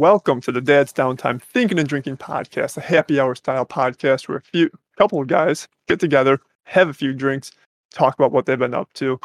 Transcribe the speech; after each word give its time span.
Welcome 0.00 0.40
to 0.40 0.52
the 0.52 0.62
Dad's 0.62 0.94
Downtime 0.94 1.42
Thinking 1.42 1.78
and 1.78 1.86
Drinking 1.86 2.16
podcast, 2.16 2.78
a 2.78 2.80
happy 2.80 3.20
hour 3.20 3.34
style 3.34 3.66
podcast 3.66 4.28
where 4.28 4.38
a 4.38 4.40
few 4.40 4.70
couple 4.96 5.20
of 5.20 5.26
guys 5.26 5.68
get 5.88 6.00
together, 6.00 6.40
have 6.64 6.88
a 6.88 6.94
few 6.94 7.12
drinks, 7.12 7.52
talk 7.92 8.14
about 8.14 8.32
what 8.32 8.46
they've 8.46 8.58
been 8.58 8.72
up 8.72 8.90
to. 8.94 9.20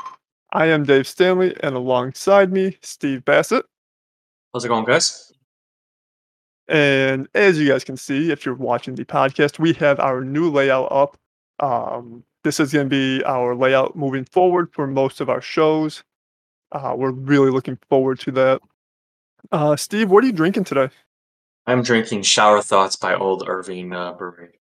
I 0.52 0.66
am 0.66 0.84
Dave 0.84 1.07
Stanley, 1.07 1.55
and 1.61 1.77
alongside 1.77 2.52
me, 2.52 2.77
Steve 2.81 3.23
Bassett. 3.23 3.66
How's 4.53 4.66
it 4.66 4.67
going, 4.67 4.84
guys? 4.84 5.31
And 6.67 7.30
as 7.34 7.57
you 7.57 7.70
guys 7.70 7.85
can 7.85 7.95
see, 7.95 8.30
if 8.30 8.45
you're 8.45 8.53
watching 8.53 8.95
the 8.95 9.05
podcast, 9.05 9.59
we 9.59 9.71
have 9.76 10.02
our 10.02 10.26
new 10.26 10.52
layout 10.52 10.91
up. 10.91 11.17
Um, 11.62 12.21
this 12.44 12.59
is 12.59 12.73
going 12.73 12.88
to 12.88 12.89
be 12.89 13.23
our 13.23 13.55
layout 13.55 13.95
moving 13.95 14.26
forward 14.26 14.73
for 14.73 14.88
most 14.88 15.21
of 15.21 15.30
our 15.30 15.41
shows. 15.41 16.03
Uh, 16.73 16.95
we're 16.98 17.12
really 17.12 17.49
looking 17.49 17.77
forward 17.88 18.20
to 18.20 18.31
that. 18.31 18.62
Uh, 19.52 19.76
Steve, 19.76 20.09
what 20.09 20.23
are 20.23 20.27
you 20.27 20.34
drinking 20.34 20.63
today? 20.63 20.90
I'm 21.67 21.81
drinking 21.81 22.22
Shower 22.23 22.62
Thoughts 22.62 22.95
by 22.95 23.16
Old 23.16 23.44
Irving 23.48 23.94
uh, 23.94 24.13
Brewery. 24.13 24.59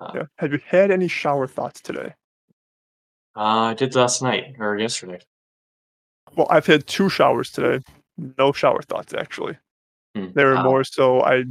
Uh, 0.00 0.10
Yeah. 0.14 0.22
Have 0.38 0.52
you 0.52 0.60
had 0.66 0.90
any 0.90 1.08
shower 1.08 1.46
thoughts 1.46 1.80
today? 1.80 2.14
uh, 3.36 3.40
I 3.70 3.74
did 3.74 3.94
last 3.94 4.22
night 4.22 4.56
or 4.58 4.76
yesterday. 4.78 5.20
Well, 6.36 6.46
I've 6.50 6.66
had 6.66 6.86
two 6.86 7.08
showers 7.08 7.50
today. 7.50 7.82
No 8.38 8.52
shower 8.52 8.82
thoughts, 8.82 9.14
actually. 9.14 9.56
Hmm, 10.14 10.28
They 10.34 10.44
were 10.44 10.54
wow. 10.54 10.64
more 10.64 10.84
so 10.84 11.22
I 11.22 11.44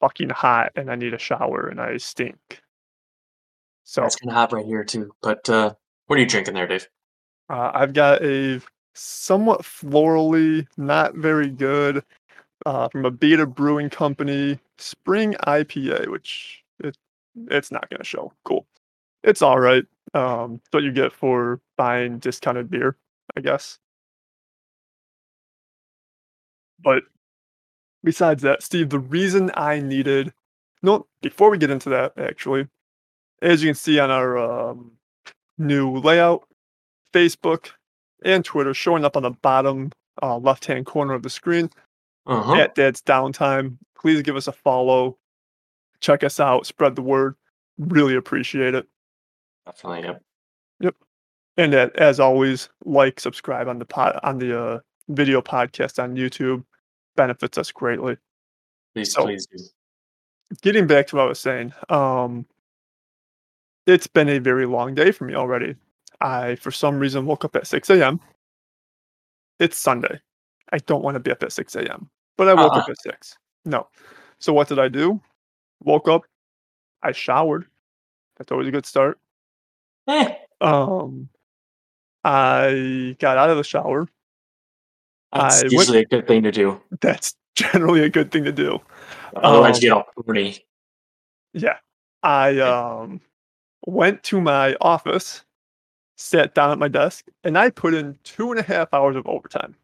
fucking 0.00 0.30
hot 0.30 0.72
and 0.76 0.90
I 0.90 0.94
need 0.94 1.14
a 1.14 1.18
shower 1.18 1.66
and 1.68 1.80
I 1.80 1.96
stink. 1.98 2.60
So 3.84 4.04
It's 4.04 4.16
kind 4.16 4.30
of 4.30 4.36
hot 4.36 4.52
right 4.52 4.64
here 4.64 4.84
too. 4.84 5.12
But 5.20 5.48
uh, 5.50 5.74
what 6.06 6.16
are 6.16 6.20
you 6.22 6.26
drinking 6.28 6.54
there, 6.54 6.66
Dave? 6.68 6.88
uh, 7.48 7.70
I've 7.74 7.92
got 7.92 8.22
a 8.22 8.60
somewhat 9.00 9.62
florally, 9.62 10.66
not 10.76 11.14
very 11.14 11.48
good, 11.48 12.04
uh, 12.66 12.88
from 12.88 13.04
a 13.06 13.10
Beta 13.10 13.46
Brewing 13.46 13.90
Company 13.90 14.58
Spring 14.78 15.34
IPA, 15.46 16.08
which 16.08 16.64
it 16.80 16.96
it's 17.48 17.72
not 17.72 17.88
gonna 17.90 18.04
show. 18.04 18.32
Cool. 18.44 18.66
It's 19.24 19.42
all 19.42 19.60
right. 19.60 19.84
Um, 20.14 20.56
it's 20.56 20.68
what 20.72 20.82
you 20.84 20.92
get 20.92 21.12
for 21.12 21.60
buying 21.76 22.18
discounted 22.18 22.70
beer, 22.70 22.96
I 23.36 23.40
guess. 23.40 23.78
But 26.82 27.04
besides 28.04 28.42
that, 28.42 28.62
Steve, 28.62 28.90
the 28.90 28.98
reason 28.98 29.50
I 29.54 29.80
needed 29.80 30.32
no 30.82 31.06
before 31.22 31.50
we 31.50 31.58
get 31.58 31.70
into 31.70 31.90
that, 31.90 32.12
actually, 32.18 32.68
as 33.42 33.62
you 33.62 33.68
can 33.68 33.74
see 33.74 33.98
on 33.98 34.10
our 34.10 34.38
um, 34.38 34.92
new 35.58 35.98
layout, 35.98 36.48
Facebook 37.14 37.70
and 38.24 38.44
Twitter 38.44 38.74
showing 38.74 39.04
up 39.04 39.16
on 39.16 39.22
the 39.22 39.30
bottom 39.30 39.90
uh, 40.22 40.36
left 40.38 40.64
hand 40.66 40.86
corner 40.86 41.14
of 41.14 41.22
the 41.22 41.30
screen 41.30 41.70
Uh-huh. 42.26 42.54
at 42.54 42.74
Dad's 42.74 43.00
Downtime. 43.02 43.76
Please 43.98 44.22
give 44.22 44.36
us 44.36 44.46
a 44.48 44.52
follow. 44.52 45.16
Check 46.00 46.24
us 46.24 46.40
out. 46.40 46.66
Spread 46.66 46.96
the 46.96 47.02
word. 47.02 47.34
Really 47.78 48.14
appreciate 48.16 48.74
it. 48.74 48.86
Definitely. 49.66 50.02
Yep. 50.08 50.22
Yep. 50.80 50.94
And 51.58 51.74
uh, 51.74 51.90
as 51.96 52.18
always, 52.20 52.68
like, 52.84 53.20
subscribe 53.20 53.68
on 53.68 53.78
the 53.78 53.84
pod, 53.84 54.18
on 54.22 54.38
the 54.38 54.58
uh, 54.58 54.80
video 55.08 55.40
podcast 55.42 56.02
on 56.02 56.16
YouTube. 56.16 56.64
Benefits 57.16 57.58
us 57.58 57.70
greatly. 57.70 58.16
Please, 58.94 59.12
So- 59.12 59.24
please 59.24 59.46
do. 59.46 59.58
Getting 60.62 60.86
back 60.88 61.06
to 61.08 61.16
what 61.16 61.22
I 61.22 61.28
was 61.28 61.38
saying, 61.38 61.72
um, 61.90 62.44
it's 63.86 64.08
been 64.08 64.28
a 64.28 64.38
very 64.40 64.66
long 64.66 64.94
day 64.96 65.12
for 65.12 65.24
me 65.24 65.34
already. 65.34 65.76
I, 66.20 66.54
for 66.56 66.70
some 66.70 66.98
reason, 66.98 67.24
woke 67.26 67.44
up 67.44 67.56
at 67.56 67.66
6 67.66 67.90
a.m. 67.90 68.20
It's 69.58 69.76
Sunday. 69.78 70.20
I 70.72 70.78
don't 70.78 71.02
want 71.02 71.14
to 71.16 71.20
be 71.20 71.30
up 71.30 71.42
at 71.42 71.52
6 71.52 71.74
a.m., 71.76 72.08
but 72.36 72.48
I 72.48 72.54
woke 72.54 72.72
Uh-uh. 72.72 72.80
up 72.80 72.88
at 72.90 73.00
6. 73.00 73.36
No. 73.64 73.88
So 74.38 74.52
what 74.52 74.68
did 74.68 74.78
I 74.78 74.88
do? 74.88 75.20
Woke 75.82 76.08
up. 76.08 76.22
I 77.02 77.12
showered. 77.12 77.66
That's 78.36 78.52
always 78.52 78.68
a 78.68 78.70
good 78.70 78.86
start. 78.86 79.18
Eh, 80.08 80.34
Um, 80.60 81.28
I 82.24 83.16
got 83.18 83.38
out 83.38 83.50
of 83.50 83.56
the 83.56 83.64
shower. 83.64 84.06
that's 85.32 85.60
I 85.60 85.62
went- 85.64 85.72
usually 85.72 85.98
a 86.00 86.04
good 86.06 86.26
thing 86.26 86.42
to 86.42 86.52
do. 86.52 86.80
That's 87.00 87.34
generally 87.54 88.02
a 88.04 88.08
good 88.10 88.30
thing 88.30 88.44
to 88.44 88.52
do. 88.52 88.78
Otherwise, 89.36 89.76
Um, 89.78 89.82
you 89.82 89.90
get 89.94 90.06
pruny. 90.26 90.60
Yeah. 91.54 91.78
I 92.22 92.58
um 92.60 93.20
went 93.86 94.22
to 94.24 94.40
my 94.40 94.76
office, 94.82 95.42
sat 96.20 96.54
down 96.54 96.70
at 96.70 96.78
my 96.78 96.88
desk, 96.88 97.26
and 97.44 97.56
I 97.56 97.70
put 97.70 97.94
in 97.94 98.18
two 98.24 98.50
and 98.50 98.60
a 98.60 98.62
half 98.62 98.92
hours 98.92 99.16
of 99.16 99.26
overtime. 99.26 99.74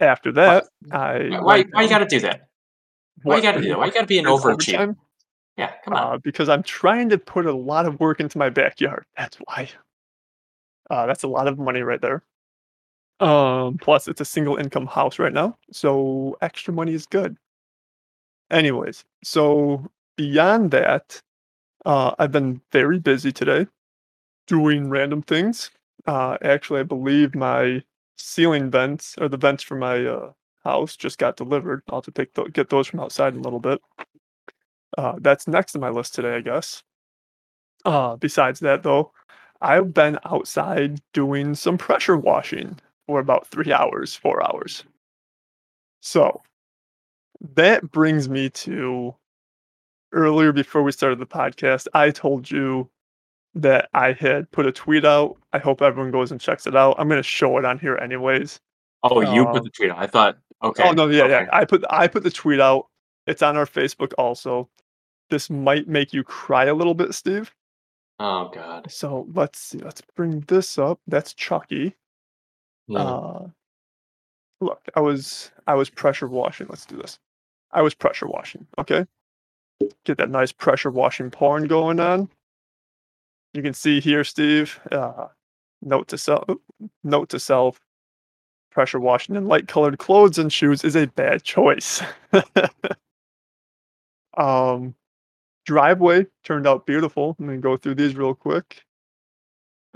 After 0.00 0.32
that, 0.32 0.64
I 0.90 1.28
Why? 1.40 1.64
Why, 1.72 1.82
you 1.82 1.88
got 1.88 1.98
to 1.98 2.06
do 2.06 2.20
that? 2.20 2.48
Why 3.22 3.36
you 3.36 3.42
got 3.42 3.52
to 3.52 3.60
do 3.60 3.68
that? 3.68 3.78
Why 3.78 3.86
you 3.86 3.92
got 3.92 4.02
to 4.02 4.06
be 4.06 4.18
an 4.18 4.24
overachiever? 4.24 4.74
overtime? 4.74 4.96
Yeah, 5.56 5.72
come 5.84 5.94
on. 5.94 6.14
Uh, 6.14 6.18
because 6.18 6.48
I'm 6.48 6.62
trying 6.62 7.08
to 7.10 7.18
put 7.18 7.46
a 7.46 7.52
lot 7.52 7.84
of 7.84 7.98
work 7.98 8.20
into 8.20 8.38
my 8.38 8.48
backyard. 8.48 9.04
That's 9.16 9.36
why. 9.44 9.68
Uh, 10.88 11.06
that's 11.06 11.24
a 11.24 11.28
lot 11.28 11.48
of 11.48 11.58
money 11.58 11.82
right 11.82 12.00
there. 12.00 12.22
Um, 13.20 13.76
plus, 13.78 14.06
it's 14.06 14.20
a 14.20 14.24
single 14.24 14.56
income 14.56 14.86
house 14.86 15.18
right 15.18 15.32
now, 15.32 15.58
so 15.72 16.38
extra 16.40 16.72
money 16.72 16.94
is 16.94 17.04
good. 17.04 17.36
Anyways, 18.50 19.04
so 19.24 19.90
beyond 20.16 20.70
that, 20.70 21.20
uh, 21.88 22.14
I've 22.20 22.32
been 22.32 22.62
very 22.72 23.00
busy 23.00 23.32
today 23.32 23.68
doing 24.46 24.90
random 24.90 25.22
things. 25.22 25.70
Uh, 26.06 26.38
actually, 26.42 26.80
I 26.80 26.84
believe 26.84 27.34
my 27.34 27.82
ceiling 28.18 28.70
vents 28.70 29.16
or 29.20 29.28
the 29.28 29.38
vents 29.38 29.62
for 29.64 29.76
my 29.76 30.04
uh, 30.06 30.32
house 30.64 30.96
just 30.96 31.18
got 31.18 31.36
delivered. 31.36 31.82
I'll 31.90 31.98
have 31.98 32.04
to 32.06 32.12
take 32.12 32.34
tho- 32.34 32.48
get 32.48 32.70
those 32.70 32.88
from 32.88 33.00
outside 33.00 33.34
in 33.34 33.40
a 33.40 33.42
little 33.44 33.60
bit. 33.60 33.80
Uh, 34.96 35.14
that's 35.20 35.46
next 35.48 35.74
on 35.74 35.80
my 35.80 35.90
list 35.90 36.14
today, 36.14 36.36
I 36.36 36.40
guess. 36.40 36.82
Uh, 37.84 38.16
besides 38.16 38.60
that, 38.60 38.82
though, 38.82 39.12
I've 39.60 39.94
been 39.94 40.18
outside 40.24 41.00
doing 41.12 41.54
some 41.54 41.78
pressure 41.78 42.16
washing 42.16 42.78
for 43.06 43.20
about 43.20 43.46
three 43.48 43.72
hours, 43.72 44.14
four 44.14 44.42
hours. 44.46 44.84
So 46.00 46.42
that 47.54 47.90
brings 47.90 48.28
me 48.28 48.50
to 48.50 49.14
earlier 50.12 50.52
before 50.52 50.82
we 50.82 50.92
started 50.92 51.18
the 51.18 51.26
podcast. 51.26 51.86
I 51.94 52.10
told 52.10 52.50
you 52.50 52.88
that 53.54 53.88
I 53.94 54.12
had 54.12 54.50
put 54.50 54.66
a 54.66 54.72
tweet 54.72 55.04
out. 55.04 55.36
I 55.52 55.58
hope 55.58 55.82
everyone 55.82 56.12
goes 56.12 56.30
and 56.30 56.40
checks 56.40 56.66
it 56.66 56.76
out. 56.76 56.96
I'm 56.98 57.08
going 57.08 57.18
to 57.18 57.28
show 57.28 57.58
it 57.58 57.64
on 57.64 57.78
here, 57.78 57.96
anyways. 57.96 58.60
oh, 59.02 59.20
you 59.20 59.46
put 59.46 59.64
the 59.64 59.70
tweet. 59.70 59.90
out. 59.90 59.98
I 59.98 60.06
thought. 60.06 60.38
Okay. 60.62 60.82
Oh 60.88 60.92
no, 60.92 61.08
yeah, 61.08 61.24
okay. 61.24 61.30
yeah. 61.30 61.46
I 61.52 61.64
put 61.64 61.84
I 61.88 62.08
put 62.08 62.24
the 62.24 62.30
tweet 62.30 62.60
out. 62.60 62.86
It's 63.26 63.42
on 63.42 63.56
our 63.56 63.66
Facebook 63.66 64.12
also. 64.18 64.68
This 65.30 65.50
might 65.50 65.86
make 65.86 66.12
you 66.12 66.24
cry 66.24 66.64
a 66.64 66.74
little 66.74 66.94
bit, 66.94 67.14
Steve. 67.14 67.54
Oh 68.18 68.50
God. 68.52 68.90
So 68.90 69.28
let's 69.34 69.60
see. 69.60 69.78
Let's 69.78 70.02
bring 70.16 70.40
this 70.48 70.78
up. 70.78 71.00
That's 71.06 71.32
Chucky. 71.34 71.94
Yeah. 72.88 72.98
Uh, 72.98 73.46
look, 74.60 74.80
I 74.96 75.00
was 75.00 75.52
I 75.66 75.74
was 75.74 75.90
pressure 75.90 76.26
washing. 76.26 76.66
Let's 76.68 76.86
do 76.86 76.96
this. 76.96 77.18
I 77.70 77.82
was 77.82 77.94
pressure 77.94 78.26
washing. 78.26 78.66
Okay, 78.78 79.06
get 80.04 80.18
that 80.18 80.30
nice 80.30 80.52
pressure 80.52 80.90
washing 80.90 81.30
porn 81.30 81.66
going 81.66 82.00
on. 82.00 82.28
You 83.54 83.62
can 83.62 83.74
see 83.74 84.00
here, 84.00 84.24
Steve. 84.24 84.78
Uh, 84.90 85.26
note 85.82 86.08
to 86.08 86.18
self. 86.18 86.44
Note 87.04 87.28
to 87.30 87.40
self. 87.40 87.80
Pressure 88.70 89.00
washing 89.00 89.34
in 89.34 89.46
light 89.46 89.66
colored 89.66 89.98
clothes 89.98 90.38
and 90.38 90.52
shoes 90.52 90.84
is 90.84 90.94
a 90.94 91.06
bad 91.06 91.42
choice. 91.42 92.02
um, 94.36 94.94
driveway 95.64 96.26
turned 96.44 96.66
out 96.66 96.86
beautiful. 96.86 97.34
I'm 97.38 97.46
gonna 97.46 97.58
go 97.58 97.76
through 97.76 97.96
these 97.96 98.14
real 98.14 98.34
quick. 98.34 98.82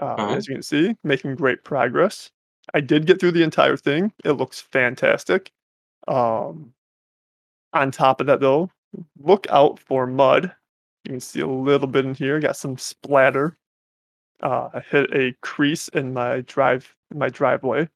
Uh, 0.00 0.14
Uh-huh. 0.18 0.34
As 0.34 0.48
you 0.48 0.54
can 0.54 0.62
see, 0.62 0.96
making 1.04 1.36
great 1.36 1.64
progress. 1.64 2.30
I 2.74 2.80
did 2.80 3.06
get 3.06 3.20
through 3.20 3.32
the 3.32 3.42
entire 3.42 3.76
thing. 3.76 4.12
It 4.24 4.32
looks 4.32 4.60
fantastic. 4.60 5.50
Um, 6.08 6.72
on 7.72 7.90
top 7.90 8.20
of 8.20 8.26
that, 8.28 8.40
though, 8.40 8.70
look 9.18 9.46
out 9.50 9.78
for 9.78 10.06
mud. 10.06 10.52
You 11.04 11.10
can 11.10 11.20
see 11.20 11.40
a 11.40 11.46
little 11.46 11.88
bit 11.88 12.04
in 12.04 12.14
here. 12.14 12.40
Got 12.40 12.56
some 12.56 12.78
splatter. 12.78 13.56
Uh, 14.42 14.70
I 14.74 14.80
hit 14.80 15.12
a 15.14 15.34
crease 15.40 15.88
in 15.88 16.12
my 16.12 16.40
drive 16.42 16.94
in 17.10 17.18
my 17.18 17.28
driveway. 17.28 17.88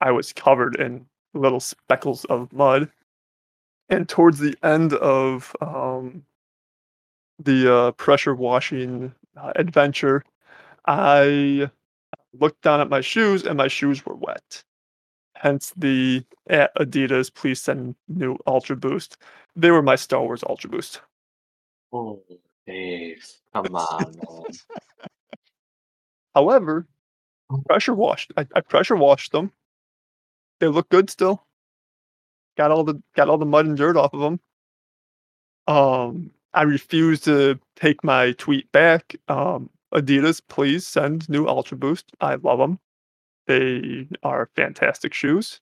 I 0.00 0.10
was 0.10 0.32
covered 0.32 0.76
in 0.76 1.06
little 1.34 1.60
speckles 1.60 2.24
of 2.26 2.52
mud. 2.52 2.90
And 3.88 4.08
towards 4.08 4.38
the 4.38 4.54
end 4.62 4.92
of 4.94 5.54
um, 5.60 6.24
the 7.38 7.74
uh, 7.74 7.90
pressure 7.92 8.34
washing 8.34 9.14
uh, 9.36 9.52
adventure, 9.56 10.24
I 10.86 11.70
looked 12.38 12.62
down 12.62 12.80
at 12.80 12.90
my 12.90 13.00
shoes 13.00 13.44
and 13.44 13.56
my 13.56 13.68
shoes 13.68 14.04
were 14.04 14.16
wet. 14.16 14.62
Hence 15.40 15.72
the 15.76 16.24
at 16.48 16.74
Adidas, 16.76 17.32
please 17.32 17.60
send 17.62 17.94
new 18.08 18.36
Ultra 18.46 18.76
Boost. 18.76 19.18
They 19.56 19.70
were 19.70 19.82
my 19.82 19.96
Star 19.96 20.22
Wars 20.22 20.42
Ultra 20.48 20.70
Boost. 20.70 21.00
Oh, 21.92 22.22
Dave. 22.66 23.24
Come 23.54 23.66
on. 23.76 24.16
However, 26.34 26.86
pressure 27.66 27.94
washed. 27.94 28.32
I, 28.36 28.46
I 28.54 28.60
pressure 28.60 28.96
washed 28.96 29.32
them. 29.32 29.52
They 30.60 30.66
look 30.68 30.88
good 30.88 31.10
still. 31.10 31.44
got 32.56 32.70
all 32.70 32.84
the 32.84 33.00
got 33.16 33.28
all 33.28 33.38
the 33.38 33.46
mud 33.46 33.66
and 33.66 33.76
dirt 33.76 33.96
off 33.96 34.14
of 34.14 34.20
them. 34.20 34.40
Um, 35.66 36.30
I 36.54 36.62
refuse 36.62 37.20
to 37.22 37.58
take 37.76 38.02
my 38.04 38.32
tweet 38.32 38.70
back. 38.72 39.16
Um, 39.28 39.70
Adidas, 39.94 40.42
please 40.48 40.86
send 40.86 41.28
new 41.28 41.46
Ultra 41.46 41.76
Boost. 41.78 42.12
I 42.20 42.36
love 42.36 42.58
them. 42.58 42.78
They 43.48 44.06
are 44.22 44.50
fantastic 44.54 45.14
shoes. 45.14 45.60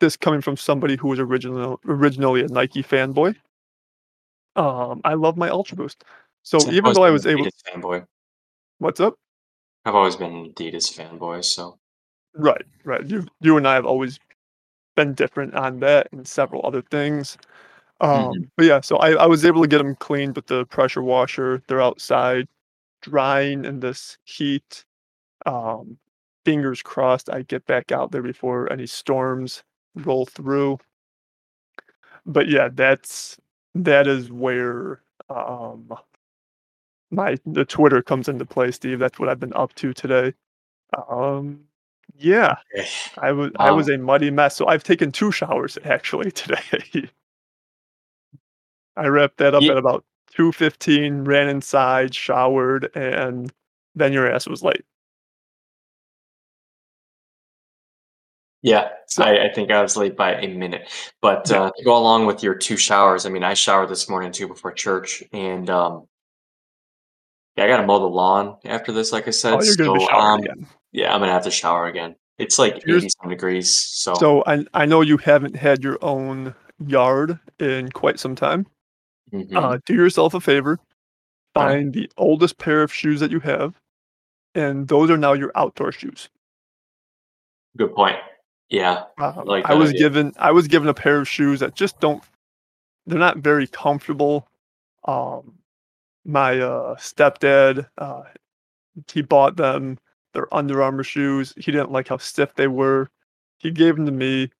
This 0.00 0.16
coming 0.16 0.40
from 0.40 0.56
somebody 0.56 0.96
who 0.96 1.08
was 1.08 1.20
original, 1.20 1.78
originally 1.86 2.42
a 2.42 2.48
Nike 2.48 2.82
fanboy. 2.82 3.36
Um, 4.56 5.02
I 5.04 5.14
love 5.14 5.36
my 5.36 5.50
Ultra 5.50 5.76
Boost. 5.76 6.02
So 6.42 6.58
I've 6.58 6.72
even 6.72 6.94
though 6.94 7.04
I 7.04 7.10
was 7.10 7.26
able, 7.26 7.44
Adidas 7.44 7.62
fanboy. 7.70 8.06
what's 8.78 9.00
up? 9.00 9.18
I've 9.84 9.94
always 9.94 10.16
been 10.16 10.32
an 10.34 10.52
Adidas 10.52 10.92
fanboy, 10.96 11.44
so 11.44 11.78
Right, 12.34 12.64
right. 12.84 13.04
You, 13.06 13.26
you 13.40 13.56
and 13.58 13.68
I 13.68 13.74
have 13.74 13.86
always 13.86 14.18
been 14.94 15.12
different 15.12 15.54
on 15.54 15.80
that 15.80 16.08
and 16.12 16.26
several 16.26 16.64
other 16.64 16.82
things. 16.82 17.36
Um, 18.00 18.50
but 18.56 18.66
yeah, 18.66 18.80
so 18.80 18.96
I, 18.96 19.12
I 19.12 19.26
was 19.26 19.44
able 19.44 19.62
to 19.62 19.68
get 19.68 19.78
them 19.78 19.94
cleaned 19.94 20.36
with 20.36 20.46
the 20.46 20.64
pressure 20.66 21.02
washer. 21.02 21.62
They're 21.66 21.82
outside 21.82 22.48
drying 23.02 23.64
in 23.66 23.80
this 23.80 24.18
heat. 24.24 24.84
Um, 25.44 25.98
fingers 26.46 26.82
crossed 26.82 27.30
I 27.30 27.42
get 27.42 27.66
back 27.66 27.92
out 27.92 28.12
there 28.12 28.22
before 28.22 28.72
any 28.72 28.86
storms 28.86 29.64
roll 29.96 30.26
through. 30.26 30.78
But 32.26 32.48
yeah, 32.48 32.70
that's 32.72 33.38
that 33.74 34.06
is 34.08 34.30
where 34.32 35.02
um 35.30 35.92
my 37.10 37.38
the 37.46 37.64
Twitter 37.66 38.02
comes 38.02 38.28
into 38.28 38.46
play, 38.46 38.70
Steve. 38.72 39.00
That's 39.00 39.18
what 39.18 39.28
I've 39.28 39.40
been 39.40 39.54
up 39.54 39.74
to 39.76 39.92
today. 39.94 40.34
Um, 41.08 41.62
yeah, 42.16 42.56
I 43.18 43.32
was 43.32 43.52
I 43.58 43.72
was 43.72 43.88
Um, 43.88 43.96
a 43.96 43.98
muddy 43.98 44.30
mess. 44.30 44.56
So 44.56 44.68
I've 44.68 44.84
taken 44.84 45.12
two 45.12 45.32
showers 45.32 45.78
actually 45.84 46.32
today. 46.32 47.10
I 48.96 49.08
wrapped 49.08 49.38
that 49.38 49.54
up 49.54 49.62
Ye 49.62 49.70
at 49.70 49.78
about 49.78 50.04
2:15, 50.36 51.26
ran 51.26 51.48
inside, 51.48 52.14
showered, 52.14 52.90
and 52.96 53.52
then 53.94 54.12
your 54.12 54.30
ass 54.30 54.46
was 54.46 54.62
late. 54.62 54.84
Yeah, 58.66 58.88
So 59.06 59.22
I, 59.22 59.44
I 59.46 59.52
think 59.54 59.70
I 59.70 59.80
was 59.80 59.96
late 59.96 60.16
by 60.16 60.34
a 60.34 60.48
minute. 60.48 60.90
But 61.22 61.48
uh, 61.52 61.70
to 61.70 61.84
go 61.84 61.96
along 61.96 62.26
with 62.26 62.42
your 62.42 62.56
two 62.56 62.76
showers, 62.76 63.24
I 63.24 63.28
mean, 63.28 63.44
I 63.44 63.54
showered 63.54 63.88
this 63.88 64.08
morning 64.08 64.32
too 64.32 64.48
before 64.48 64.72
church, 64.72 65.22
and 65.32 65.70
um, 65.70 66.08
yeah, 67.56 67.64
I 67.64 67.68
got 67.68 67.76
to 67.76 67.86
mow 67.86 68.00
the 68.00 68.06
lawn 68.06 68.56
after 68.64 68.90
this, 68.90 69.12
like 69.12 69.28
I 69.28 69.30
said. 69.30 69.54
Oh, 69.54 69.62
you're 69.62 69.76
gonna 69.76 70.00
So 70.00 70.10
um, 70.10 70.40
again. 70.40 70.66
yeah, 70.90 71.14
I'm 71.14 71.20
gonna 71.20 71.30
have 71.30 71.44
to 71.44 71.50
shower 71.52 71.86
again. 71.86 72.16
It's 72.38 72.58
like 72.58 72.82
Here's 72.84 73.04
80 73.04 73.10
some 73.22 73.30
degrees, 73.30 73.72
so 73.72 74.14
so 74.14 74.42
I 74.48 74.64
I 74.74 74.84
know 74.84 75.00
you 75.00 75.16
haven't 75.16 75.54
had 75.54 75.84
your 75.84 75.98
own 76.02 76.52
yard 76.84 77.38
in 77.60 77.92
quite 77.92 78.18
some 78.18 78.34
time. 78.34 78.66
mhm. 79.32 79.56
Uh, 79.56 79.78
do 79.86 79.94
yourself 79.94 80.34
a 80.34 80.40
favor, 80.40 80.80
Okay. 81.56 81.68
find 81.68 81.92
the 81.92 82.10
oldest 82.16 82.58
pair 82.58 82.82
of 82.82 82.92
shoes 82.92 83.20
that 83.20 83.30
you 83.30 83.38
have, 83.38 83.74
and 84.56 84.88
those 84.88 85.08
are 85.08 85.16
now 85.16 85.34
your 85.34 85.52
outdoor 85.54 85.92
shoes. 85.92 86.28
Good 87.76 87.94
point. 87.94 88.16
Yeah, 88.68 89.04
I 89.18 89.26
Um, 89.28 89.44
like 89.46 89.64
I 89.66 89.74
was 89.74 89.90
idea. 89.90 90.00
given 90.00 90.32
I 90.38 90.50
was 90.50 90.66
given 90.68 90.88
a 90.88 90.94
pair 90.94 91.18
of 91.20 91.28
shoes 91.28 91.60
that 91.60 91.74
just 91.74 92.00
don't 92.00 92.22
they're 93.06 93.18
not 93.18 93.38
very 93.38 93.66
comfortable. 93.68 94.48
Um, 95.06 95.58
my 96.24 96.58
uh, 96.58 96.96
stepdad, 96.96 97.86
uh, 97.98 98.22
he 99.12 99.22
bought 99.22 99.56
them. 99.56 99.98
They're 100.34 100.52
Under 100.52 100.82
Armour 100.82 101.04
shoes. 101.04 101.54
He 101.56 101.70
didn't 101.70 101.92
like 101.92 102.08
how 102.08 102.16
stiff 102.16 102.52
they 102.56 102.66
were. 102.66 103.08
He 103.58 103.70
gave 103.70 103.94
them 103.94 104.06
to 104.06 104.12
me. 104.12 104.50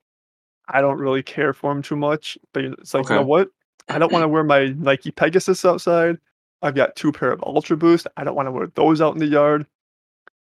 I 0.69 0.81
don't 0.81 0.99
really 0.99 1.23
care 1.25 1.53
for 1.53 1.73
them 1.75 1.83
too 1.83 1.97
much, 1.97 2.39
but 2.53 2.65
it's 2.65 2.95
like, 2.95 3.09
you 3.09 3.17
know 3.17 3.23
what? 3.23 3.49
I 3.89 3.99
don't 3.99 4.13
want 4.13 4.23
to 4.23 4.29
wear 4.37 4.45
my 4.45 4.67
Nike 4.79 5.11
Pegasus 5.11 5.65
outside. 5.65 6.19
I've 6.63 6.75
got 6.77 6.95
two 6.97 7.11
pair 7.13 7.33
of 7.33 7.43
Ultra 7.43 7.77
Boost. 7.77 8.07
I 8.17 8.23
don't 8.25 8.35
want 8.37 8.47
to 8.47 8.53
wear 8.53 8.69
those 8.77 9.01
out 9.01 9.15
in 9.15 9.19
the 9.19 9.27
yard. 9.27 9.67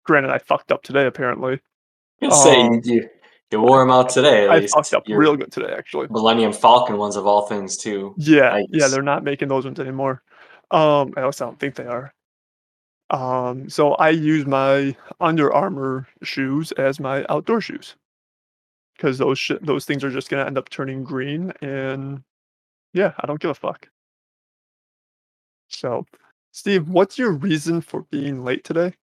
Granted, 0.04 0.30
I 0.30 0.38
fucked 0.38 0.70
up 0.72 0.82
today 0.82 1.06
apparently. 1.06 1.60
I'd 2.22 2.32
say 2.34 2.60
Um, 2.60 2.80
you 2.84 3.08
you 3.50 3.60
wore 3.60 3.80
them 3.80 3.90
out 3.90 4.10
today 4.10 4.48
I 4.48 4.66
fucked 4.66 4.94
up 4.94 5.08
Your 5.08 5.18
real 5.18 5.36
good 5.36 5.50
today 5.50 5.72
actually. 5.76 6.06
Millennium 6.10 6.52
Falcon 6.52 6.98
ones 6.98 7.16
of 7.16 7.26
all 7.26 7.46
things 7.46 7.76
too. 7.76 8.14
Yeah, 8.18 8.60
yeah, 8.70 8.88
they're 8.88 9.02
not 9.02 9.24
making 9.24 9.48
those 9.48 9.64
ones 9.64 9.80
anymore. 9.80 10.22
Um, 10.70 11.14
I 11.16 11.22
also 11.22 11.46
don't 11.46 11.58
think 11.58 11.74
they 11.74 11.86
are. 11.86 12.12
Um, 13.10 13.70
so 13.70 13.94
I 13.94 14.10
use 14.10 14.44
my 14.46 14.94
Under 15.20 15.52
Armour 15.52 16.06
shoes 16.22 16.72
as 16.72 17.00
my 17.00 17.24
outdoor 17.30 17.60
shoes 17.60 17.96
because 18.96 19.16
those 19.16 19.38
sh- 19.38 19.52
those 19.62 19.86
things 19.86 20.04
are 20.04 20.10
just 20.10 20.28
gonna 20.28 20.44
end 20.44 20.58
up 20.58 20.68
turning 20.68 21.04
green, 21.04 21.52
and 21.62 22.22
yeah, 22.92 23.12
I 23.18 23.26
don't 23.26 23.40
give 23.40 23.50
a 23.50 23.54
fuck. 23.54 23.88
So, 25.68 26.04
Steve, 26.52 26.88
what's 26.88 27.18
your 27.18 27.32
reason 27.32 27.80
for 27.80 28.02
being 28.10 28.44
late 28.44 28.64
today? 28.64 28.94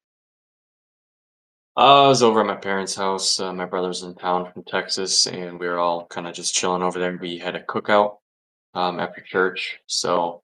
I 1.77 2.07
was 2.07 2.23
over 2.23 2.39
at 2.41 2.45
my 2.45 2.55
parents' 2.55 2.95
house. 2.95 3.39
Uh, 3.39 3.51
my 3.53 3.65
brother's 3.65 4.03
in 4.03 4.15
town 4.15 4.51
from 4.51 4.63
Texas, 4.63 5.27
and 5.27 5.59
we 5.59 5.67
were 5.67 5.79
all 5.79 6.05
kind 6.07 6.27
of 6.27 6.33
just 6.33 6.53
chilling 6.53 6.81
over 6.83 6.99
there. 6.99 7.17
We 7.17 7.37
had 7.37 7.55
a 7.55 7.63
cookout 7.63 8.17
um, 8.73 8.99
after 8.99 9.21
church, 9.21 9.79
so 9.87 10.43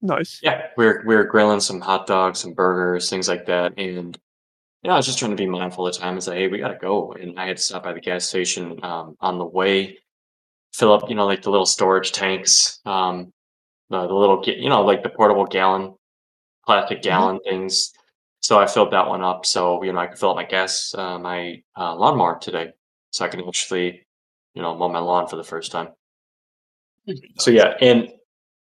Nice. 0.00 0.42
yeah, 0.42 0.68
we 0.76 0.86
were 0.86 1.02
we 1.06 1.16
were 1.16 1.24
grilling 1.24 1.60
some 1.60 1.80
hot 1.80 2.06
dogs, 2.06 2.40
some 2.40 2.54
burgers, 2.54 3.10
things 3.10 3.28
like 3.28 3.46
that. 3.46 3.78
And 3.78 4.18
yeah, 4.82 4.94
I 4.94 4.96
was 4.96 5.06
just 5.06 5.18
trying 5.18 5.32
to 5.32 5.36
be 5.36 5.46
mindful 5.46 5.86
of 5.86 5.94
the 5.94 6.00
time 6.00 6.14
and 6.14 6.24
say, 6.24 6.36
hey, 6.38 6.48
we 6.48 6.58
gotta 6.58 6.78
go. 6.80 7.12
And 7.12 7.38
I 7.40 7.46
had 7.46 7.58
to 7.58 7.62
stop 7.62 7.84
by 7.84 7.92
the 7.94 8.00
gas 8.00 8.26
station 8.26 8.80
um, 8.84 9.16
on 9.20 9.38
the 9.38 9.46
way, 9.46 9.98
fill 10.74 10.92
up, 10.92 11.08
you 11.08 11.16
know, 11.16 11.26
like 11.26 11.42
the 11.42 11.50
little 11.50 11.66
storage 11.66 12.12
tanks, 12.12 12.80
um, 12.86 13.32
the, 13.90 14.06
the 14.06 14.14
little, 14.14 14.42
you 14.46 14.68
know, 14.70 14.84
like 14.84 15.02
the 15.02 15.10
portable 15.10 15.46
gallon, 15.46 15.94
plastic 16.66 16.98
hmm 16.98 17.04
gallon 17.04 17.40
things. 17.44 17.92
So 18.40 18.58
I 18.58 18.66
filled 18.66 18.92
that 18.92 19.08
one 19.08 19.22
up, 19.22 19.44
so 19.44 19.82
you 19.82 19.92
know 19.92 19.98
I 19.98 20.06
could 20.06 20.18
fill 20.18 20.30
up 20.30 20.36
my 20.36 20.44
gas, 20.44 20.94
uh, 20.96 21.18
my 21.18 21.62
uh, 21.76 21.94
lawnmower 21.96 22.38
today, 22.38 22.72
so 23.10 23.24
I 23.24 23.28
can 23.28 23.46
actually, 23.46 24.06
you 24.54 24.62
know, 24.62 24.76
mow 24.76 24.88
my 24.88 25.00
lawn 25.00 25.26
for 25.28 25.36
the 25.36 25.44
first 25.44 25.72
time. 25.72 25.88
So 27.38 27.50
yeah, 27.50 27.74
and 27.80 28.08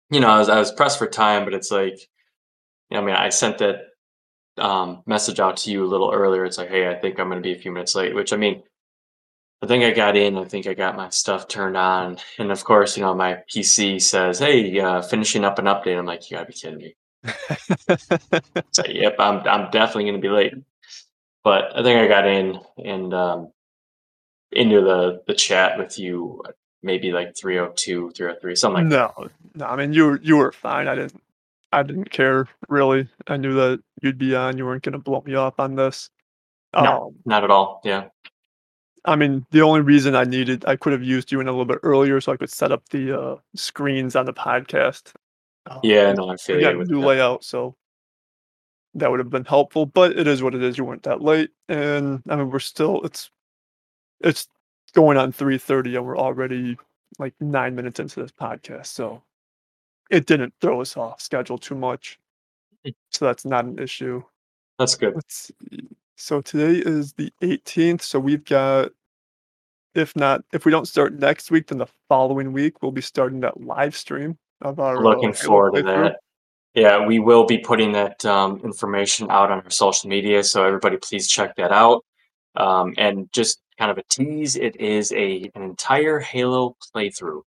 you 0.10 0.19
know, 0.19 0.30
I 0.30 0.40
was 0.40 0.50
I 0.50 0.60
was 0.60 0.72
pressed 0.72 0.98
for 0.98 1.08
time, 1.08 1.46
but 1.46 1.54
it's 1.54 1.72
like, 1.72 2.00
you 2.89 2.98
know, 2.98 3.01
I 3.01 3.06
mean, 3.06 3.15
I 3.15 3.30
sent 3.30 3.60
that 3.60 3.88
um, 4.58 5.03
message 5.06 5.39
out 5.39 5.58
to 5.58 5.72
you 5.72 5.84
a 5.84 5.88
little 5.88 6.12
earlier. 6.12 6.46
It's 6.46 6.58
like, 6.58 6.70
hey, 6.70 6.89
I 6.89 6.96
think 6.96 7.20
I'm 7.20 7.30
going 7.30 7.41
to 7.41 7.48
be 7.48 7.53
a 7.53 7.62
few 7.62 7.72
minutes 7.72 7.96
late. 7.96 8.15
Which 8.15 8.34
I 8.34 8.38
mean, 8.38 8.63
I 9.62 9.68
think 9.68 9.84
I 9.84 9.91
got 9.91 10.18
in. 10.18 10.38
I 10.38 10.46
think 10.46 10.68
I 10.68 10.74
got 10.74 10.96
my 10.98 11.10
stuff 11.10 11.48
turned 11.48 11.77
on, 11.77 12.18
and 12.39 12.51
of 12.51 12.63
course, 12.63 12.98
you 12.98 13.03
know, 13.03 13.13
my 13.13 13.44
PC 13.53 14.01
says, 14.01 14.39
hey, 14.39 14.80
uh, 14.80 15.01
finishing 15.01 15.46
up 15.46 15.60
an 15.60 15.65
update. 15.65 15.98
I'm 15.98 16.06
like, 16.06 16.30
you 16.30 16.38
gotta 16.38 16.48
be 16.48 16.53
kidding 16.53 16.80
me. 16.80 16.96
So 18.72 18.84
yep, 18.88 19.16
I'm 19.20 19.40
I'm 19.48 19.70
definitely 19.72 20.06
going 20.06 20.16
to 20.16 20.22
be 20.22 20.30
late. 20.30 20.54
But 21.44 21.75
I 21.78 21.84
think 21.84 22.00
I 22.00 22.08
got 22.08 22.28
in 22.28 22.60
and 22.84 23.13
um, 23.13 23.51
into 24.51 24.82
the 24.82 25.22
the 25.28 25.34
chat 25.34 25.78
with 25.78 25.98
you, 26.00 26.42
uh, 26.48 26.51
maybe 26.84 27.12
like 27.12 27.36
302, 27.38 28.12
303, 28.12 28.56
something 28.56 28.84
like 28.84 28.90
that. 28.90 29.12
No, 29.18 29.30
no, 29.56 29.66
I 29.66 29.75
mean 29.75 29.94
you 29.94 30.06
were 30.06 30.22
you 30.22 30.38
were 30.38 30.51
fine. 30.51 30.88
I 30.88 30.96
didn't 30.96 31.22
I 31.72 31.84
didn't 31.84 32.12
care 32.12 32.48
really. 32.70 33.08
I 33.28 33.38
knew 33.38 33.54
that 33.56 33.82
you'd 34.01 34.18
be 34.18 34.36
on. 34.36 34.58
You 34.58 34.66
weren't 34.66 34.84
gonna 34.84 35.00
blow 35.00 35.22
me 35.25 35.36
off 35.36 35.60
on 35.60 35.75
this. 35.75 36.10
No, 36.74 37.08
Um, 37.08 37.16
not 37.25 37.44
at 37.44 37.51
all. 37.51 37.82
Yeah. 37.84 38.06
I 39.04 39.16
mean, 39.16 39.46
the 39.51 39.62
only 39.62 39.82
reason 39.82 40.16
I 40.16 40.25
needed 40.25 40.63
I 40.66 40.75
could 40.75 40.94
have 40.94 41.04
used 41.04 41.32
you 41.32 41.40
in 41.40 41.48
a 41.48 41.51
little 41.51 41.66
bit 41.66 41.80
earlier 41.84 42.22
so 42.22 42.32
I 42.32 42.38
could 42.38 42.51
set 42.51 42.72
up 42.72 42.88
the 42.90 43.20
uh, 43.20 43.36
screens 43.56 44.16
on 44.16 44.25
the 44.25 44.34
podcast. 44.34 45.13
Um, 45.70 45.80
Yeah, 45.84 46.12
no, 46.13 46.30
I 46.30 46.38
feel 46.38 46.58
we 46.58 46.62
got 46.63 46.74
you 46.74 46.82
a 46.82 46.86
new 46.86 47.01
that. 47.01 47.08
layout, 47.08 47.44
so 47.44 47.75
that 48.96 49.10
would 49.10 49.20
have 49.20 49.30
been 49.30 49.46
helpful. 49.46 49.86
But 49.86 50.18
it 50.18 50.27
is 50.27 50.41
what 50.44 50.56
it 50.56 50.63
is. 50.63 50.77
You 50.77 50.86
weren't 50.86 51.03
that 51.03 51.22
late, 51.22 51.51
and 51.70 52.22
I 52.30 52.36
mean 52.36 52.50
we're 52.50 52.60
still 52.60 53.01
it's 53.03 53.30
it's 54.22 54.48
going 54.94 55.18
on 55.18 55.32
three 55.32 55.58
thirty, 55.58 55.96
and 55.96 56.06
we're 56.06 56.18
already 56.18 56.77
like 57.20 57.34
nine 57.39 57.75
minutes 57.75 58.00
into 58.00 58.22
this 58.22 58.32
podcast, 58.32 58.88
so 58.88 59.22
it 60.10 60.25
didn't 60.25 60.53
throw 60.62 60.82
us 60.82 60.98
off 60.98 61.22
schedule 61.22 61.58
too 61.58 61.75
much. 61.75 62.20
Mm, 62.86 62.96
So 63.12 63.25
that's 63.25 63.46
not 63.46 63.65
an 63.65 63.80
issue. 63.80 64.24
That's 64.80 64.96
good. 64.96 65.15
Let's 65.15 65.51
see. 65.70 65.88
So 66.15 66.41
today 66.41 66.82
is 66.86 67.13
the 67.13 67.32
18th. 67.41 68.01
So 68.01 68.20
we've 68.20 68.44
got, 68.46 68.91
if 69.96 70.15
not, 70.15 70.41
if 70.53 70.65
we 70.65 70.72
don't 70.72 70.88
start 70.88 71.13
next 71.13 71.50
week, 71.50 71.68
then 71.68 71.77
the 71.80 71.88
following 72.10 72.53
week 72.53 72.82
we'll 72.82 72.91
be 72.91 73.01
starting 73.01 73.39
that 73.41 73.60
live 73.62 73.96
stream 73.96 74.38
Looking 75.03 75.34
forward 75.34 75.75
to 75.75 75.84
that. 75.84 76.18
Yeah, 76.74 77.06
we 77.06 77.20
will 77.20 77.46
be 77.46 77.58
putting 77.58 77.91
that 77.94 78.24
um, 78.25 78.62
information 78.63 79.30
out 79.30 79.51
on 79.51 79.62
our 79.62 79.70
social 79.70 80.10
media, 80.10 80.44
so 80.44 80.63
everybody 80.63 80.98
please 80.98 81.27
check 81.27 81.56
that 81.58 81.72
out. 81.72 82.06
Um, 82.56 82.94
and 82.98 83.32
just 83.34 83.62
kind 83.77 83.91
of 83.91 83.98
a 83.98 84.03
tease, 84.10 84.56
it 84.56 84.80
is 84.80 85.12
a 85.12 85.50
an 85.56 85.63
entire 85.63 86.20
Halo 86.20 86.75
playthrough. 86.96 87.41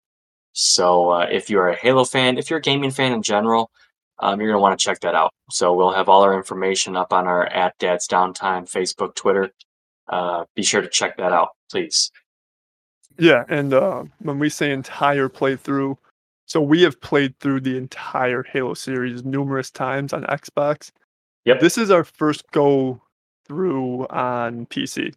So 0.53 1.09
uh, 1.09 1.27
if 1.31 1.49
you're 1.49 1.69
a 1.69 1.75
Halo 1.75 2.05
fan, 2.05 2.37
if 2.37 2.49
you're 2.49 2.59
a 2.59 2.61
gaming 2.61 2.91
fan 2.91 3.13
in 3.13 3.23
general, 3.23 3.71
um, 4.19 4.39
you're 4.39 4.49
gonna 4.49 4.61
want 4.61 4.77
to 4.77 4.83
check 4.83 4.99
that 5.01 5.15
out. 5.15 5.33
So 5.49 5.73
we'll 5.73 5.91
have 5.91 6.07
all 6.07 6.21
our 6.21 6.35
information 6.35 6.95
up 6.95 7.11
on 7.11 7.25
our 7.25 7.47
at 7.47 7.77
Dad's 7.79 8.07
Downtime 8.07 8.69
Facebook, 8.69 9.15
Twitter. 9.15 9.49
Uh, 10.07 10.45
be 10.55 10.63
sure 10.63 10.81
to 10.81 10.89
check 10.89 11.17
that 11.17 11.33
out, 11.33 11.49
please. 11.71 12.11
Yeah, 13.17 13.43
and, 13.47 13.73
uh, 13.73 14.03
when 14.19 14.39
we 14.39 14.49
say 14.49 14.71
entire 14.71 15.29
playthrough, 15.29 15.97
so 16.45 16.61
we 16.61 16.81
have 16.83 16.99
played 17.01 17.37
through 17.39 17.61
the 17.61 17.77
entire 17.77 18.43
Halo 18.43 18.73
series 18.73 19.23
numerous 19.25 19.71
times 19.71 20.13
on 20.13 20.23
Xbox. 20.23 20.91
Yep. 21.45 21.59
This 21.59 21.77
is 21.77 21.91
our 21.91 22.03
first 22.03 22.49
go 22.51 23.01
through 23.47 24.07
on 24.07 24.65
PC. 24.67 25.13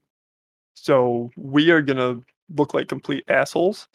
So 0.74 1.30
we 1.36 1.70
are 1.70 1.82
gonna 1.82 2.20
look 2.56 2.74
like 2.74 2.88
complete 2.88 3.24
assholes. 3.28 3.88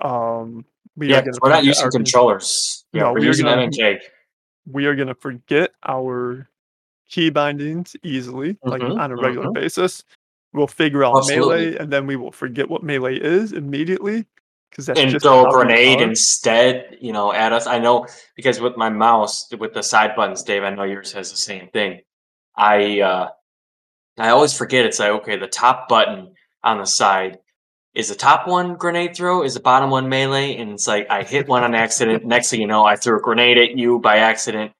Um, 0.00 0.64
we 0.96 1.06
are 1.08 1.10
Yeah, 1.16 1.22
'cause 1.24 1.38
we're 1.42 1.50
not 1.50 1.64
using 1.64 1.90
controllers. 1.90 2.84
Yeah, 2.92 3.02
No, 3.02 3.12
we're 3.12 3.20
we 3.20 3.24
are 3.26 3.28
using 3.28 3.46
gonna 3.46 3.62
M&K. 3.62 4.00
we 4.70 4.86
are 4.86 4.94
gonna 4.96 5.14
forget 5.14 5.72
our 5.86 6.48
key 7.08 7.30
bindings 7.30 7.96
easily, 8.02 8.58
like, 8.64 8.82
Mhm, 8.82 8.98
on 8.98 9.12
a 9.12 9.16
regular 9.16 9.48
mhm. 9.48 9.54
basis. 9.54 10.04
We'll 10.52 10.66
figure 10.66 11.04
out 11.04 11.16
Absolutely. 11.18 11.66
melee, 11.66 11.76
and 11.78 11.92
then 11.92 12.06
we 12.06 12.16
will 12.16 12.32
forget 12.32 12.68
what 12.68 12.82
melee 12.82 13.16
is 13.16 13.52
immediately, 13.52 14.26
'cause 14.74 14.86
that's 14.86 15.00
And 15.00 15.20
throw 15.22 15.46
a 15.46 15.50
grenade 15.52 16.00
instead, 16.00 16.98
you 17.00 17.12
know, 17.12 17.32
at 17.32 17.52
us. 17.52 17.66
I 17.66 17.78
know 17.78 18.06
because 18.36 18.60
with 18.60 18.76
my 18.76 18.88
mouse, 18.90 19.48
with 19.58 19.74
the 19.74 19.82
side 19.82 20.16
buttons, 20.16 20.42
Dave, 20.42 20.62
I 20.64 20.70
know 20.70 20.84
yours 20.84 21.12
has 21.12 21.30
the 21.30 21.36
same 21.36 21.68
thing. 21.68 22.00
I, 22.56 23.00
uh 23.00 23.28
I 24.18 24.30
always 24.30 24.56
forget 24.56 24.86
it's 24.86 25.00
like, 25.00 25.10
okay, 25.10 25.36
the 25.36 25.48
top 25.48 25.88
button 25.88 26.34
on 26.62 26.78
the 26.78 26.86
side, 26.86 27.38
is 27.94 28.08
the 28.10 28.14
top 28.14 28.46
one 28.48 28.76
grenade 28.76 29.16
throw? 29.16 29.42
Is 29.44 29.54
the 29.54 29.60
bottom 29.60 29.90
one 29.90 30.08
melee? 30.08 30.56
And 30.56 30.70
it's 30.72 30.86
like, 30.88 31.06
I 31.10 31.24
hit 31.24 31.48
one 31.48 31.64
on 31.64 31.74
accident, 31.74 32.24
next 32.24 32.50
thing 32.50 32.60
you 32.60 32.66
know, 32.68 32.84
I 32.84 32.96
threw 32.96 33.18
a 33.18 33.22
grenade 33.22 33.58
at 33.58 33.76
you 33.78 33.98
by 34.00 34.18
accident, 34.18 34.72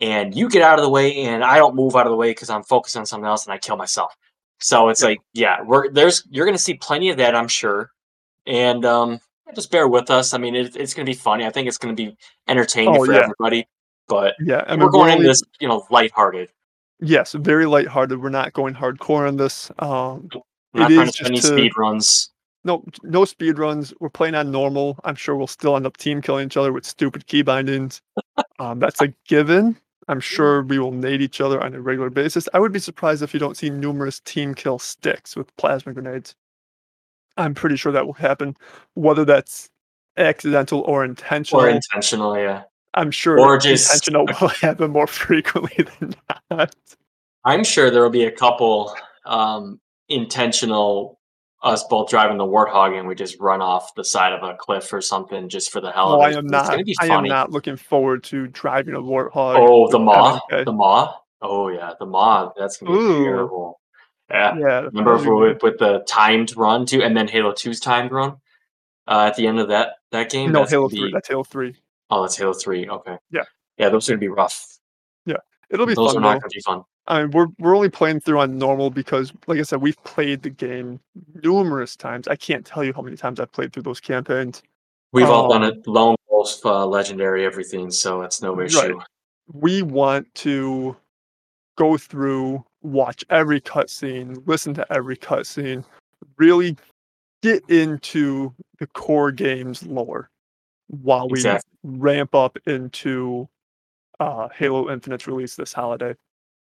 and 0.00 0.34
you 0.36 0.48
get 0.50 0.62
out 0.62 0.78
of 0.78 0.84
the 0.84 0.90
way, 0.90 1.14
and 1.24 1.44
I 1.44 1.58
don't 1.58 1.76
move 1.76 1.96
out 1.96 2.06
of 2.06 2.10
the 2.12 2.16
way 2.16 2.30
because 2.30 2.50
I'm 2.50 2.62
focused 2.64 2.96
on 2.96 3.06
something 3.06 3.26
else, 3.28 3.46
and 3.46 3.52
I 3.54 3.58
kill 3.58 3.76
myself. 3.76 4.14
So 4.60 4.88
it's 4.90 5.02
Yeah. 5.02 5.08
like, 5.08 5.20
yeah, 5.34 5.62
we're 5.62 5.90
there's 5.90 6.24
you're 6.30 6.46
gonna 6.46 6.58
see 6.58 6.74
plenty 6.74 7.10
of 7.10 7.18
that, 7.18 7.34
I'm 7.36 7.48
sure. 7.48 7.90
And, 8.46 8.84
um, 8.86 9.20
just 9.54 9.70
bear 9.70 9.88
with 9.88 10.10
us. 10.10 10.34
I 10.34 10.38
mean, 10.38 10.54
it 10.54 10.76
it's 10.76 10.94
gonna 10.94 11.06
be 11.06 11.14
funny. 11.14 11.44
I 11.44 11.50
think 11.50 11.68
it's 11.68 11.78
gonna 11.78 11.94
be 11.94 12.16
entertaining 12.48 12.96
Oh, 12.96 13.04
for 13.04 13.12
yeah. 13.12 13.20
everybody, 13.20 13.66
but 14.08 14.34
Yeah, 14.40 14.64
I 14.66 14.72
we're 14.72 14.76
mean, 14.76 14.86
we're 14.86 14.90
going 14.90 15.12
into 15.12 15.24
this, 15.28 15.42
you 15.60 15.68
know, 15.68 15.86
lighthearted. 15.90 16.50
Yes, 17.00 17.32
very 17.32 17.66
lighthearted, 17.66 18.20
we're 18.20 18.28
not 18.28 18.52
going 18.52 18.74
hardcore 18.74 19.28
on 19.28 19.36
this, 19.36 19.70
um, 19.78 20.28
it 20.32 20.40
not 20.74 20.90
trying 20.90 20.90
to 20.90 21.02
is 21.02 21.12
do 21.12 21.18
just 21.18 21.30
any 21.30 21.40
to 21.40 21.46
speed 21.46 21.72
runs. 21.78 22.30
No, 22.64 22.84
no 23.04 23.24
speed 23.24 23.58
runs, 23.58 23.94
we're 24.00 24.08
playing 24.08 24.34
on 24.34 24.50
normal, 24.50 24.98
I'm 25.04 25.14
sure 25.14 25.36
we'll 25.36 25.46
still 25.46 25.76
end 25.76 25.86
up 25.86 25.96
team 25.96 26.20
killing 26.20 26.46
each 26.46 26.56
other 26.56 26.72
with 26.72 26.84
stupid 26.84 27.26
key 27.28 27.42
bindings. 27.42 28.02
Um, 28.58 28.80
that's 28.80 29.00
a 29.00 29.14
given. 29.28 29.76
I'm 30.08 30.20
sure 30.20 30.62
we 30.62 30.80
will 30.80 30.90
nade 30.90 31.22
each 31.22 31.40
other 31.40 31.62
on 31.62 31.74
a 31.74 31.80
regular 31.80 32.10
basis. 32.10 32.48
I 32.52 32.58
would 32.58 32.72
be 32.72 32.80
surprised 32.80 33.22
if 33.22 33.32
you 33.32 33.38
don't 33.38 33.56
see 33.56 33.70
numerous 33.70 34.20
team 34.20 34.54
kill 34.54 34.80
sticks 34.80 35.36
with 35.36 35.56
plasma 35.56 35.92
grenades. 35.92 36.34
I'm 37.38 37.54
pretty 37.54 37.76
sure 37.76 37.92
that 37.92 38.04
will 38.04 38.12
happen, 38.12 38.56
whether 38.94 39.24
that's 39.24 39.70
accidental 40.16 40.80
or 40.80 41.04
intentional. 41.04 41.62
Or 41.62 41.68
intentional. 41.70 42.36
yeah. 42.36 42.64
I'm 42.94 43.10
sure 43.10 43.38
Or 43.38 43.56
just 43.58 43.94
intentional 43.94 44.26
will 44.26 44.48
happen 44.60 44.90
more 44.90 45.06
frequently 45.06 45.86
than 46.00 46.14
not. 46.50 46.74
I'm 47.44 47.64
sure 47.64 47.90
there 47.90 48.02
will 48.02 48.10
be 48.10 48.24
a 48.24 48.32
couple, 48.32 48.94
um, 49.24 49.80
intentional 50.08 51.18
us 51.62 51.84
both 51.84 52.08
driving 52.08 52.38
the 52.38 52.44
Warthog, 52.44 52.96
and 52.96 53.08
we 53.08 53.14
just 53.16 53.38
run 53.40 53.60
off 53.60 53.92
the 53.96 54.04
side 54.04 54.32
of 54.32 54.42
a 54.44 54.54
cliff 54.56 54.92
or 54.92 55.00
something 55.00 55.48
just 55.48 55.72
for 55.72 55.80
the 55.80 55.90
hell 55.90 56.12
Oh, 56.12 56.20
of 56.20 56.20
I 56.22 56.30
it. 56.30 56.36
am 56.36 56.46
not 56.46 56.78
I 57.00 57.06
am 57.06 57.24
not 57.24 57.50
looking 57.50 57.76
forward 57.76 58.22
to 58.24 58.46
driving 58.48 58.94
a 58.94 59.00
Warthog 59.00 59.56
Oh, 59.68 59.88
the 59.90 59.98
Maw? 59.98 60.38
The 60.50 60.72
Maw? 60.72 61.14
Oh, 61.42 61.68
yeah, 61.68 61.94
the 61.98 62.06
Maw, 62.06 62.52
that's 62.56 62.76
gonna 62.78 62.92
be 62.92 62.98
Ooh. 62.98 63.24
terrible. 63.24 63.80
Yeah. 64.30 64.56
Yeah, 64.58 64.80
Remember 64.80 65.12
that'd 65.12 65.20
if 65.20 65.24
be 65.24 65.30
we 65.30 65.36
weird. 65.36 65.54
with 65.54 65.62
with 65.62 65.78
the 65.78 66.04
timed 66.06 66.56
run 66.56 66.84
too, 66.86 67.02
and 67.02 67.16
then 67.16 67.28
Halo 67.28 67.52
2's 67.52 67.80
timed 67.80 68.12
run, 68.12 68.36
uh, 69.06 69.26
at 69.28 69.36
the 69.36 69.46
end 69.46 69.58
of 69.58 69.68
that 69.68 69.94
that 70.12 70.30
game? 70.30 70.52
No, 70.52 70.60
That's 70.60 70.70
Halo 70.72 70.88
gonna 70.88 71.00
3, 71.00 71.06
be 71.08 71.12
that's 71.12 71.28
Halo 71.28 71.44
3. 71.44 71.76
Oh, 72.10 72.24
it's 72.24 72.36
Halo 72.36 72.52
3, 72.52 72.88
okay. 72.88 73.16
Yeah. 73.30 73.44
Yeah, 73.78 73.88
those 73.90 74.08
are 74.08 74.12
gonna 74.12 74.20
be 74.20 74.28
rough. 74.28 74.66
Yeah, 75.24 75.36
it'll 75.70 75.86
be 75.86 75.94
Those 75.94 76.10
are 76.10 76.14
fun, 76.14 76.22
not 76.22 76.34
though. 76.34 76.40
gonna 76.40 76.50
be 76.54 76.60
fun. 76.60 76.82
I 77.06 77.22
mean, 77.22 77.30
we're 77.30 77.46
we're 77.58 77.74
only 77.74 77.88
playing 77.88 78.20
through 78.20 78.40
on 78.40 78.58
normal 78.58 78.90
because, 78.90 79.32
like 79.46 79.58
I 79.58 79.62
said, 79.62 79.80
we've 79.80 80.02
played 80.04 80.42
the 80.42 80.50
game 80.50 81.00
numerous 81.42 81.96
times. 81.96 82.28
I 82.28 82.36
can't 82.36 82.66
tell 82.66 82.84
you 82.84 82.92
how 82.92 83.00
many 83.00 83.16
times 83.16 83.40
I've 83.40 83.52
played 83.52 83.72
through 83.72 83.84
those 83.84 84.00
campaigns. 84.00 84.62
We've 85.12 85.28
all 85.30 85.48
done 85.48 85.64
Um 85.64 85.70
it, 85.72 85.86
lone 85.86 86.16
wolf, 86.28 86.64
uh, 86.66 86.84
legendary, 86.86 87.46
everything, 87.46 87.90
so 87.90 88.20
it's 88.22 88.42
no 88.42 88.54
Right. 88.54 88.66
issue. 88.66 89.00
We 89.50 89.80
want 89.80 90.34
to 90.36 90.96
go 91.78 91.96
through, 91.96 92.62
watch 92.88 93.24
every 93.30 93.60
cutscene, 93.60 94.42
listen 94.46 94.74
to 94.74 94.92
every 94.92 95.16
cutscene, 95.16 95.84
really 96.36 96.76
get 97.42 97.62
into 97.68 98.52
the 98.78 98.86
core 98.88 99.30
game's 99.30 99.84
lore 99.86 100.30
while 100.88 101.28
we 101.28 101.38
Exactly. 101.38 101.70
ramp 101.84 102.34
up 102.34 102.58
into, 102.66 103.48
uh, 104.20 104.48
Halo 104.48 104.90
Infinite's 104.90 105.26
release 105.26 105.54
this 105.54 105.72
holiday. 105.72 106.14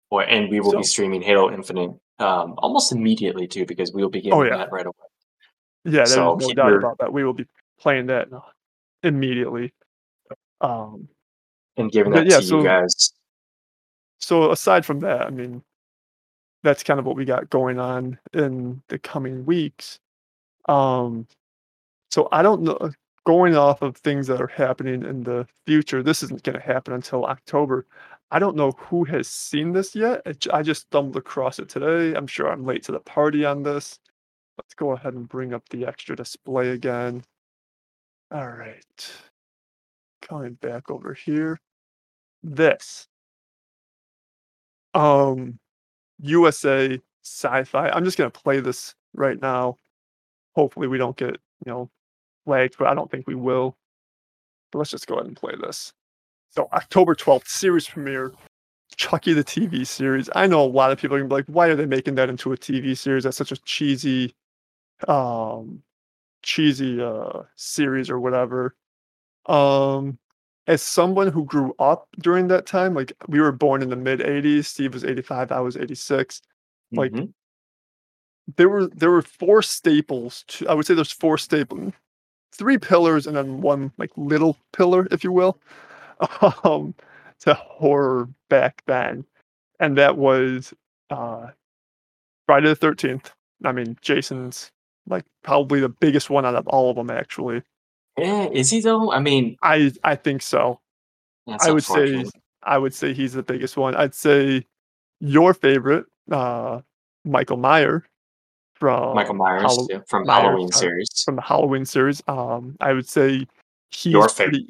Boy, 0.10 0.24
and 0.24 0.50
we 0.50 0.60
will 0.60 0.78
be 0.78 0.84
streaming 0.84 1.22
Halo 1.22 1.52
Infinite, 1.52 1.92
um, 2.20 2.54
almost 2.58 2.92
immediately 2.92 3.48
too 3.48 3.66
because 3.66 3.92
we'll 3.94 4.10
be 4.10 4.20
Oh, 4.32 4.44
getting 4.44 4.58
yeah. 4.58 4.58
that 4.66 4.72
right 4.72 4.86
away. 4.86 4.96
Yeah, 5.86 5.92
there's 5.92 6.14
So 6.14 6.36
no 6.36 6.54
doubt 6.54 6.68
your 6.68 6.80
about 6.80 6.98
that. 7.00 7.12
We 7.12 7.24
will 7.24 7.34
be 7.34 7.48
playing 7.80 8.06
that, 8.08 8.28
immediately. 9.04 9.74
Um 10.62 11.08
and 11.78 11.92
giving 11.92 12.12
that 12.14 12.28
yeah, 12.28 12.38
to 12.38 12.44
you 12.44 12.50
so 12.50 12.64
guys. 12.64 13.14
so 14.20 14.52
aside 14.52 14.86
from 14.86 15.00
that, 15.00 15.22
I 15.22 15.30
mean, 15.32 15.64
that's 16.64 16.84
kind 16.84 17.00
of 17.00 17.06
what 17.06 17.16
we 17.16 17.26
got 17.26 17.50
going 17.50 17.80
on 17.80 18.20
in 18.34 18.82
the 18.88 19.00
coming 19.00 19.46
weeks. 19.46 20.00
Um, 20.68 21.28
so 22.12 22.28
I 22.32 22.42
don't 22.44 22.64
know 22.64 22.92
going 23.26 23.56
off 23.56 23.82
of 23.82 23.98
things 23.98 24.28
that 24.28 24.42
are 24.42 24.48
happening 24.48 25.04
in 25.04 25.24
the 25.24 25.48
future, 25.66 26.02
this 26.04 26.24
isn't 26.24 26.44
gonna 26.44 26.60
happen 26.60 26.94
until 26.94 27.26
October. 27.26 27.86
I 28.32 28.40
don't 28.40 28.56
know 28.56 28.72
who 28.72 29.04
has 29.06 29.28
seen 29.28 29.74
this 29.74 29.96
yet. 29.96 30.22
I 30.52 30.64
just 30.64 30.84
stumbled 30.84 31.18
across 31.18 31.60
it 31.60 31.70
today. 31.70 32.16
I'm 32.18 32.28
sure 32.28 32.50
I'm 32.50 32.66
late 32.66 32.84
to 32.84 32.92
the 32.94 33.00
party 33.00 33.46
on 33.46 33.64
this. 33.64 34.00
Let's 34.58 34.74
go 34.74 34.92
ahead 34.92 35.14
and 35.14 35.28
bring 35.28 35.54
up 35.54 35.68
the 35.70 35.86
extra 35.86 36.16
display 36.16 36.70
again. 36.70 37.24
Alright. 38.34 39.12
Coming 40.22 40.54
back 40.54 40.90
over 40.90 41.14
here. 41.14 41.60
This 42.44 43.08
um, 44.94 45.60
USA 46.22 47.02
Syfy. 47.24 47.92
I'm 47.94 48.06
just 48.06 48.18
gonna 48.18 48.30
play 48.30 48.60
this 48.60 48.96
right 49.14 49.42
now. 49.42 49.78
Hopefully, 50.56 50.88
we 50.88 50.98
don't 50.98 51.18
get, 51.18 51.32
you 51.66 51.72
know, 51.72 51.90
flagged, 52.46 52.76
but 52.78 52.88
I 52.88 52.94
don't 52.94 53.10
think 53.10 53.28
we 53.28 53.36
will. 53.36 53.78
But 54.72 54.80
let's 54.80 54.92
just 54.92 55.08
go 55.08 55.16
ahead 55.16 55.28
and 55.28 55.36
play 55.36 55.54
this. 55.60 55.94
So 56.52 56.68
October 56.74 57.16
12th, 57.16 57.48
series 57.48 57.88
premiere, 57.88 58.34
Chucky 58.98 59.34
the 59.34 59.44
TV 59.44 59.86
series. 59.88 60.30
I 60.36 60.48
know 60.48 60.64
a 60.64 60.68
lot 60.68 60.92
of 60.92 61.00
people 61.00 61.16
are 61.16 61.20
gonna 61.20 61.30
be 61.30 61.36
like, 61.36 61.46
"Why 61.48 61.68
are 61.68 61.76
they 61.76 61.86
making 61.86 62.16
that 62.16 62.30
into 62.30 62.52
a 62.54 62.58
TV 62.58 62.96
series? 62.96 63.24
That's 63.24 63.38
such 63.38 63.52
a 63.52 63.58
cheesy, 63.58 64.36
um, 65.08 65.84
cheesy, 66.44 67.02
uh, 67.02 67.44
series 67.56 68.10
or 68.10 68.20
whatever." 68.20 68.76
Um, 69.48 70.20
as 70.68 70.82
someone 70.82 71.28
who 71.30 71.46
grew 71.46 71.74
up 71.80 72.08
during 72.20 72.48
that 72.50 72.66
time, 72.66 72.94
like, 72.94 73.14
we 73.28 73.40
were 73.42 73.52
born 73.52 73.82
in 73.82 73.90
the 73.90 73.96
mid-80s, 73.96 74.68
Steve 74.68 74.94
was 74.94 75.04
85, 75.06 75.52
I 75.52 75.60
was 75.62 75.78
86, 75.78 76.42
like 76.96 77.14
Mhm. 77.14 77.34
there 78.58 78.70
were 78.70 78.88
there 78.88 79.12
were 79.12 79.22
4 79.22 79.62
staples 79.62 80.44
to 80.48 80.68
I 80.68 80.74
would 80.74 80.86
say 80.86 80.94
there's 80.94 81.12
4 81.12 81.38
staple 81.38 81.94
3 82.54 82.78
pillars 82.78 83.28
and 83.28 83.36
then 83.38 83.62
1, 83.62 83.92
like, 83.98 84.12
little 84.18 84.58
pillar, 84.74 85.08
if 85.12 85.24
you 85.24 85.32
will, 85.32 85.60
um, 86.66 86.96
to 87.42 87.54
horror 87.56 88.30
back 88.50 88.84
then, 88.88 89.26
and 89.80 89.98
that 89.98 90.18
was, 90.18 90.74
uh, 91.12 91.48
Friday 92.48 92.70
the 92.70 92.76
13th. 92.76 93.32
I 93.66 93.72
mean, 93.74 93.98
Jason's, 94.02 94.72
like, 95.08 95.26
probably 95.44 95.80
the 95.82 95.90
biggest 95.90 96.30
one 96.32 96.46
out 96.46 96.56
of 96.56 96.68
all 96.70 96.90
of 96.92 96.98
them 96.98 97.12
actually. 97.12 97.64
Eh, 98.22 98.50
is 98.54 98.70
he 98.70 98.82
though? 98.82 99.12
I 99.12 99.20
mean 99.20 99.58
I 99.64 99.92
I 100.04 100.16
think 100.16 100.42
so. 100.42 100.80
I 101.60 101.72
would 101.72 101.84
say. 101.84 102.24
I 102.64 102.78
would 102.78 102.94
say 102.94 103.12
he's 103.14 103.34
the 103.34 103.42
biggest 103.42 103.76
one. 103.76 103.96
I'd 103.96 104.14
say 104.14 104.68
your 105.20 105.54
favorite, 105.56 106.06
uh, 106.32 106.82
Michael 107.26 107.58
Meyer 107.58 108.06
Michael 108.80 109.26
from 109.26 109.38
Myers, 109.38 109.62
Hallow 109.64 109.88
yeah, 109.90 110.00
from 110.08 110.26
Myers, 110.28 110.42
Halloween 110.44 110.72
sorry, 110.72 110.90
series. 110.92 111.24
from 111.26 111.36
the 111.38 111.42
Halloween 111.42 111.86
series. 111.86 112.22
Um, 112.28 112.76
I 112.80 112.94
would 112.94 113.08
say 113.08 113.48
Your 114.04 114.24
he's 114.26 114.34
favorite. 114.34 114.52
pretty 114.52 114.68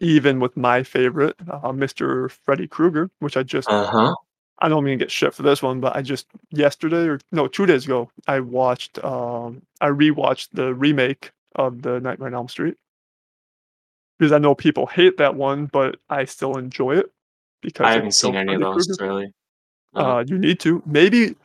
even 0.00 0.38
with 0.40 0.56
my 0.56 0.82
favorite, 0.82 1.34
uh, 1.50 1.70
Mr. 1.72 2.30
Freddy 2.44 2.68
Krueger, 2.68 3.10
which 3.20 3.36
I 3.36 3.42
just 3.44 3.68
Uh-huh. 3.68 4.14
I 4.60 4.68
don't 4.68 4.82
mean 4.84 4.98
to 4.98 5.04
get 5.04 5.10
shit 5.12 5.32
for 5.34 5.42
this 5.44 5.62
one, 5.62 5.80
but 5.80 5.94
I 5.96 6.02
just 6.02 6.26
yesterday 6.50 7.06
or 7.08 7.20
no, 7.32 7.46
2 7.48 7.66
days 7.66 7.84
ago, 7.84 8.10
I 8.26 8.40
watched, 8.40 9.02
um 9.04 9.62
I 9.80 9.88
rewatched 9.90 10.48
the 10.52 10.74
remake 10.74 11.30
of 11.54 11.82
the 11.82 12.00
Nightmare 12.00 12.28
on 12.28 12.34
Elm 12.34 12.48
Street. 12.48 12.76
Because 14.18 14.32
I 14.32 14.38
know 14.38 14.54
people 14.54 14.86
hate 14.86 15.16
that 15.18 15.34
one, 15.34 15.66
but 15.66 15.96
I 16.10 16.24
still 16.24 16.58
enjoy 16.58 16.96
it 16.96 17.12
because 17.62 17.86
I 17.86 17.92
haven't 17.92 18.12
seen 18.12 18.36
any 18.36 18.54
of 18.54 18.60
those, 18.60 18.86
Krueger. 18.86 19.04
really. 19.04 19.32
No. 19.94 20.00
Uh, 20.00 20.24
you 20.26 20.38
need 20.38 20.60
to. 20.60 20.82
Maybe 20.86 21.36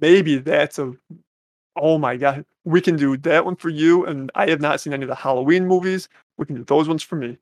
maybe 0.00 0.38
that's 0.38 0.78
a 0.78 0.92
oh 1.76 1.98
my 1.98 2.16
god. 2.16 2.44
we 2.64 2.80
can 2.80 2.96
do 2.96 3.16
that 3.18 3.44
one 3.44 3.56
for 3.56 3.68
you, 3.68 4.06
and 4.06 4.30
I 4.34 4.48
have 4.48 4.60
not 4.60 4.80
seen 4.80 4.92
any 4.92 5.02
of 5.02 5.08
the 5.08 5.14
Halloween 5.14 5.66
movies. 5.66 6.08
We 6.38 6.46
can 6.46 6.56
do 6.56 6.64
those 6.64 6.88
ones 6.88 7.02
for 7.02 7.16
me. 7.16 7.36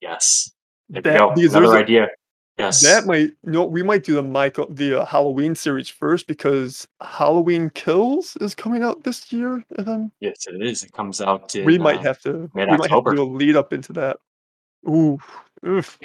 Yes. 0.00 0.52
There 0.88 1.02
That 1.02 1.18
go. 1.18 1.32
Another 1.32 1.76
idea. 1.78 2.08
Yes. 2.58 2.80
that 2.82 3.06
might 3.06 3.30
no, 3.44 3.64
we 3.64 3.82
might 3.84 4.02
do 4.02 4.14
the 4.14 4.22
Michael 4.22 4.66
the 4.68 5.02
uh, 5.02 5.04
Halloween 5.04 5.54
series 5.54 5.88
first 5.88 6.26
because 6.26 6.88
Halloween 7.00 7.70
Kills 7.70 8.36
is 8.40 8.54
coming 8.54 8.82
out 8.82 9.04
this 9.04 9.32
year, 9.32 9.64
then 9.70 10.10
yes, 10.20 10.46
it 10.48 10.60
is. 10.60 10.82
It 10.82 10.92
comes 10.92 11.20
out 11.20 11.54
in 11.54 11.64
we 11.64 11.78
might 11.78 11.98
uh, 11.98 12.02
have 12.02 12.20
to 12.22 12.50
we 12.54 12.66
might 12.66 12.90
have 12.90 13.04
to 13.04 13.14
do 13.14 13.22
a 13.22 13.24
lead 13.24 13.54
up 13.54 13.72
into 13.72 13.92
that. 13.92 14.16
Ooh, 14.88 15.18
oof. 15.66 15.98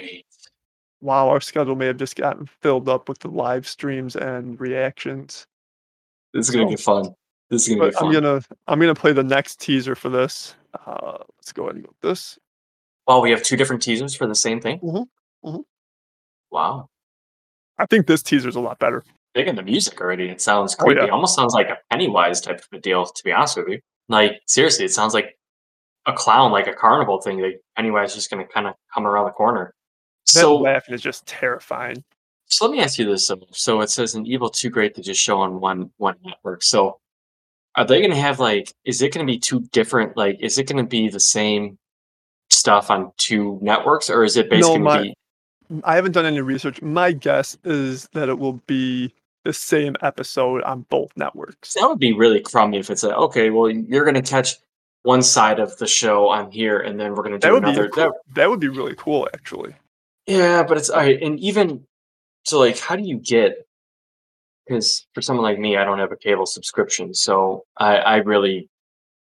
Wow, 1.00 1.28
our 1.28 1.40
schedule 1.40 1.74
may 1.74 1.86
have 1.86 1.96
just 1.96 2.14
gotten 2.16 2.46
filled 2.62 2.88
up 2.88 3.08
with 3.08 3.18
the 3.18 3.28
live 3.28 3.66
streams 3.66 4.14
and 4.14 4.58
reactions. 4.60 5.46
This 6.32 6.48
is 6.48 6.54
gonna 6.54 6.66
So- 6.66 6.70
be 6.70 6.76
fun. 6.76 7.14
This 7.50 7.62
is 7.62 7.68
gonna 7.74 7.90
be 7.90 7.94
But 7.94 8.02
I'm 8.02 8.12
gonna 8.12 8.40
I'm 8.68 8.78
gonna 8.80 8.94
play 8.94 9.12
the 9.12 9.24
next 9.24 9.60
teaser 9.60 9.94
for 9.96 10.08
this. 10.08 10.54
Uh, 10.86 11.18
let's 11.36 11.52
go 11.52 11.64
ahead 11.64 11.74
and 11.76 11.84
go 11.84 11.88
with 11.90 12.00
this. 12.00 12.38
Oh, 13.06 13.20
we 13.20 13.30
have 13.32 13.42
two 13.42 13.56
different 13.56 13.82
teasers 13.82 14.14
for 14.14 14.26
the 14.26 14.34
same 14.34 14.60
thing. 14.60 14.78
Mhm, 14.78 15.06
mhm. 15.44 15.64
Wow. 16.54 16.88
I 17.78 17.86
think 17.86 18.06
this 18.06 18.22
teaser's 18.22 18.54
a 18.54 18.60
lot 18.60 18.78
better. 18.78 19.02
Big 19.34 19.54
the 19.54 19.62
music 19.62 20.00
already. 20.00 20.28
It 20.28 20.40
sounds 20.40 20.76
Oh, 20.78 20.84
creepy. 20.84 21.00
yeah. 21.04 21.10
Almost 21.12 21.34
sounds 21.34 21.52
like 21.52 21.68
a 21.68 21.78
Pennywise 21.90 22.40
type 22.40 22.60
of 22.60 22.68
a 22.72 22.78
deal, 22.80 23.04
to 23.04 23.24
be 23.24 23.32
honest 23.32 23.56
with 23.56 23.66
you. 23.68 23.80
Like, 24.08 24.40
seriously, 24.46 24.84
it 24.84 24.92
sounds 24.92 25.12
like 25.12 25.36
a 26.06 26.12
clown, 26.12 26.52
like 26.52 26.68
a 26.68 26.72
carnival 26.72 27.20
thing. 27.20 27.40
Like 27.40 27.60
Pennywise 27.76 28.10
is 28.10 28.14
just 28.16 28.30
gonna 28.30 28.46
kind 28.46 28.68
of 28.68 28.74
come 28.94 29.04
around 29.06 29.24
the 29.24 29.32
corner. 29.32 29.74
That 30.32 30.40
So 30.40 30.56
laughing 30.56 30.94
is 30.94 31.02
just 31.02 31.26
terrifying. 31.26 32.04
So 32.46 32.66
let 32.66 32.72
me 32.72 32.80
ask 32.80 32.98
you 32.98 33.06
this: 33.06 33.26
so, 33.26 33.40
so 33.50 33.80
it 33.80 33.90
says 33.90 34.14
an 34.14 34.24
evil 34.24 34.48
too 34.48 34.70
great 34.70 34.94
to 34.94 35.02
just 35.02 35.20
show 35.20 35.40
on 35.40 35.58
one 35.60 35.90
one 35.96 36.14
network. 36.24 36.62
So 36.62 37.00
are 37.74 37.84
they 37.84 37.98
going 37.98 38.12
to 38.12 38.16
have 38.16 38.38
like? 38.38 38.72
Is 38.84 39.02
it 39.02 39.12
going 39.12 39.26
to 39.26 39.30
be 39.32 39.38
two 39.40 39.60
different? 39.72 40.16
Like, 40.16 40.36
is 40.40 40.58
it 40.58 40.68
going 40.68 40.84
to 40.84 40.88
be 40.88 41.08
the 41.08 41.18
same 41.18 41.76
stuff 42.50 42.90
on 42.92 43.10
two 43.16 43.58
networks, 43.62 44.08
or 44.08 44.22
is 44.22 44.36
it 44.36 44.48
basically 44.48 44.78
my- 44.78 45.02
be? 45.02 45.14
I 45.84 45.96
haven't 45.96 46.12
done 46.12 46.26
any 46.26 46.40
research. 46.40 46.80
My 46.82 47.12
guess 47.12 47.56
is 47.64 48.08
that 48.12 48.28
it 48.28 48.38
will 48.38 48.60
be 48.66 49.12
the 49.44 49.52
same 49.52 49.94
episode 50.02 50.62
on 50.62 50.82
both 50.88 51.10
networks. 51.16 51.74
That 51.74 51.88
would 51.88 51.98
be 51.98 52.12
really 52.12 52.40
crummy 52.40 52.78
if 52.78 52.90
it's 52.90 53.02
like, 53.02 53.16
okay, 53.16 53.50
well, 53.50 53.70
you're 53.70 54.04
going 54.04 54.14
to 54.14 54.22
catch 54.22 54.56
one 55.02 55.22
side 55.22 55.60
of 55.60 55.76
the 55.78 55.86
show 55.86 56.28
on 56.28 56.50
here, 56.50 56.78
and 56.80 56.98
then 56.98 57.10
we're 57.14 57.22
going 57.22 57.32
to 57.32 57.38
do 57.38 57.46
That 57.48 57.52
would 57.52 57.62
be 57.64 57.70
another. 57.70 57.88
cool. 57.90 58.12
that 58.34 58.48
would 58.48 58.60
be 58.60 58.68
really 58.68 58.94
cool, 58.96 59.28
actually. 59.34 59.74
Yeah, 60.26 60.62
but 60.62 60.78
it's 60.78 60.88
all 60.88 61.00
right. 61.00 61.20
And 61.22 61.38
even 61.40 61.86
so, 62.44 62.58
like, 62.58 62.78
how 62.78 62.96
do 62.96 63.02
you 63.02 63.18
get? 63.18 63.66
Because 64.66 65.06
for 65.12 65.20
someone 65.20 65.44
like 65.44 65.58
me, 65.58 65.76
I 65.76 65.84
don't 65.84 65.98
have 65.98 66.12
a 66.12 66.16
cable 66.16 66.46
subscription, 66.46 67.12
so 67.12 67.64
I, 67.76 67.96
I 67.98 68.16
really, 68.16 68.70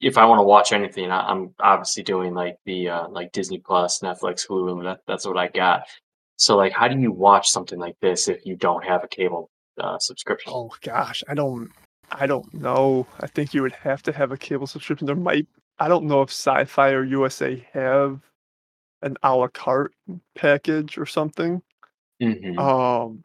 if 0.00 0.18
I 0.18 0.26
want 0.26 0.40
to 0.40 0.42
watch 0.42 0.72
anything, 0.72 1.12
I, 1.12 1.20
I'm 1.28 1.54
obviously 1.60 2.02
doing 2.02 2.34
like 2.34 2.56
the 2.66 2.88
uh, 2.88 3.08
like 3.08 3.30
Disney 3.30 3.58
Plus, 3.58 4.00
Netflix, 4.00 4.44
Hulu. 4.48 4.82
That, 4.82 5.02
that's 5.06 5.24
what 5.24 5.36
I 5.36 5.46
got. 5.46 5.84
So, 6.40 6.56
like, 6.56 6.72
how 6.72 6.88
do 6.88 6.98
you 6.98 7.12
watch 7.12 7.50
something 7.50 7.78
like 7.78 7.96
this 8.00 8.26
if 8.26 8.46
you 8.46 8.56
don't 8.56 8.82
have 8.82 9.04
a 9.04 9.08
cable 9.08 9.50
uh, 9.78 9.98
subscription? 9.98 10.50
Oh 10.56 10.70
gosh, 10.80 11.22
I 11.28 11.34
don't 11.34 11.70
I 12.12 12.26
don't 12.26 12.52
know. 12.54 13.06
I 13.20 13.26
think 13.26 13.52
you 13.52 13.60
would 13.60 13.72
have 13.74 14.02
to 14.04 14.12
have 14.12 14.32
a 14.32 14.38
cable 14.38 14.66
subscription. 14.66 15.06
There 15.06 15.14
might 15.14 15.46
I 15.78 15.86
don't 15.86 16.06
know 16.06 16.22
if 16.22 16.30
Syfy 16.30 16.92
or 16.92 17.04
USA 17.04 17.62
have 17.74 18.20
an 19.02 19.18
a 19.22 19.36
la 19.36 19.48
carte 19.48 19.92
package 20.34 20.96
or 20.96 21.04
something. 21.04 21.60
Mhm. 22.22 22.58
Um 22.58 23.22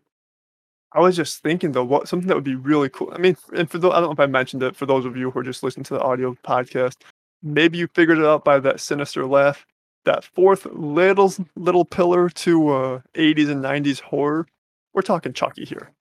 I 0.91 0.99
was 0.99 1.15
just 1.15 1.41
thinking 1.41 1.71
though, 1.71 1.85
what 1.85 2.09
something 2.09 2.27
that 2.27 2.35
would 2.35 2.43
be 2.43 2.55
really 2.55 2.89
cool. 2.89 3.11
I 3.13 3.17
mean, 3.17 3.37
and 3.55 3.71
for 3.71 3.77
those, 3.77 3.93
I 3.93 4.01
don't 4.01 4.09
know 4.09 4.11
if 4.11 4.19
I 4.19 4.25
mentioned 4.27 4.61
it 4.61 4.75
for 4.75 4.85
those 4.85 5.05
of 5.05 5.15
you 5.15 5.31
who 5.31 5.39
are 5.39 5.43
just 5.43 5.63
listening 5.63 5.85
to 5.85 5.93
the 5.93 6.01
audio 6.01 6.35
podcast, 6.43 6.97
maybe 7.41 7.77
you 7.77 7.87
figured 7.95 8.17
it 8.17 8.25
out 8.25 8.43
by 8.43 8.59
that 8.59 8.81
sinister 8.81 9.25
laugh. 9.25 9.65
That 10.05 10.23
fourth 10.23 10.65
little 10.67 11.33
little 11.55 11.85
pillar 11.85 12.29
to 12.29 12.69
uh, 12.69 13.01
80s 13.15 13.49
and 13.49 13.63
90s 13.63 13.99
horror. 14.01 14.47
We're 14.93 15.01
talking 15.01 15.33
Chucky 15.33 15.65
here. 15.65 15.91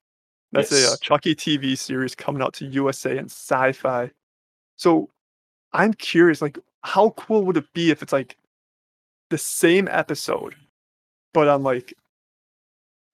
That's 0.52 0.70
a 0.70 0.92
uh, 0.92 0.96
Chucky 1.00 1.34
TV 1.34 1.76
series 1.76 2.14
coming 2.14 2.40
out 2.40 2.54
to 2.54 2.66
USA 2.66 3.18
and 3.18 3.28
Syfy. 3.28 4.12
So 4.76 5.10
I'm 5.72 5.92
curious, 5.94 6.40
like, 6.40 6.58
how 6.82 7.10
cool 7.10 7.44
would 7.44 7.56
it 7.56 7.72
be 7.72 7.90
if 7.90 8.02
it's 8.02 8.12
like 8.12 8.36
the 9.30 9.38
same 9.38 9.88
episode, 9.90 10.54
but 11.32 11.48
on 11.48 11.62
like 11.62 11.94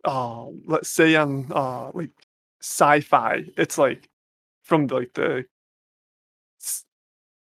uh 0.05 0.47
let's 0.67 0.89
say 0.89 1.15
on 1.15 1.47
uh 1.53 1.91
like 1.95 2.11
Syfy 2.63 3.53
it's 3.57 3.79
like 3.79 4.09
from 4.63 4.87
like 4.89 5.13
the 5.15 5.45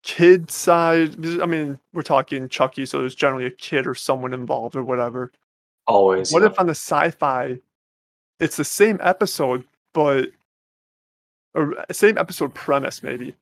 kid 0.07 0.49
side 0.53 1.16
i 1.42 1.47
mean 1.47 1.77
we're 1.92 2.01
talking 2.01 2.49
chucky 2.49 2.87
so 2.87 3.01
there's 3.01 3.16
generally 3.16 3.45
a 3.45 3.51
kid 3.51 3.88
or 3.88 3.95
someone 3.95 4.33
involved 4.33 4.77
or 4.77 4.85
whatever 4.85 5.33
Always. 5.88 6.33
what 6.33 6.42
yeah. 6.42 6.49
if 6.49 6.61
on 6.61 6.69
the 6.69 6.75
Syfy 6.75 7.61
it's 8.38 8.57
the 8.57 8.64
same 8.64 9.01
episode 9.03 9.64
but 9.92 10.29
or 11.55 11.75
same 11.90 12.19
episode 12.19 12.55
premise 12.55 13.03
maybe 13.03 13.35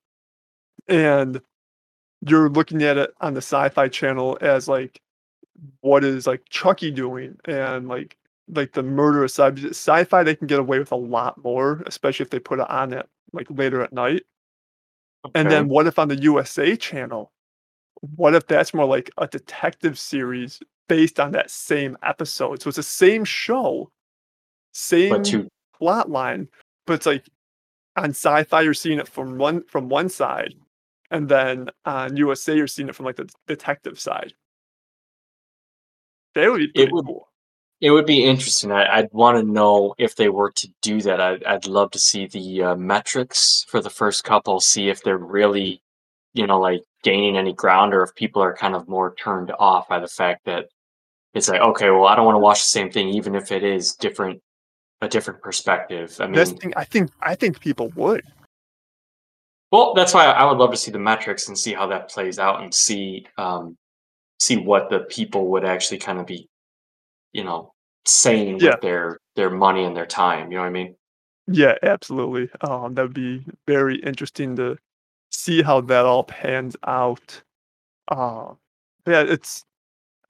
and 0.89 1.39
you're 2.27 2.49
looking 2.49 2.83
at 2.83 2.97
it 2.97 3.15
on 3.21 3.35
the 3.35 3.41
Syfy 3.41 3.93
channel 3.93 4.39
as 4.41 4.67
like 4.67 5.03
what 5.83 6.03
is 6.03 6.27
like 6.27 6.49
chucky 6.49 6.91
doing 6.91 7.37
and 7.45 7.89
like 7.89 8.17
like 8.49 8.73
the 8.73 8.83
murderous 8.83 9.35
side 9.35 9.57
Syfy 9.57 10.25
they 10.25 10.35
can 10.35 10.47
get 10.47 10.61
away 10.61 10.79
with 10.79 10.93
a 10.93 10.97
lot 10.97 11.37
more 11.45 11.83
especially 11.85 12.25
if 12.25 12.31
they 12.31 12.39
put 12.39 12.59
it 12.59 12.71
on 12.71 12.95
it 12.95 13.07
like 13.35 13.49
later 13.51 13.83
at 13.83 13.93
night 13.93 14.23
and 15.35 15.51
then 15.51 15.69
what 15.69 15.87
if 15.87 15.99
on 15.99 16.09
the 16.09 16.17
usa 16.17 16.77
channel 16.77 17.33
what 18.17 18.35
if 18.35 18.47
that's 18.47 18.75
more 18.75 18.87
like 18.87 19.11
a 19.19 19.27
detective 19.27 19.99
series 19.99 20.61
based 20.89 21.19
on 21.19 21.33
that 21.33 21.51
same 21.51 21.97
episode 22.03 22.61
so 22.61 22.69
it's 22.69 22.77
the 22.77 22.83
same 22.83 23.25
show 23.25 23.91
same 24.75 25.23
two 25.23 25.49
plot 25.79 26.11
line, 26.11 26.49
but 26.87 26.95
it's 26.95 27.07
like 27.07 27.25
on 27.97 28.11
Syfy 28.11 28.65
you're 28.65 28.75
seeing 28.75 28.99
it 28.99 29.09
from 29.09 29.39
one 29.39 29.63
from 29.65 29.89
one 29.89 30.09
side, 30.09 30.55
and 31.11 31.29
then 31.29 31.71
on 31.85 32.17
USA 32.17 32.57
you're 32.57 32.67
seeing 32.67 32.89
it 32.89 32.95
from 32.95 33.07
like 33.07 33.17
the 33.17 33.31
detective 33.47 33.99
side. 33.99 34.35
That 36.35 36.51
would 36.51 36.59
be 36.59 36.69
pretty 36.69 36.93
would- 36.93 37.07
cool. 37.07 37.29
It 37.81 37.91
would 37.91 38.07
be 38.07 38.25
interesting. 38.25 38.73
I, 38.73 38.87
I'd 38.99 39.13
want 39.13 39.37
to 39.37 39.43
know 39.43 39.95
if 39.99 40.17
they 40.17 40.29
were 40.29 40.51
to 40.53 40.69
do 40.81 41.03
that. 41.03 41.21
I'd, 41.21 41.45
I'd 41.45 41.67
love 41.67 41.91
to 41.91 41.99
see 41.99 42.27
the 42.27 42.63
uh, 42.63 42.77
metrics 42.77 43.65
for 43.69 43.81
the 43.81 43.91
first 43.91 44.25
couple, 44.25 44.61
see 44.61 44.89
if 44.89 45.03
they're 45.03 45.19
really, 45.19 45.83
you 46.33 46.47
know, 46.47 46.59
like 46.59 46.83
gaining 47.03 47.37
any 47.37 47.53
ground 47.53 47.93
or 47.93 48.03
if 48.03 48.15
people 48.15 48.41
are 48.43 48.55
kind 48.57 48.75
of 48.75 48.89
more 48.89 49.15
turned 49.17 49.53
off 49.59 49.89
by 49.89 49.99
the 49.99 50.09
fact 50.09 50.47
that 50.47 50.69
it's 51.35 51.49
like, 51.49 51.61
okay, 51.61 51.91
well, 51.91 52.07
I 52.07 52.15
don't 52.17 52.25
want 52.25 52.37
to 52.37 52.41
watch 52.41 52.61
the 52.61 52.67
same 52.67 52.91
thing, 52.91 53.09
even 53.09 53.35
if 53.35 53.53
it 53.53 53.65
is 53.65 53.95
different, 53.97 54.41
a 55.03 55.09
different 55.09 55.43
perspective. 55.43 56.17
I 56.21 56.29
mean, 56.29 56.47
thing, 56.47 56.73
I 56.77 56.85
think, 56.85 57.11
I 57.21 57.35
think 57.35 57.61
people 57.61 57.93
would. 57.97 58.23
well, 59.73 59.93
that's 59.95 60.15
why 60.15 60.27
I 60.27 60.45
would 60.45 60.59
love 60.59 60.71
to 60.71 60.77
see 60.77 60.93
the 60.93 60.99
metrics 61.01 61.49
and 61.49 61.59
see 61.59 61.75
how 61.75 61.89
that 61.89 62.09
plays 62.09 62.39
out 62.39 62.63
and 62.63 62.73
see, 62.73 63.27
um, 63.37 63.77
see 64.39 64.57
what 64.57 64.89
the 64.91 65.01
people 65.01 65.49
would 65.49 65.65
actually 65.65 65.99
kind 65.99 66.21
of 66.21 66.27
be, 66.27 66.49
you 67.35 67.45
know, 67.45 67.75
saying 68.07 68.59
Yeah. 68.61 68.71
with 68.73 68.81
their 68.81 69.19
their 69.37 69.51
money 69.51 69.85
and 69.85 69.95
their 69.97 70.07
time. 70.07 70.51
You 70.51 70.57
know 70.59 70.63
what 70.63 70.69
I 70.69 70.73
mean? 70.73 70.97
Yeah, 71.49 71.75
absolutely. 71.83 72.49
Um, 72.63 72.95
that 72.95 73.03
would 73.03 73.13
be 73.15 73.45
very 73.67 73.97
interesting 73.97 74.57
to 74.57 74.79
see 75.31 75.61
how 75.63 75.81
that 75.83 76.07
all 76.07 76.25
pans 76.25 76.77
out. 76.87 77.43
Uh, 78.09 78.55
yeah, 79.07 79.23
it's. 79.23 79.65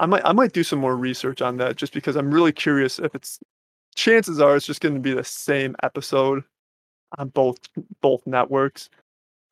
I 0.00 0.06
might 0.06 0.22
I 0.24 0.32
might 0.32 0.52
do 0.52 0.64
some 0.64 0.80
more 0.80 0.96
research 0.96 1.40
on 1.42 1.56
that 1.58 1.76
just 1.76 1.92
because 1.92 2.16
I'm 2.16 2.32
really 2.34 2.52
curious 2.52 2.98
if 2.98 3.14
it's. 3.14 3.38
Chances 3.94 4.40
are 4.40 4.56
it's 4.56 4.66
just 4.66 4.80
going 4.80 4.94
to 4.96 5.00
be 5.00 5.14
the 5.14 5.22
same 5.22 5.76
episode 5.84 6.42
on 7.18 7.28
both 7.28 7.58
both 8.00 8.26
networks. 8.26 8.90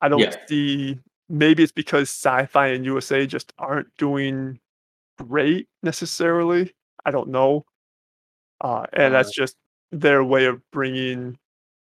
I 0.01 0.09
don't 0.09 0.19
Yeah. 0.19 0.35
see. 0.47 0.99
Maybe 1.29 1.63
it's 1.63 1.71
because 1.71 2.09
Syfy 2.09 2.75
and 2.75 2.83
USA 2.85 3.25
just 3.25 3.53
aren't 3.57 3.87
doing 3.97 4.59
great 5.17 5.69
necessarily. 5.81 6.73
I 7.05 7.11
don't 7.11 7.29
know. 7.29 7.65
Uh, 8.61 8.85
and 8.93 9.13
Uh, 9.13 9.17
that's 9.17 9.33
just 9.33 9.55
their 9.91 10.23
way 10.23 10.45
of 10.45 10.61
bringing 10.71 11.37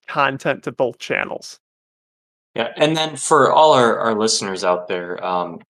content 0.07 0.63
to 0.65 0.73
both 0.73 0.99
channels. 0.99 1.61
Yeah, 2.55 2.73
and 2.77 2.97
then 2.97 3.17
for 3.17 3.53
all 3.53 3.73
our, 3.73 3.99
our 3.99 4.15
listeners 4.15 4.65
out 4.65 4.89
there, 4.89 5.23
um, 5.25 5.61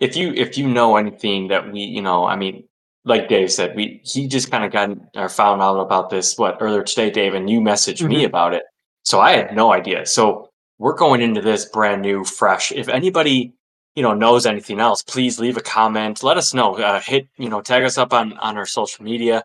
if 0.00 0.16
you 0.16 0.32
if 0.34 0.56
you 0.56 0.66
know 0.68 0.96
anything 0.96 1.48
that 1.48 1.70
we, 1.70 1.80
you 1.80 2.02
know, 2.02 2.24
I 2.24 2.36
mean, 2.36 2.64
like 3.04 3.28
Dave 3.28 3.52
said, 3.52 3.76
we 3.76 4.00
he 4.04 4.26
just 4.26 4.50
kind 4.50 4.64
of 4.64 4.72
got 4.72 4.96
or 5.14 5.28
found 5.28 5.60
out 5.62 5.78
about 5.80 6.10
this 6.10 6.38
what 6.38 6.56
earlier 6.60 6.82
today, 6.82 7.10
Dave, 7.10 7.34
and 7.34 7.50
you 7.50 7.60
messaged 7.60 8.08
me 8.08 8.22
Mhm. 8.22 8.26
about 8.26 8.54
it. 8.54 8.64
So 9.04 9.20
I 9.20 9.32
had 9.32 9.54
no 9.54 9.72
idea. 9.72 10.06
So 10.06 10.48
we're 10.78 10.94
going 10.96 11.20
into 11.20 11.40
this 11.40 11.64
brand 11.66 12.02
new, 12.02 12.24
fresh. 12.24 12.72
If 12.72 12.88
anybody 12.88 13.52
you 13.94 14.02
know 14.02 14.14
knows 14.14 14.46
anything 14.46 14.80
else, 14.80 15.02
please 15.02 15.38
leave 15.40 15.56
a 15.56 15.60
comment. 15.62 16.22
Let 16.22 16.36
us 16.38 16.54
know. 16.54 16.76
Uh, 16.76 17.00
hit 17.00 17.28
you 17.38 17.48
know 17.48 17.60
tag 17.60 17.84
us 17.84 17.98
up 17.98 18.12
on 18.12 18.34
on 18.38 18.56
our 18.56 18.66
social 18.66 19.04
media 19.04 19.42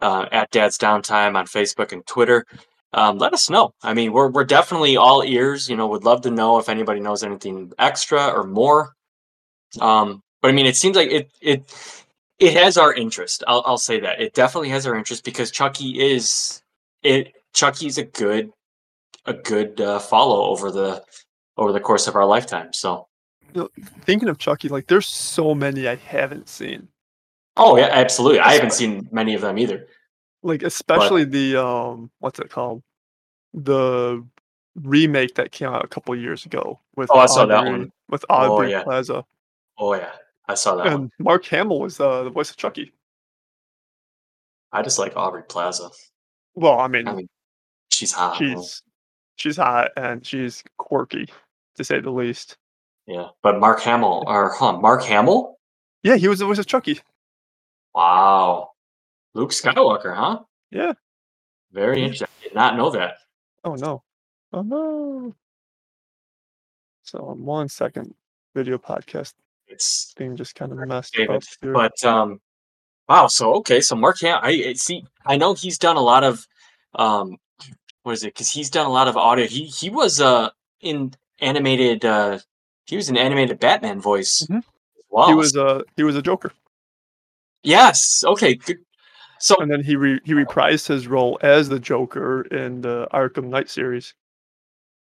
uh, 0.00 0.26
at 0.32 0.50
Dad's 0.50 0.78
Downtime 0.78 1.36
on 1.36 1.46
Facebook 1.46 1.92
and 1.92 2.06
Twitter. 2.06 2.46
um, 2.92 3.18
let 3.18 3.34
us 3.34 3.50
know. 3.50 3.74
I 3.82 3.94
mean, 3.94 4.12
we're 4.12 4.28
we're 4.30 4.44
definitely 4.44 4.96
all 4.96 5.22
ears. 5.22 5.68
You 5.68 5.76
know, 5.76 5.86
would 5.88 6.04
love 6.04 6.22
to 6.22 6.30
know 6.30 6.58
if 6.58 6.68
anybody 6.68 7.00
knows 7.00 7.22
anything 7.22 7.72
extra 7.78 8.28
or 8.28 8.44
more. 8.44 8.94
Um, 9.80 10.22
but 10.42 10.48
I 10.48 10.52
mean, 10.52 10.66
it 10.66 10.76
seems 10.76 10.96
like 10.96 11.10
it 11.10 11.30
it 11.40 11.74
it 12.38 12.54
has 12.54 12.78
our 12.78 12.92
interest. 12.94 13.44
I'll 13.46 13.62
I'll 13.66 13.78
say 13.78 14.00
that 14.00 14.20
it 14.20 14.34
definitely 14.34 14.70
has 14.70 14.86
our 14.86 14.96
interest 14.96 15.24
because 15.24 15.50
Chucky 15.50 16.00
is 16.00 16.62
it. 17.02 17.34
Chucky's 17.54 17.98
a 17.98 18.04
good 18.04 18.50
a 19.26 19.34
good 19.34 19.80
uh, 19.80 19.98
follow 19.98 20.46
over 20.50 20.70
the 20.70 21.02
over 21.56 21.72
the 21.72 21.80
course 21.80 22.06
of 22.06 22.16
our 22.16 22.26
lifetime. 22.26 22.72
So 22.72 23.08
Thinking 24.02 24.28
of 24.28 24.38
Chucky, 24.38 24.68
like 24.68 24.86
there's 24.86 25.06
so 25.06 25.54
many 25.54 25.88
I 25.88 25.96
haven't 25.96 26.48
seen. 26.48 26.88
Oh 27.56 27.76
yeah, 27.76 27.88
absolutely. 27.90 28.40
I 28.40 28.52
haven't 28.54 28.72
seen 28.72 29.08
many 29.10 29.34
of 29.34 29.40
them 29.40 29.58
either. 29.58 29.86
Like 30.42 30.62
especially 30.62 31.24
the 31.24 31.56
um 31.62 32.10
what's 32.20 32.38
it 32.38 32.50
called? 32.50 32.82
The 33.54 34.24
remake 34.76 35.34
that 35.36 35.50
came 35.50 35.68
out 35.68 35.84
a 35.84 35.88
couple 35.88 36.14
years 36.14 36.44
ago 36.46 36.78
with 36.94 37.10
Oh, 37.12 37.18
I 37.18 37.26
saw 37.26 37.46
that 37.46 37.58
Aubrey- 37.58 37.70
one. 37.70 37.92
with 38.08 38.24
Oh, 38.30 38.54
Aubrey 38.54 38.70
yeah. 38.70 38.82
Plaza. 38.84 39.24
Oh 39.78 39.94
yeah, 39.94 40.12
I 40.46 40.54
saw 40.54 40.76
that 40.76 40.84
one. 40.84 40.92
And 40.94 41.12
Mark 41.18 41.44
Hamill 41.46 41.80
was 41.80 41.98
uh, 41.98 42.22
the 42.24 42.30
voice 42.30 42.50
of 42.50 42.56
Chucky. 42.56 42.92
I 44.72 44.82
just 44.82 44.98
like 44.98 45.16
Aubrey 45.16 45.42
Plaza. 45.48 45.88
Well, 46.54 46.78
I 46.78 46.88
mean, 46.88 47.08
I 47.08 47.14
mean, 47.14 47.28
She's 47.90 48.12
hot. 48.12 48.36
she's 48.36 48.82
she's 49.36 49.56
hot 49.56 49.90
and 49.96 50.24
she's 50.24 50.62
quirky, 50.76 51.28
to 51.76 51.84
say 51.84 52.00
the 52.00 52.10
least. 52.10 52.56
Yeah, 53.08 53.28
but 53.42 53.58
Mark 53.58 53.80
Hamill 53.80 54.22
or 54.28 54.50
huh, 54.50 54.78
Mark 54.78 55.02
Hamill? 55.02 55.58
Yeah, 56.04 56.14
he 56.16 56.28
was 56.28 56.38
the 56.38 56.44
voice 56.46 56.58
of 56.58 56.66
Chucky. 56.66 57.00
Wow, 57.94 58.70
Luke 59.34 59.50
Skywalker, 59.50 60.14
huh? 60.14 60.40
Yeah. 60.70 60.92
Very 61.72 62.02
interesting. 62.02 62.28
I 62.40 62.44
did 62.44 62.54
not 62.54 62.76
know 62.76 62.90
that. 62.90 63.16
Oh 63.64 63.74
no. 63.74 64.02
Oh 64.52 64.62
no. 64.62 65.34
So 67.02 67.30
um, 67.30 67.44
one 67.44 67.68
second, 67.68 68.14
video 68.54 68.78
podcast 68.78 69.32
It's 69.66 70.12
thing 70.16 70.36
just 70.36 70.54
kind 70.54 70.72
of 70.72 70.78
messed 70.86 71.14
David, 71.14 71.36
up. 71.36 71.42
Here. 71.60 71.72
but 71.72 72.04
um, 72.04 72.40
wow. 73.08 73.26
So 73.26 73.54
okay, 73.56 73.80
so 73.80 73.96
Mark 73.96 74.20
Hamill. 74.20 74.40
I 74.42 74.50
I- 74.68 74.72
see. 74.74 75.04
I 75.26 75.36
know 75.36 75.54
he's 75.54 75.78
done 75.78 75.96
a 75.96 76.00
lot 76.02 76.24
of 76.24 76.46
um, 76.94 77.36
what 78.02 78.12
is 78.12 78.22
it? 78.24 78.34
Because 78.34 78.50
he's 78.50 78.70
done 78.70 78.86
a 78.86 78.90
lot 78.92 79.08
of 79.08 79.16
audio. 79.16 79.46
He 79.46 79.64
he 79.64 79.90
was 79.90 80.20
uh 80.20 80.50
in 80.80 81.12
animated. 81.40 82.04
uh 82.04 82.38
He 82.88 82.96
was 82.96 83.08
an 83.10 83.16
animated 83.16 83.60
Batman 83.60 84.00
voice. 84.00 84.46
Mhm. 84.50 84.58
as 84.58 84.64
Well, 85.10 85.28
he 85.28 85.34
was 85.34 85.54
a 85.56 85.84
he 85.96 86.02
was 86.02 86.16
a 86.16 86.22
Joker, 86.22 86.52
yes. 87.62 88.24
Okay. 88.26 88.54
Good. 88.54 88.78
So 89.40 89.56
and 89.60 89.70
then 89.70 89.82
he 89.84 89.94
re- 89.96 90.20
he 90.24 90.32
reprised 90.32 90.88
his 90.88 91.06
role 91.06 91.38
as 91.42 91.68
the 91.68 91.78
Joker 91.78 92.42
in 92.42 92.80
the 92.80 93.06
Arkham 93.12 93.44
Knight 93.48 93.70
series, 93.70 94.14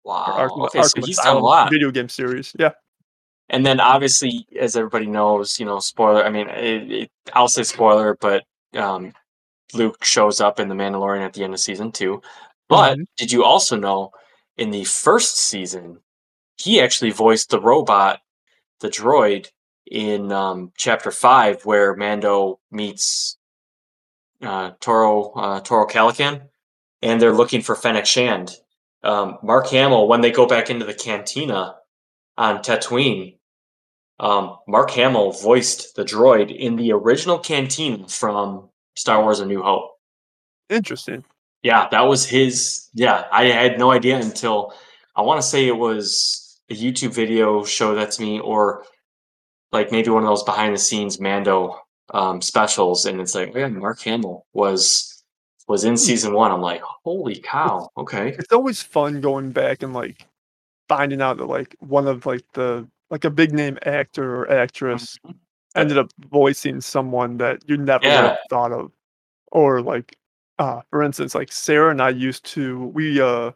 wow. 0.04 0.26
Arkham, 0.38 0.66
Okay, 0.68 0.82
so 0.82 1.00
Arkham 1.00 1.06
he's 1.06 1.18
done 1.18 1.38
a 1.38 1.40
lot. 1.40 1.72
video 1.72 1.90
game 1.92 2.10
series. 2.10 2.54
Yeah, 2.60 2.72
And 3.50 3.66
then 3.66 3.80
obviously, 3.80 4.46
as 4.60 4.76
everybody 4.76 5.06
knows, 5.06 5.58
you 5.60 5.66
know, 5.66 5.80
spoiler. 5.80 6.26
I 6.26 6.30
mean, 6.30 6.50
it, 6.50 6.92
it, 6.92 7.12
I'll 7.34 7.48
say 7.48 7.64
spoiler, 7.64 8.18
but 8.20 8.44
um, 8.76 9.14
Luke 9.74 10.04
shows 10.04 10.42
up 10.42 10.60
in 10.60 10.68
the 10.68 10.76
Mandalorian 10.76 11.22
at 11.26 11.34
the 11.34 11.44
end 11.46 11.54
of 11.54 11.60
season 11.62 11.92
two. 11.94 12.22
But 12.68 12.98
Mhm. 12.98 13.06
did 13.16 13.32
you 13.32 13.46
also 13.46 13.78
know 13.78 14.12
in 14.58 14.70
the 14.72 14.84
first 14.84 15.38
season, 15.38 16.00
he 16.58 16.82
actually 16.82 17.12
voiced 17.12 17.50
the 17.50 17.60
robot, 17.62 18.22
the 18.80 18.90
droid, 18.90 19.50
in 19.86 20.32
um, 20.32 20.72
chapter 20.78 21.12
five, 21.12 21.64
where 21.64 21.96
Mando 21.96 22.60
meets 22.72 23.38
uh, 24.42 24.72
Toro 24.80 25.32
uh, 25.32 25.60
Toro 25.62 25.86
Calican, 25.88 26.48
and 27.02 27.22
they're 27.22 27.34
looking 27.34 27.62
for 27.62 27.76
Fennec 27.76 28.06
Shand. 28.06 28.56
Um, 29.04 29.38
Mark 29.44 29.68
Hamill, 29.68 30.08
when 30.08 30.22
they 30.22 30.32
go 30.32 30.48
back 30.48 30.70
into 30.70 30.86
the 30.86 30.94
cantina 30.94 31.76
on 32.38 32.64
Tatooine, 32.64 33.38
um, 34.20 34.58
Mark 34.68 34.90
Hamill 34.92 35.32
voiced 35.34 35.96
the 35.96 36.04
droid 36.04 36.56
in 36.56 36.76
the 36.76 36.92
original 36.92 37.38
cantina 37.38 38.08
from 38.08 38.70
Star 38.96 39.22
Wars: 39.22 39.40
A 39.40 39.46
New 39.46 39.62
Hope. 39.62 39.92
interesting. 40.70 41.24
Yeah, 41.62 41.88
that 41.92 42.02
was 42.02 42.26
his. 42.26 42.90
Yeah, 42.94 43.26
I 43.32 43.46
had 43.46 43.78
no 43.78 43.92
idea 43.92 44.18
until 44.18 44.74
I 45.16 45.22
want 45.22 45.42
to 45.42 45.48
say 45.48 45.68
it 45.68 45.78
was 45.78 46.45
a 46.70 46.74
YouTube 46.74 47.14
video 47.14 47.64
showed 47.64 47.96
that 47.96 48.12
to 48.12 48.22
me, 48.22 48.40
or 48.40 48.84
like 49.72 49.92
maybe 49.92 50.10
one 50.10 50.24
of 50.24 50.30
those 50.30 50.44
behind 50.44 50.74
the 50.74 50.80
scenes 50.80 51.20
Mando 51.20 51.80
um, 52.14 52.42
specials, 52.42 53.06
and 53.06 53.20
it's 53.20 53.36
like, 53.36 53.52
oh 53.56 53.60
yeah, 53.60 53.68
Mark 53.68 54.00
Hamill 54.02 54.46
was 54.54 55.24
was 55.68 55.84
in 55.84 55.98
season 55.98 56.34
one. 56.34 56.52
I'm 56.52 56.62
like, 56.62 56.82
holy 57.04 57.40
cow! 57.40 57.90
Okay, 57.98 58.30
It's 58.30 58.54
always 58.54 58.82
fun 58.82 59.22
going 59.22 59.52
back 59.52 59.82
and 59.84 59.94
like 59.94 60.28
finding 60.88 61.22
out 61.22 61.38
that 61.38 61.46
like 61.46 61.76
one 61.80 62.08
of 62.08 62.26
like 62.26 62.44
the 62.54 62.88
like 63.10 63.24
a 63.26 63.30
big 63.30 63.52
name 63.54 63.78
actor 63.86 64.36
or 64.44 64.52
actress 64.52 65.18
ended 65.76 65.98
up 65.98 66.12
voicing 66.30 66.80
someone 66.82 67.38
that 67.38 67.68
you 67.68 67.78
never 67.78 68.06
would 68.06 68.14
Yeah. 68.14 68.22
have 68.24 68.38
thought 68.50 68.72
of, 68.72 68.92
or 69.52 69.82
like 69.82 70.16
uh 70.60 70.82
for 70.90 71.04
instance 71.04 71.36
like 71.36 71.52
sarah 71.52 71.92
and 71.92 72.02
i 72.02 72.10
used 72.10 72.46
to 72.46 72.86
we 72.88 73.20
uh 73.20 73.52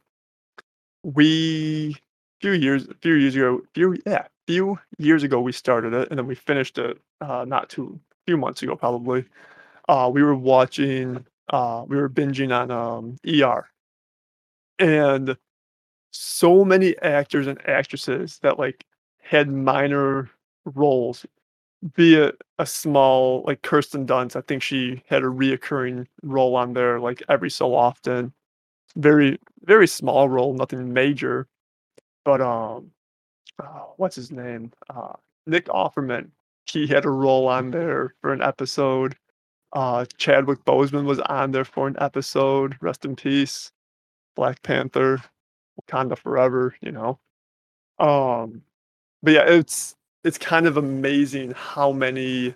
we 1.04 1.96
few 2.42 2.52
years 2.52 2.88
a 2.88 2.94
few 2.96 3.16
years 3.16 3.36
ago 3.36 3.62
few 3.74 3.98
yeah 4.06 4.26
few 4.48 4.80
years 4.98 5.24
ago 5.24 5.42
we 5.42 5.52
started 5.52 5.94
it 5.94 6.08
and 6.10 6.18
then 6.18 6.28
we 6.28 6.36
finished 6.36 6.78
it 6.78 6.98
uh 7.22 7.46
not 7.48 7.70
too 7.70 8.00
few 8.26 8.38
months 8.38 8.62
ago 8.64 8.76
probably 8.76 9.26
uh 9.90 10.10
we 10.14 10.24
were 10.24 10.36
watching 10.36 11.26
uh 11.50 11.84
we 11.88 11.98
were 11.98 12.10
binging 12.10 12.54
on 12.56 12.72
um 12.72 13.18
er 13.28 13.70
and 14.80 15.38
so 16.12 16.66
many 16.66 16.98
actors 17.00 17.48
and 17.48 17.60
actresses 17.68 18.40
that 18.40 18.60
like 18.60 18.86
had 19.22 19.50
minor 19.50 20.30
roles 20.66 21.26
be 21.96 22.16
it 22.16 22.42
a 22.60 22.66
small 22.66 23.44
like 23.48 23.62
Kirsten 23.64 24.08
Dunst. 24.08 24.36
I 24.38 24.42
think 24.42 24.64
she 24.64 25.04
had 25.08 25.24
a 25.24 25.28
reoccurring 25.28 26.08
role 26.24 26.56
on 26.56 26.74
there 26.74 27.00
like 27.00 27.24
every 27.30 27.52
so 27.52 27.76
often. 27.76 28.34
Very 28.98 29.40
very 29.66 29.88
small 29.88 30.30
role, 30.30 30.54
nothing 30.56 30.94
major. 30.94 31.49
But 32.30 32.42
um 32.42 32.92
uh, 33.58 33.86
what's 33.98 34.16
his 34.16 34.32
name? 34.32 34.72
Uh 34.88 35.14
Nick 35.48 35.66
Offerman. 35.66 36.30
He 36.68 36.86
had 36.86 37.06
a 37.06 37.10
role 37.10 37.48
on 37.48 37.72
there 37.72 38.14
for 38.22 38.32
an 38.34 38.44
episode. 38.44 39.16
Uh 39.74 40.06
Chadwick 40.20 40.64
Boseman 40.64 41.06
was 41.06 41.20
on 41.22 41.50
there 41.54 41.66
for 41.66 41.88
an 41.88 41.96
episode. 42.00 42.78
Rest 42.82 43.04
in 43.04 43.16
peace. 43.16 43.72
Black 44.36 44.62
Panther. 44.62 45.24
Wakanda 45.82 46.16
forever, 46.16 46.76
you 46.82 46.92
know. 46.92 47.18
Um 47.98 48.62
but 49.24 49.34
yeah, 49.34 49.46
it's 49.48 49.96
it's 50.24 50.38
kind 50.38 50.68
of 50.68 50.78
amazing 50.78 51.54
how 51.58 51.92
many 51.92 52.54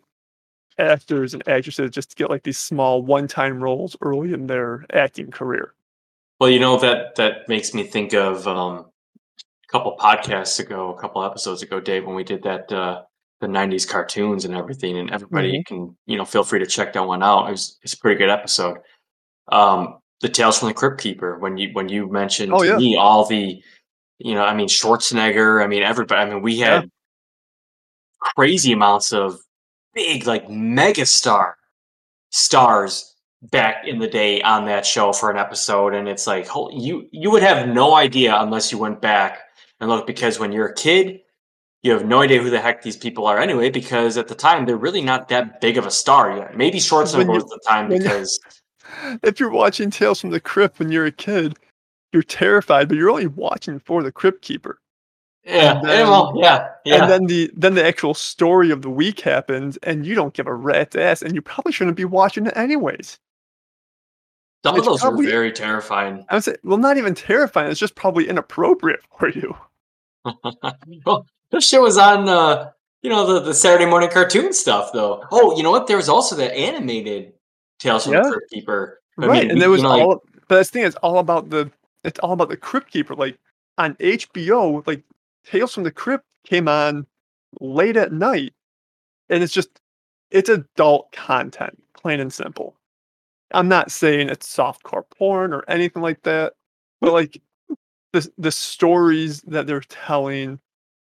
actors 0.78 1.34
and 1.34 1.42
actresses 1.48 1.90
just 1.90 2.16
get 2.16 2.30
like 2.30 2.44
these 2.44 2.60
small 2.60 3.02
one-time 3.02 3.60
roles 3.64 3.96
early 4.02 4.34
in 4.34 4.46
their 4.46 4.86
acting 4.94 5.32
career. 5.32 5.74
well, 6.40 6.50
you 6.52 6.60
know 6.60 6.78
that 6.78 7.16
that 7.16 7.50
makes 7.50 7.74
me 7.74 7.82
think 7.84 8.14
of 8.14 8.48
um, 8.48 8.86
couple 9.74 9.98
podcasts 9.98 10.60
ago, 10.60 10.94
a 10.96 11.02
couple 11.02 11.24
episodes 11.24 11.62
ago, 11.64 11.80
Dave, 11.82 12.06
when 12.06 12.16
we 12.16 12.24
did 12.24 12.44
that 12.44 12.72
uh, 12.72 13.02
the 13.42 13.48
'90s 13.48 13.86
cartoons 13.90 14.46
and 14.46 14.56
everything, 14.56 14.98
and 15.00 15.10
everybody 15.12 15.62
can 15.66 15.98
you 16.06 16.16
know 16.18 16.24
feel 16.26 16.44
free 16.44 16.60
to 16.60 16.66
check 16.66 16.94
that 16.94 17.06
one 17.06 17.22
out. 17.24 17.48
It 17.48 17.52
was 17.52 17.78
it's 17.82 17.94
a 17.94 17.98
pretty 17.98 18.18
good 18.20 18.30
episode. 18.30 18.78
Um, 19.52 19.98
the 20.22 20.30
Tales 20.30 20.60
from 20.60 20.70
the 20.70 20.74
Crypt 20.74 21.02
Keeper 21.02 21.40
when 21.40 21.58
you 21.58 21.70
when 21.74 21.90
you 21.90 22.10
mentioned 22.10 22.54
Oh, 22.54 22.60
to 22.62 22.68
yeah. 22.68 22.78
me 22.78 22.96
all 22.96 23.26
the 23.26 23.62
you 24.20 24.34
know 24.36 24.44
I 24.46 24.54
mean 24.54 24.68
Schwarzenegger, 24.70 25.62
I 25.64 25.68
mean 25.68 25.84
everybody. 25.84 26.22
I 26.22 26.34
mean 26.34 26.42
we 26.44 26.54
Yeah. 26.54 26.82
had 26.82 26.90
crazy 28.20 28.72
amounts 28.72 29.12
of 29.12 29.40
big 29.94 30.26
like 30.26 30.48
megastar 30.48 31.54
stars 32.32 33.14
back 33.52 33.86
in 33.86 34.00
the 34.00 34.08
day 34.08 34.42
on 34.44 34.66
that 34.66 34.86
show 34.86 35.12
for 35.12 35.30
an 35.30 35.38
episode 35.38 35.94
and 35.94 36.08
it's 36.08 36.26
like 36.26 36.48
you 36.72 37.08
you 37.12 37.30
would 37.30 37.44
have 37.44 37.68
no 37.68 37.94
idea 37.94 38.34
unless 38.40 38.72
you 38.72 38.78
went 38.78 39.02
back 39.02 39.40
and 39.80 39.90
look, 39.90 40.08
because 40.08 40.40
when 40.40 40.52
you're 40.52 40.68
a 40.68 40.76
kid 40.76 41.20
you 41.82 41.92
have 41.92 42.06
no 42.06 42.22
idea 42.22 42.42
who 42.42 42.50
the 42.50 42.62
heck 42.62 42.82
these 42.82 42.96
people 42.96 43.28
are 43.28 43.40
anyway 43.40 43.70
because 43.70 44.18
at 44.18 44.30
the 44.30 44.36
time 44.36 44.66
they're 44.66 44.78
really 44.78 45.02
not 45.02 45.28
that 45.28 45.60
big 45.60 45.78
of 45.78 45.86
a 45.86 45.92
star 45.92 46.38
yet 46.38 46.56
maybe 46.56 46.80
Schwarzenegger 46.80 47.28
was 47.28 47.44
at 47.44 47.50
the 47.50 47.62
time 47.68 47.90
because 47.90 48.40
If 49.24 49.40
you're 49.40 49.52
watching 49.52 49.90
Tales 49.90 50.20
from 50.20 50.32
the 50.32 50.40
Crypt 50.40 50.80
when 50.80 50.92
you're 50.92 51.06
a 51.06 51.12
kid, 51.12 51.58
you're 52.12 52.24
terrified, 52.24 52.88
but 52.88 52.98
you're 52.98 53.10
only 53.10 53.28
watching 53.28 53.80
for 53.80 54.04
the 54.04 54.12
Crypt 54.12 54.42
Keeper. 54.42 54.80
yeah, 55.44 55.78
and 55.80 55.88
yeah, 55.88 56.04
well, 56.04 56.34
yeah 56.38 56.70
yeah 56.86 57.02
And 57.02 57.12
then 57.12 57.26
the 57.26 57.52
then 57.56 57.76
the 57.76 57.86
actual 57.86 58.14
story 58.14 58.72
of 58.72 58.82
the 58.82 58.90
week 58.90 59.20
happens, 59.22 59.78
and 59.78 60.06
you 60.06 60.16
don't 60.16 60.34
give 60.34 60.48
a 60.48 60.54
rat's 60.54 60.96
ass, 60.96 61.22
and 61.22 61.36
you 61.36 61.42
probably 61.42 61.72
shouldn't 61.72 61.98
be 61.98 62.06
watching 62.06 62.46
it 62.46 62.56
anyways. 62.56 63.20
Some 64.64 64.76
of 64.76 64.80
it's 64.80 64.88
those 64.88 65.02
probably- 65.02 65.26
were 65.26 65.32
very 65.32 65.52
terrifying 65.52 66.26
I 66.30 66.36
would 66.36 66.44
say, 66.44 66.56
well, 66.64 66.78
not 66.78 66.98
even 66.98 67.14
terrifying. 67.16 67.70
It's 67.70 67.80
just 67.80 67.96
probably 67.96 68.28
inappropriate 68.30 69.02
for 69.18 69.30
you. 69.30 69.56
well, 71.06 71.26
this 71.52 71.68
shit 71.68 71.82
was 71.82 71.98
on 71.98 72.30
uh 72.30 72.72
you 73.02 73.10
know 73.10 73.26
the, 73.34 73.40
the 73.42 73.54
Saturday 73.54 73.86
morning 73.86 74.10
cartoon 74.10 74.54
stuff 74.54 74.92
though. 74.94 75.24
Oh, 75.32 75.56
you 75.58 75.64
know 75.64 75.72
what? 75.72 75.88
There 75.88 75.98
was 75.98 76.08
also 76.10 76.36
that 76.38 76.56
animated 76.56 77.34
Tales 77.80 78.06
from 78.06 78.14
Yeah. 78.14 78.24
the 78.24 78.30
Crypt 78.32 78.52
Keeper. 78.52 79.02
I 79.20 79.26
right, 79.26 79.42
mean, 79.44 79.52
and 79.52 79.62
there 79.62 79.70
was 79.70 79.82
know, 79.84 79.90
like- 79.90 80.02
all 80.02 80.24
But 80.48 80.58
this 80.60 80.70
thing 80.70 80.84
is 80.84 80.96
all 80.98 81.20
about 81.20 81.50
the 81.50 81.70
it's 82.04 82.20
all 82.20 82.32
about 82.32 82.50
the 82.50 82.58
Crypt 82.58 82.90
Keeper. 82.92 83.16
Like 83.16 83.38
on 83.78 83.96
HBO, 83.96 84.86
like 84.88 85.04
Tales 85.46 85.74
from 85.74 85.84
the 85.84 85.92
Crypt 85.92 86.26
came 86.46 86.68
on 86.70 87.06
late 87.60 87.98
at 87.98 88.14
night, 88.14 88.54
and 89.30 89.44
it's 89.44 89.54
just 89.54 89.70
it's 90.32 90.50
adult 90.50 91.12
content, 91.12 91.78
plain 92.00 92.20
and 92.22 92.32
simple. 92.34 92.76
I'm 93.54 93.68
not 93.68 93.92
saying 93.92 94.30
it's 94.30 94.54
softcore 94.54 95.04
porn 95.18 95.54
or 95.54 95.64
anything 95.68 96.02
like 96.02 96.24
that, 96.24 96.54
but 97.02 97.14
like 97.14 97.42
the 98.14 98.30
the 98.38 98.52
stories 98.52 99.42
that 99.44 99.68
they're 99.68 99.82
telling, 99.82 100.60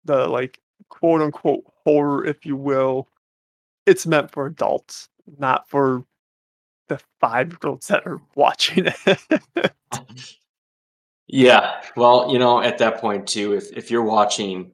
the 0.04 0.26
like 0.28 0.60
quote 0.88 1.22
unquote 1.22 1.64
horror, 1.84 2.24
if 2.24 2.46
you 2.46 2.56
will, 2.56 3.08
it's 3.86 4.06
meant 4.06 4.30
for 4.30 4.46
adults, 4.46 5.08
not 5.38 5.68
for 5.68 6.04
the 6.88 7.00
five 7.20 7.50
year 7.50 7.58
olds 7.64 7.88
that 7.88 8.06
are 8.06 8.20
watching 8.34 8.86
it. 8.86 9.72
Yeah. 11.28 11.82
Well, 11.96 12.32
you 12.32 12.38
know, 12.38 12.62
at 12.62 12.78
that 12.78 12.98
point 12.98 13.26
too, 13.28 13.52
if 13.54 13.70
if 13.76 13.90
you're 13.90 14.02
watching, 14.02 14.72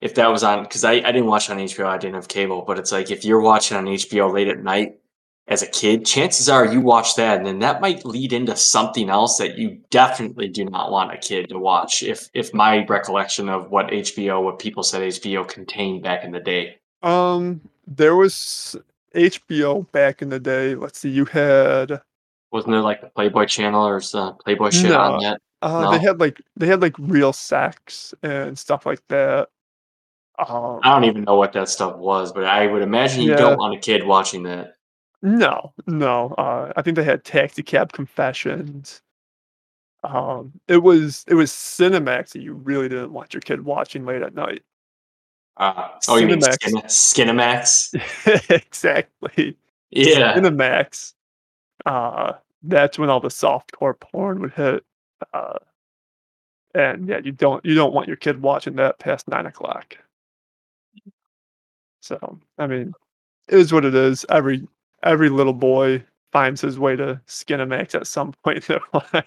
if 0.00 0.14
that 0.16 0.28
was 0.28 0.42
on, 0.44 0.62
because 0.64 0.84
I 0.84 0.92
I 0.94 1.12
didn't 1.12 1.26
watch 1.26 1.48
on 1.50 1.58
HBO, 1.58 1.86
I 1.86 1.98
didn't 1.98 2.14
have 2.16 2.28
cable, 2.28 2.62
but 2.66 2.78
it's 2.78 2.92
like 2.92 3.10
if 3.10 3.24
you're 3.24 3.40
watching 3.40 3.76
on 3.76 3.86
HBO 3.86 4.32
late 4.32 4.48
at 4.48 4.62
night 4.62 4.98
as 5.46 5.62
a 5.62 5.66
kid, 5.66 6.06
chances 6.06 6.48
are 6.48 6.66
you 6.66 6.80
watch 6.80 7.16
that, 7.16 7.36
and 7.38 7.46
then 7.46 7.58
that 7.60 7.80
might 7.80 8.04
lead 8.04 8.32
into 8.32 8.56
something 8.56 9.10
else 9.10 9.38
that 9.38 9.58
you 9.58 9.80
definitely 9.90 10.48
do 10.48 10.64
not 10.64 10.90
want 10.90 11.12
a 11.12 11.18
kid 11.18 11.48
to 11.50 11.58
watch. 11.58 12.02
If 12.02 12.28
if 12.34 12.54
my 12.54 12.84
recollection 12.86 13.48
of 13.48 13.70
what 13.70 13.88
HBO, 13.92 14.42
what 14.42 14.58
people 14.58 14.82
said 14.82 15.02
HBO 15.02 15.44
contained 15.46 16.02
back 16.02 16.24
in 16.24 16.32
the 16.32 16.40
day. 16.40 16.78
um, 17.02 17.60
there 17.86 18.16
was 18.16 18.76
HBO 19.14 19.82
back 19.92 20.22
in 20.22 20.30
the 20.30 20.40
day. 20.40 20.74
Let's 20.74 20.98
see, 20.98 21.10
you 21.10 21.26
had 21.26 22.00
Wasn't 22.50 22.72
there 22.72 22.80
like 22.80 23.00
the 23.00 23.08
Playboy 23.08 23.46
channel 23.46 23.86
or 23.86 24.00
some 24.00 24.36
Playboy 24.38 24.70
shit 24.70 24.92
on 24.92 25.20
yet? 25.20 25.38
that? 25.60 25.68
uh, 25.68 25.90
they 25.90 25.98
had 25.98 26.20
like 26.20 26.40
they 26.56 26.66
had 26.66 26.80
like 26.80 26.98
real 26.98 27.32
sex 27.32 28.14
and 28.22 28.58
stuff 28.58 28.86
like 28.86 29.02
that. 29.08 29.48
Um, 30.38 30.80
I 30.82 30.90
don't 30.90 31.04
even 31.04 31.24
know 31.24 31.36
what 31.36 31.52
that 31.52 31.68
stuff 31.68 31.96
was, 31.96 32.32
but 32.32 32.44
I 32.44 32.66
would 32.66 32.82
imagine 32.82 33.22
you 33.22 33.30
Yeah. 33.30 33.36
don't 33.36 33.56
want 33.58 33.74
a 33.76 33.78
kid 33.78 34.04
watching 34.04 34.42
that. 34.44 34.73
No, 35.24 35.72
no. 35.86 36.34
Uh, 36.36 36.72
I 36.76 36.82
think 36.82 36.96
they 36.96 37.04
had 37.04 37.24
Taxi 37.24 37.62
Cab 37.62 37.92
Confessions. 37.92 39.00
Um, 40.02 40.52
it 40.68 40.82
was 40.82 41.24
it 41.26 41.34
was 41.34 41.50
Cinemax 41.50 42.32
that 42.32 42.42
you 42.42 42.52
really 42.52 42.90
didn't 42.90 43.12
want 43.12 43.32
your 43.32 43.40
kid 43.40 43.64
watching 43.64 44.04
late 44.04 44.20
at 44.20 44.34
night. 44.34 44.62
Uh, 45.56 45.88
oh, 46.08 46.16
you 46.16 46.26
mean 46.26 46.40
Cinemax. 46.40 46.90
Skin- 46.90 47.28
Skinamax? 47.38 48.50
exactly. 48.50 49.56
Yeah. 49.90 50.34
Cinemax. 50.34 51.14
Uh, 51.86 52.34
that's 52.62 52.98
when 52.98 53.08
all 53.08 53.20
the 53.20 53.28
softcore 53.28 53.98
porn 53.98 54.40
would 54.42 54.52
hit. 54.52 54.84
Uh, 55.32 55.58
and 56.74 57.08
yeah, 57.08 57.20
you 57.24 57.32
don't 57.32 57.64
you 57.64 57.74
don't 57.74 57.94
want 57.94 58.08
your 58.08 58.18
kid 58.18 58.42
watching 58.42 58.76
that 58.76 58.98
past 58.98 59.26
nine 59.26 59.46
o'clock. 59.46 59.96
So 62.00 62.38
I 62.58 62.66
mean, 62.66 62.92
it 63.48 63.58
is 63.58 63.72
what 63.72 63.86
it 63.86 63.94
is. 63.94 64.26
Every 64.28 64.68
every 65.04 65.28
little 65.28 65.52
boy 65.52 66.04
finds 66.32 66.60
his 66.60 66.78
way 66.78 66.96
to 66.96 67.20
Skinamax 67.26 67.94
at 67.94 68.06
some 68.06 68.32
point 68.44 68.68
in 68.68 68.78
their 68.92 69.00
life. 69.12 69.24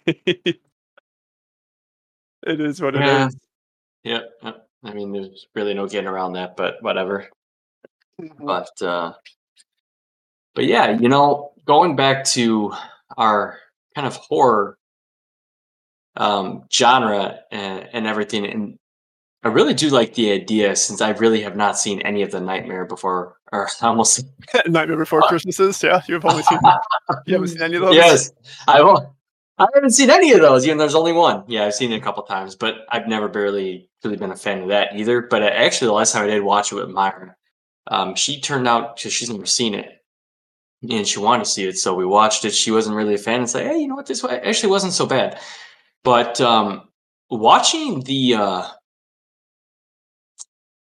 it 2.46 2.60
is 2.60 2.82
what 2.82 2.96
it 2.96 3.04
is. 3.04 3.38
Yeah. 4.04 4.22
I 4.84 4.94
mean, 4.94 5.12
there's 5.12 5.48
really 5.56 5.74
no 5.74 5.88
getting 5.88 6.08
around 6.08 6.34
that, 6.34 6.56
but 6.56 6.76
whatever. 6.82 7.30
Mhm. 8.22 8.46
But 8.46 8.82
uh, 8.82 9.14
but 10.56 10.66
yeah, 10.66 10.98
you 10.98 11.10
know, 11.10 11.52
going 11.66 11.96
back 11.96 12.26
to 12.26 12.74
our 13.18 13.60
kind 13.96 14.08
of 14.08 14.16
horror 14.16 14.78
um, 16.16 16.64
genre 16.72 17.40
and, 17.52 17.90
and 17.94 18.08
everything, 18.08 18.46
and 18.46 18.80
I 19.44 19.50
really 19.50 19.74
do 19.74 19.90
like 19.90 20.16
the 20.16 20.32
idea 20.32 20.76
since 20.76 21.02
I 21.02 21.12
really 21.12 21.42
have 21.42 21.56
not 21.56 21.78
seen 21.78 22.02
any 22.02 22.22
of 22.22 22.32
the 22.32 22.40
Nightmare 22.40 22.86
before, 22.86 23.38
or 23.52 23.70
almost 23.82 24.26
Nightmare 24.68 24.98
Before 24.98 25.22
Christmases. 25.22 25.82
Yeah, 25.84 26.02
you've 26.08 26.26
only 26.26 26.44
seen 26.44 26.60
you 27.26 27.34
haven't 27.34 27.50
seen 27.50 27.62
any 27.62 27.76
of 27.76 27.82
those. 27.82 27.96
Yes, 27.96 28.32
I 28.68 28.82
won't. 28.82 29.08
I 29.60 29.66
haven't 29.74 29.92
seen 29.92 30.12
any 30.12 30.34
of 30.34 30.42
those. 30.42 30.66
Even 30.66 30.78
there's 30.78 30.96
only 30.96 31.14
one. 31.14 31.44
Yeah, 31.48 31.66
I've 31.66 31.74
seen 31.74 31.92
it 31.92 31.98
a 31.98 32.02
couple 32.02 32.24
times, 32.24 32.56
but 32.56 32.86
I've 32.90 33.08
never 33.08 33.28
really 33.28 33.90
really 34.04 34.18
been 34.18 34.32
a 34.32 34.36
fan 34.36 34.62
of 34.62 34.68
that 34.70 34.96
either. 34.96 35.22
But 35.22 35.44
uh, 35.44 35.48
actually, 35.48 35.88
the 35.88 35.94
last 35.94 36.14
time 36.14 36.24
I 36.24 36.28
did 36.28 36.44
watch 36.44 36.72
it 36.72 36.76
with 36.76 36.90
Myra, 36.90 37.36
um, 37.88 38.16
she 38.16 38.40
turned 38.40 38.68
out 38.68 38.96
because 38.96 39.14
she's 39.14 39.30
never 39.30 39.46
seen 39.46 39.74
it, 39.74 40.04
and 40.88 41.08
she 41.08 41.20
wanted 41.20 41.46
to 41.46 41.50
see 41.50 41.68
it, 41.68 41.78
so 41.78 41.96
we 41.96 42.06
watched 42.06 42.46
it. 42.46 42.54
She 42.54 42.72
wasn't 42.72 42.96
really 42.96 43.16
a 43.16 43.20
fan, 43.20 43.42
and 43.42 43.50
said, 43.50 43.68
"Hey, 43.68 43.80
you 43.80 43.88
know 43.88 43.96
what? 43.96 44.08
This 44.08 44.24
actually 44.24 44.70
wasn't 44.70 44.94
so 44.94 45.06
bad." 45.06 45.40
But 46.04 46.40
um, 46.42 46.90
watching 47.30 48.02
the 48.02 48.36
uh, 48.36 48.68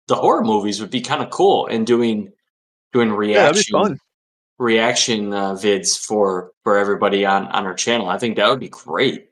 the 0.09 0.16
horror 0.16 0.42
movies 0.42 0.81
would 0.81 0.90
be 0.90 1.01
kind 1.01 1.23
of 1.23 1.31
cool, 1.31 1.66
and 1.68 1.87
doing 1.87 2.33
doing 2.92 3.12
reaction 3.12 3.73
fun. 3.73 3.99
reaction 4.59 5.33
uh, 5.33 5.53
vids 5.53 5.99
for 5.99 6.53
for 6.64 6.77
everybody 6.77 7.25
on 7.25 7.47
on 7.49 7.64
our 7.66 7.75
channel. 7.75 8.09
I 8.09 8.18
think 8.18 8.37
that 8.37 8.49
would 8.49 8.61
be 8.61 8.68
great. 8.68 9.29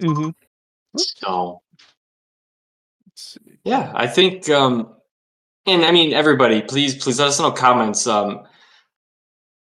Mm-hmm. 0.00 0.30
So 0.96 1.60
yeah, 3.64 3.92
I 3.94 4.06
think 4.06 4.48
um 4.48 4.94
and 5.66 5.84
I 5.84 5.90
mean 5.90 6.12
everybody, 6.12 6.62
please 6.62 6.94
please 6.96 7.18
let 7.18 7.28
us 7.28 7.40
know 7.40 7.50
comments. 7.50 8.06
Um 8.06 8.46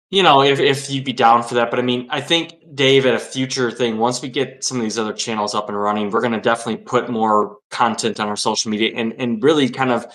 you 0.10 0.24
know, 0.24 0.41
if 0.41 0.60
if 0.60 0.89
you'd 0.89 1.04
be 1.04 1.13
down 1.13 1.43
for 1.43 1.56
that. 1.56 1.70
But 1.70 1.80
I 1.80 1.84
mean, 1.84 2.08
I 2.10 2.22
think 2.22 2.56
Dave 2.76 3.06
at 3.06 3.15
a 3.15 3.20
future 3.20 3.72
thing, 3.72 3.98
once 3.98 4.22
we 4.22 4.30
get 4.30 4.63
some 4.63 4.78
of 4.78 4.84
these 4.84 5.00
other 5.00 5.13
channels 5.13 5.56
up 5.56 5.70
and 5.70 5.80
running, 5.80 6.12
we're 6.12 6.22
gonna 6.22 6.41
definitely 6.41 6.84
put 6.84 7.10
more 7.10 7.58
content 7.72 8.20
on 8.20 8.28
our 8.28 8.36
social 8.36 8.72
media 8.72 8.93
and 8.96 9.13
and 9.17 9.43
really 9.43 9.70
kind 9.70 9.91
of 9.91 10.06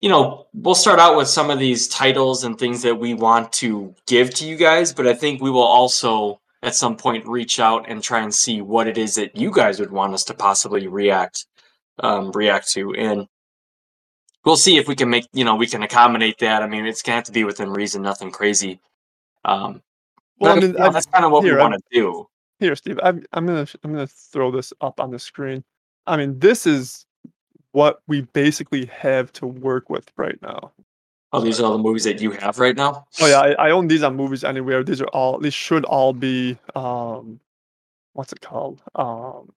you 0.00 0.10
know, 0.10 0.46
we'll 0.52 0.74
start 0.74 0.98
out 0.98 1.16
with 1.16 1.28
some 1.28 1.50
of 1.50 1.58
these 1.58 1.88
titles 1.88 2.44
and 2.44 2.58
things 2.58 2.82
that 2.82 2.94
we 2.94 3.14
want 3.14 3.52
to 3.54 3.94
give 4.06 4.32
to 4.34 4.46
you 4.46 4.56
guys, 4.56 4.92
but 4.92 5.06
I 5.06 5.14
think 5.14 5.40
we 5.40 5.50
will 5.50 5.62
also 5.62 6.40
at 6.62 6.74
some 6.74 6.96
point 6.96 7.26
reach 7.26 7.58
out 7.60 7.88
and 7.88 8.02
try 8.02 8.20
and 8.20 8.34
see 8.34 8.60
what 8.60 8.86
it 8.86 8.98
is 8.98 9.14
that 9.14 9.36
you 9.36 9.50
guys 9.50 9.80
would 9.80 9.90
want 9.90 10.14
us 10.14 10.24
to 10.24 10.34
possibly 10.34 10.86
react 10.86 11.46
um, 12.00 12.30
react 12.32 12.68
to, 12.72 12.94
and 12.94 13.26
we'll 14.44 14.56
see 14.56 14.76
if 14.76 14.86
we 14.86 14.94
can 14.94 15.08
make 15.08 15.26
you 15.32 15.44
know 15.44 15.56
we 15.56 15.66
can 15.66 15.82
accommodate 15.82 16.38
that. 16.40 16.62
I 16.62 16.66
mean, 16.66 16.86
it's 16.86 17.02
gonna 17.02 17.16
have 17.16 17.24
to 17.24 17.32
be 17.32 17.44
within 17.44 17.70
reason, 17.70 18.02
nothing 18.02 18.30
crazy. 18.30 18.80
Um, 19.46 19.82
Well, 20.38 20.52
I 20.52 20.60
mean, 20.60 20.72
know, 20.72 20.84
I've- 20.84 20.92
that's 20.92 21.06
kind 21.06 21.24
of 21.24 21.32
what 21.32 21.44
here, 21.44 21.54
we 21.54 21.60
want 21.62 21.74
to 21.74 21.80
do. 21.90 22.28
Here, 22.58 22.76
Steve, 22.76 22.98
I'm 23.02 23.24
I'm 23.32 23.46
gonna 23.46 23.66
I'm 23.84 23.92
gonna 23.92 24.06
throw 24.06 24.50
this 24.50 24.72
up 24.80 25.00
on 25.00 25.10
the 25.10 25.18
screen. 25.18 25.64
I 26.06 26.16
mean, 26.16 26.38
this 26.38 26.66
is 26.66 27.06
what 27.72 28.00
we 28.06 28.22
basically 28.22 28.86
have 28.86 29.32
to 29.34 29.46
work 29.46 29.88
with 29.90 30.10
right 30.16 30.40
now. 30.42 30.72
Oh, 31.32 31.40
these 31.40 31.60
are 31.60 31.64
all 31.66 31.72
the 31.72 31.78
movies 31.82 32.04
that 32.04 32.20
you 32.20 32.30
have 32.32 32.58
right 32.58 32.76
now. 32.76 33.06
Oh 33.20 33.26
yeah, 33.26 33.40
I, 33.40 33.68
I 33.68 33.70
own 33.70 33.88
these 33.88 34.02
on 34.02 34.16
Movies 34.16 34.42
Anywhere. 34.44 34.82
These 34.82 35.00
are 35.02 35.08
all 35.08 35.38
these 35.38 35.52
should 35.54 35.84
all 35.84 36.12
be 36.12 36.58
um, 36.74 37.40
what's 38.14 38.32
it 38.32 38.40
called? 38.40 38.80
Um, 38.94 39.52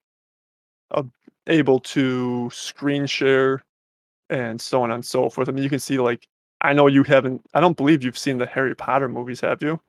uh, 0.91 1.04
able 1.47 1.80
to 1.80 2.49
screen 2.52 3.06
share 3.06 3.63
and 4.30 4.60
so 4.60 4.82
on 4.84 4.91
and 4.91 5.06
so 5.06 5.30
forth. 5.30 5.47
I 5.47 5.52
mean, 5.54 5.63
you 5.63 5.69
can 5.69 5.80
see 5.80 5.97
like 5.99 6.28
I 6.61 6.73
know 6.73 6.87
you 6.87 7.03
haven't. 7.03 7.41
I 7.53 7.59
don't 7.61 7.77
believe 7.77 8.03
you've 8.03 8.17
seen 8.17 8.37
the 8.37 8.45
Harry 8.45 8.75
Potter 8.75 9.07
movies, 9.07 9.39
have 9.41 9.61
you? 9.61 9.79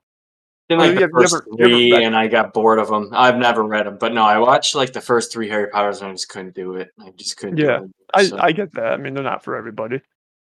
Then 0.69 0.79
like 0.79 0.95
the 0.97 1.09
first 1.09 1.35
ever- 1.35 1.45
you 1.49 1.53
ever 1.65 1.69
three, 1.75 1.93
read- 1.93 2.03
and 2.05 2.15
I 2.17 2.29
got 2.29 2.53
bored 2.53 2.79
of 2.79 2.89
them. 2.89 3.09
I've 3.13 3.37
never 3.39 3.65
read 3.65 3.87
them, 3.87 3.99
but 3.99 4.13
no, 4.15 4.23
I 4.23 4.39
watched 4.39 4.77
like 4.77 4.93
the 4.93 5.01
first 5.01 5.33
three 5.33 5.49
Harry 5.49 5.67
Potters, 5.69 6.01
and 6.01 6.11
I 6.11 6.13
just 6.15 6.29
couldn't 6.29 6.55
do 6.55 6.77
it. 6.77 6.91
I 7.01 7.11
just 7.11 7.37
couldn't. 7.37 7.57
do 7.57 7.65
Yeah, 7.65 7.81
it 7.81 7.91
anymore, 8.15 8.41
I, 8.43 8.47
I 8.49 8.53
get 8.53 8.73
that. 8.75 8.93
I 8.93 8.97
mean, 8.99 9.15
they're 9.15 9.25
not 9.25 9.43
for 9.43 9.57
everybody. 9.57 10.01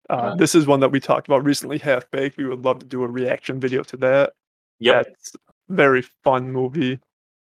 Uh, 0.09 0.31
Yeah. 0.31 0.35
This 0.39 0.55
is 0.55 0.67
one 0.67 0.81
that 0.81 0.91
we 0.91 0.99
talked 1.01 1.29
about 1.29 1.45
recently, 1.45 1.77
Half 1.79 2.11
Baked. 2.11 2.39
We 2.39 2.47
would 2.47 2.65
love 2.65 2.79
to 2.79 2.87
do 2.87 3.03
a 3.05 3.09
reaction 3.09 3.61
video 3.61 3.83
to 3.85 3.97
that. 3.99 4.33
yep. 4.79 5.05
That's 5.07 5.35
a 5.35 5.39
very 5.75 6.01
fun 6.03 6.51
movie. 6.51 6.99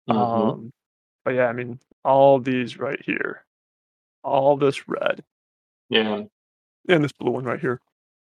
Mhm. 0.09 0.15
Um, 0.15 0.73
but 1.23 1.33
yeah, 1.35 1.47
I 1.47 1.53
mean, 1.53 1.79
all 2.03 2.39
these 2.39 2.77
right 2.77 3.01
here, 3.03 3.45
all 4.23 4.57
this 4.57 4.88
red, 4.88 5.23
yeah. 5.89 6.23
and 6.89 7.03
this 7.03 7.11
blue 7.13 7.31
one 7.31 7.45
right 7.45 7.59
here. 7.59 7.79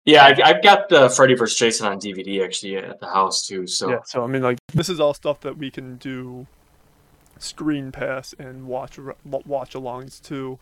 Yeah, 0.05 0.25
I've, 0.25 0.41
I've 0.43 0.63
got 0.63 0.89
the 0.89 1.09
Freddy 1.11 1.35
vs. 1.35 1.57
Jason 1.59 1.87
on 1.87 1.99
DVD 2.01 2.45
actually 2.45 2.77
at 2.77 2.99
the 2.99 3.07
house 3.07 3.47
too. 3.47 3.67
So 3.67 3.91
Yeah, 3.91 3.99
so 4.05 4.25
I 4.25 4.27
mean, 4.27 4.43
like 4.43 4.59
this 4.75 4.89
is 4.89 4.99
all 4.99 5.15
stuff 5.15 5.41
that 5.41 5.59
we 5.59 5.71
can 5.71 5.97
do 5.97 6.47
screen 7.39 7.93
pass 7.93 8.35
and 8.39 8.67
watch 8.67 8.99
watch 9.25 9.75
alongs 9.75 10.21
too. 10.21 10.59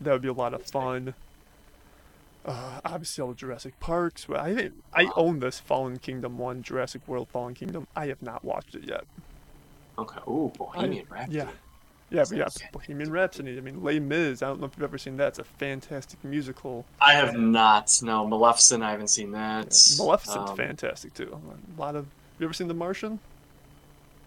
That 0.00 0.12
would 0.12 0.22
be 0.22 0.28
a 0.28 0.32
lot 0.34 0.52
of 0.54 0.62
fun. 0.66 1.14
Uh, 2.44 2.80
obviously, 2.84 3.22
all 3.22 3.28
the 3.30 3.34
Jurassic 3.34 3.78
Parks. 3.80 4.26
I 4.28 4.52
didn't- 4.52 4.84
I 4.92 5.10
own 5.16 5.38
this 5.40 5.60
Fallen 5.60 5.98
Kingdom 5.98 6.36
one, 6.36 6.62
Jurassic 6.62 7.00
World 7.08 7.28
Fallen 7.30 7.54
Kingdom. 7.54 7.86
I 7.96 8.08
have 8.08 8.20
not 8.20 8.44
watched 8.44 8.74
it 8.74 8.84
yet. 8.84 9.04
okay. 9.96 10.20
Oh, 10.26 10.48
Bohemian 10.58 11.06
Rhapsody. 11.08 11.38
yeah. 11.38 11.48
Yeah, 12.14 12.24
we 12.30 12.38
got 12.38 12.52
Sounds- 12.52 12.70
Bohemian 12.72 13.10
Rhapsody. 13.10 13.56
I 13.58 13.60
mean, 13.60 13.82
Les 13.82 13.98
Mis. 13.98 14.42
I 14.42 14.46
don't 14.46 14.60
know 14.60 14.66
if 14.66 14.72
you've 14.76 14.84
ever 14.84 14.98
seen 14.98 15.16
that. 15.18 15.28
It's 15.28 15.38
a 15.40 15.44
fantastic 15.44 16.22
musical. 16.24 16.84
I 17.00 17.14
have 17.14 17.34
not. 17.36 17.98
No, 18.02 18.26
Maleficent. 18.26 18.82
I 18.82 18.90
haven't 18.92 19.08
seen 19.08 19.32
Yeah, 19.32 19.62
that. 19.64 19.94
Maleficent's 19.98 20.50
Um, 20.50 20.56
fantastic 20.56 21.14
too. 21.14 21.38
A 21.76 21.80
lot 21.80 21.96
of. 21.96 22.06
You 22.38 22.46
ever 22.46 22.52
seen 22.54 22.68
The 22.68 22.74
Martian? 22.74 23.18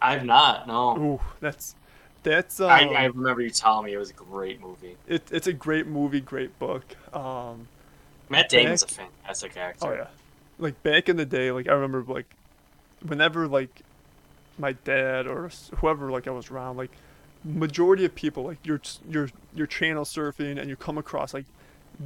I've 0.00 0.24
not. 0.24 0.66
No. 0.66 0.96
Ooh, 0.98 1.20
that's 1.40 1.74
That's 2.22 2.60
um, 2.60 2.70
I, 2.70 2.82
I 2.88 3.04
remember 3.06 3.40
you 3.42 3.50
telling 3.50 3.86
me 3.86 3.94
it 3.94 3.98
was 3.98 4.10
a 4.10 4.14
great 4.14 4.60
movie. 4.60 4.96
it, 5.06 5.22
it's 5.30 5.46
a 5.46 5.52
great 5.52 5.86
movie, 5.86 6.20
great 6.20 6.56
book. 6.58 6.84
Um, 7.14 7.68
Matt 8.28 8.48
Damon's 8.50 8.82
a 8.82 8.88
fantastic 8.88 9.56
actor. 9.56 9.86
oh 9.88 9.92
yeah, 9.94 10.06
like 10.58 10.82
back 10.82 11.08
in 11.08 11.16
the 11.16 11.24
day, 11.24 11.50
like 11.50 11.68
I 11.68 11.72
remember 11.72 12.02
like 12.12 12.26
whenever 13.06 13.48
like 13.48 13.80
my 14.58 14.72
dad 14.72 15.26
or 15.26 15.50
whoever 15.76 16.10
like 16.10 16.26
I 16.28 16.30
was 16.30 16.50
around, 16.50 16.76
like 16.76 16.90
majority 17.44 18.04
of 18.04 18.14
people 18.14 18.44
like 18.44 18.58
you're 18.64 18.80
s- 18.84 19.00
you're 19.08 19.30
you're 19.54 19.66
channel 19.66 20.04
surfing 20.04 20.58
and 20.60 20.68
you 20.68 20.76
come 20.76 20.98
across 20.98 21.32
like 21.34 21.44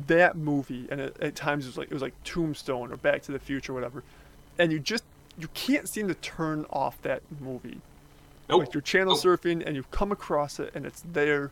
that 0.07 0.37
movie, 0.37 0.87
and 0.91 1.01
it, 1.01 1.17
at 1.21 1.35
times 1.35 1.65
it 1.67 1.69
was 1.69 1.77
like 1.79 1.89
it 1.91 1.95
was 1.95 2.03
like 2.03 2.15
Tombstone 2.25 2.93
or 2.93 2.97
Back 2.97 3.23
to 3.23 3.33
the 3.33 3.39
Future, 3.39 3.73
whatever, 3.73 4.03
and 4.59 4.73
you 4.73 4.79
just 4.79 5.05
you 5.39 5.49
can't 5.55 5.89
seem 5.89 6.09
to 6.09 6.15
turn 6.15 6.67
off 6.71 7.01
that 7.03 7.23
movie. 7.41 7.81
Nope. 8.49 8.61
Like 8.61 8.75
you're 8.75 8.81
channel 8.83 9.15
Nope. 9.15 9.23
surfing 9.41 9.63
and 9.67 9.77
you 9.77 9.85
come 9.91 10.13
across 10.13 10.59
it 10.61 10.71
and 10.75 10.85
it's 10.87 11.03
there, 11.13 11.51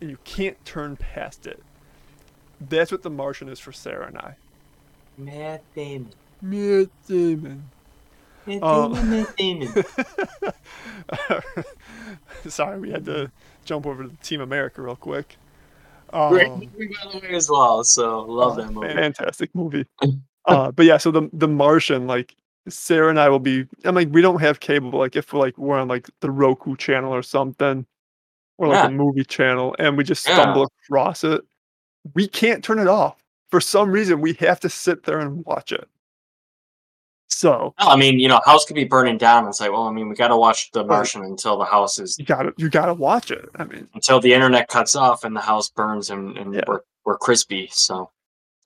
and 0.00 0.10
you 0.10 0.18
can't 0.24 0.62
turn 0.64 0.96
past 0.96 1.46
it. 1.46 1.62
That's 2.60 2.92
what 2.92 3.02
The 3.02 3.10
Martian 3.10 3.48
is 3.48 3.58
for 3.60 3.72
Sarah 3.72 4.06
and 4.06 4.18
I. 4.18 4.36
Matt 5.18 5.62
Damon. 5.74 6.10
Matt 6.42 6.88
Damon. 7.06 7.70
Matt 8.46 8.62
Um, 8.62 9.10
Matt 9.10 9.36
Damon. 9.36 9.72
Sorry, 12.48 12.78
we 12.78 12.90
had 12.90 13.04
to 13.06 13.30
jump 13.64 13.86
over 13.86 14.04
to 14.04 14.10
Team 14.22 14.40
America 14.40 14.82
real 14.82 14.96
quick. 14.96 15.36
Great 16.28 16.48
Um, 16.48 16.60
movie 16.60 16.88
by 16.88 17.12
the 17.12 17.18
way 17.18 17.34
as 17.34 17.50
well. 17.50 17.82
So 17.84 18.22
love 18.22 18.58
oh, 18.58 18.62
that 18.62 18.72
movie. 18.72 18.92
Fantastic 18.94 19.54
movie. 19.54 19.86
uh, 20.46 20.70
but 20.70 20.86
yeah, 20.86 20.96
so 20.96 21.10
the 21.10 21.28
the 21.32 21.48
Martian, 21.48 22.06
like 22.06 22.36
Sarah 22.68 23.10
and 23.10 23.18
I 23.18 23.28
will 23.28 23.38
be. 23.40 23.66
I'm 23.84 23.94
like, 23.94 24.08
we 24.10 24.22
don't 24.22 24.40
have 24.40 24.60
cable, 24.60 24.90
but 24.90 24.98
like 24.98 25.16
if 25.16 25.32
we're 25.32 25.40
like 25.40 25.58
we're 25.58 25.78
on 25.78 25.88
like 25.88 26.08
the 26.20 26.30
Roku 26.30 26.76
channel 26.76 27.12
or 27.12 27.22
something, 27.22 27.86
or 28.58 28.68
like 28.68 28.84
Yeah. 28.84 28.86
a 28.88 28.90
movie 28.90 29.24
channel, 29.24 29.74
and 29.78 29.96
we 29.96 30.04
just 30.04 30.22
stumble 30.22 30.68
across 30.86 31.24
it, 31.24 31.42
we 32.14 32.28
can't 32.28 32.62
turn 32.62 32.78
it 32.78 32.88
off. 32.88 33.16
For 33.50 33.60
some 33.60 33.90
reason, 33.90 34.20
we 34.20 34.34
have 34.34 34.60
to 34.60 34.68
sit 34.68 35.04
there 35.04 35.18
and 35.20 35.44
watch 35.44 35.72
it. 35.72 35.88
So 37.28 37.74
No, 37.80 37.88
I 37.88 37.96
mean, 37.96 38.18
you 38.20 38.28
know, 38.28 38.40
house 38.44 38.64
could 38.64 38.76
be 38.76 38.84
burning 38.84 39.18
down. 39.18 39.48
It's 39.48 39.60
like, 39.60 39.72
well, 39.72 39.84
I 39.88 39.92
mean, 39.92 40.08
we 40.08 40.14
got 40.14 40.28
to 40.28 40.36
watch 40.36 40.70
The 40.72 40.84
Martian 40.84 41.22
until 41.24 41.58
the 41.58 41.64
house 41.64 41.98
is 41.98 42.16
you 42.18 42.24
gotta 42.24 42.52
you 42.58 42.68
gotta 42.68 42.94
watch 42.94 43.30
it. 43.30 43.48
I 43.56 43.64
mean, 43.64 43.88
until 43.94 44.20
the 44.20 44.32
internet 44.32 44.68
cuts 44.68 44.94
off 44.94 45.24
and 45.24 45.34
the 45.34 45.40
house 45.40 45.68
burns 45.70 46.10
and, 46.10 46.36
and 46.38 46.54
Yeah. 46.54 46.60
we're 46.68 46.80
we're 47.04 47.18
crispy. 47.18 47.68
So 47.72 48.10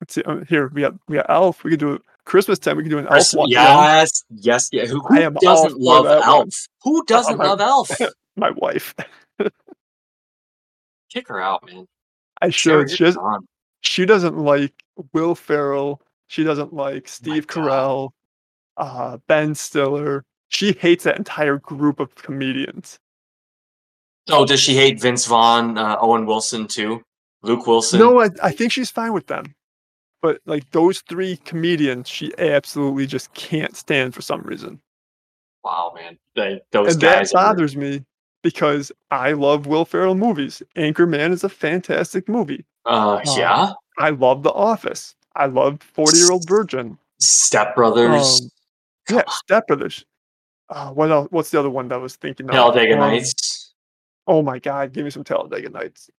let's 0.00 0.14
see. 0.14 0.22
uh, 0.24 0.44
Here 0.48 0.68
we 0.74 0.82
got 0.82 0.94
we 1.08 1.16
got 1.16 1.26
Elf. 1.30 1.64
We 1.64 1.70
could 1.70 1.80
do 1.80 1.92
it 1.94 2.02
Christmas 2.24 2.58
time. 2.58 2.76
We 2.76 2.82
can 2.82 2.90
do 2.90 2.98
an 2.98 3.06
Elf. 3.06 3.14
Watch 3.14 3.34
along. 3.34 3.48
yes, 3.50 4.24
yes, 4.30 4.68
yeah. 4.72 4.84
Who, 4.86 5.00
who 5.00 5.30
doesn't 5.40 5.78
love 5.78 6.04
that 6.04 6.20
one. 6.20 6.28
Elf? 6.28 6.54
Who 6.82 7.04
doesn't 7.06 7.38
my- 7.38 7.44
love 7.46 7.60
Elf? 7.60 7.90
My 8.36 8.50
wife. 8.50 8.94
Kick 11.10 11.28
her 11.28 11.40
out, 11.40 11.64
man. 11.66 11.86
I 12.40 12.50
should. 12.50 12.90
She, 12.90 13.10
she 13.80 14.04
doesn't 14.06 14.36
like 14.38 14.72
Will 15.12 15.34
Ferrell. 15.34 16.02
She 16.28 16.44
doesn't 16.44 16.72
like 16.72 17.08
Steve. 17.08 17.46
Carell, 17.46 18.10
uh, 18.78 19.18
Ben 19.26 19.54
Stiller. 19.54 20.24
She 20.48 20.72
hates 20.72 21.04
that 21.04 21.18
entire 21.18 21.58
group 21.58 22.00
of 22.00 22.14
comedians. 22.14 22.98
Oh, 24.30 24.44
does 24.46 24.60
she 24.60 24.74
hate 24.74 25.00
Vince 25.00 25.26
Vaughn, 25.26 25.76
uh, 25.78 25.96
Owen 26.00 26.26
Wilson 26.26 26.66
too? 26.66 27.02
Luke 27.42 27.66
Wilson? 27.66 27.98
No, 28.00 28.20
I, 28.20 28.30
I 28.42 28.50
think 28.52 28.72
she's 28.72 28.90
fine 28.90 29.12
with 29.12 29.26
them. 29.26 29.54
But 30.20 30.40
like 30.46 30.70
those 30.72 31.00
three 31.02 31.36
comedians, 31.38 32.08
she 32.08 32.32
absolutely 32.38 33.06
just 33.06 33.32
can't 33.34 33.76
stand 33.76 34.14
for 34.14 34.20
some 34.22 34.40
reason. 34.42 34.80
Wow, 35.64 35.92
man. 35.94 36.18
They, 36.34 36.60
those 36.72 36.94
and 36.94 37.02
that 37.02 37.18
guys. 37.18 37.32
are- 37.32 37.34
bothers 37.54 37.76
me 37.76 38.04
because 38.42 38.90
I 39.10 39.32
love 39.32 39.66
Will 39.66 39.84
Ferrell 39.84 40.14
movies. 40.14 40.62
Anchorman 40.76 41.30
is 41.32 41.44
a 41.44 41.48
fantastic 41.48 42.28
movie. 42.28 42.64
uh, 42.86 43.20
Oh. 43.26 43.36
yeah. 43.38 43.72
I 43.98 44.10
love 44.10 44.42
The 44.42 44.52
Office. 44.52 45.14
I 45.36 45.46
love 45.46 45.80
Forty 45.82 46.18
Year 46.18 46.32
Old 46.32 46.48
Virgin. 46.48 46.98
Step 47.20 47.74
Brothers. 47.76 48.40
Um, 48.42 48.48
Yeah, 49.10 49.22
Step 49.28 49.66
Brothers. 49.66 50.04
Uh, 50.68 50.90
what 50.90 51.10
else? 51.10 51.28
What's 51.30 51.50
the 51.50 51.58
other 51.58 51.70
one 51.70 51.88
that 51.88 51.94
I 51.94 51.98
was 51.98 52.16
thinking 52.16 52.46
of? 52.46 52.52
Talladega 52.52 52.94
Um, 52.94 53.00
Nights. 53.00 53.72
Oh 54.26 54.42
my 54.42 54.58
God! 54.58 54.92
Give 54.92 55.04
me 55.04 55.10
some 55.10 55.24
Talladega 55.24 55.70
Nights. 55.70 56.10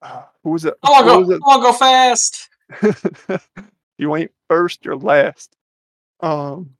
Uh, 0.00 0.22
who 0.42 0.50
was 0.50 0.64
it? 0.64 0.74
I 0.82 0.90
want 0.90 1.26
to 1.26 1.26
go. 1.26 1.34
I 1.34 1.56
want 1.56 1.62
to 1.62 1.70
go 1.70 1.72
fast. 1.72 2.48
you 3.98 4.16
ain't 4.16 4.30
first, 4.48 4.84
you're 4.84 4.96
last. 4.96 5.54
Um, 6.20 6.70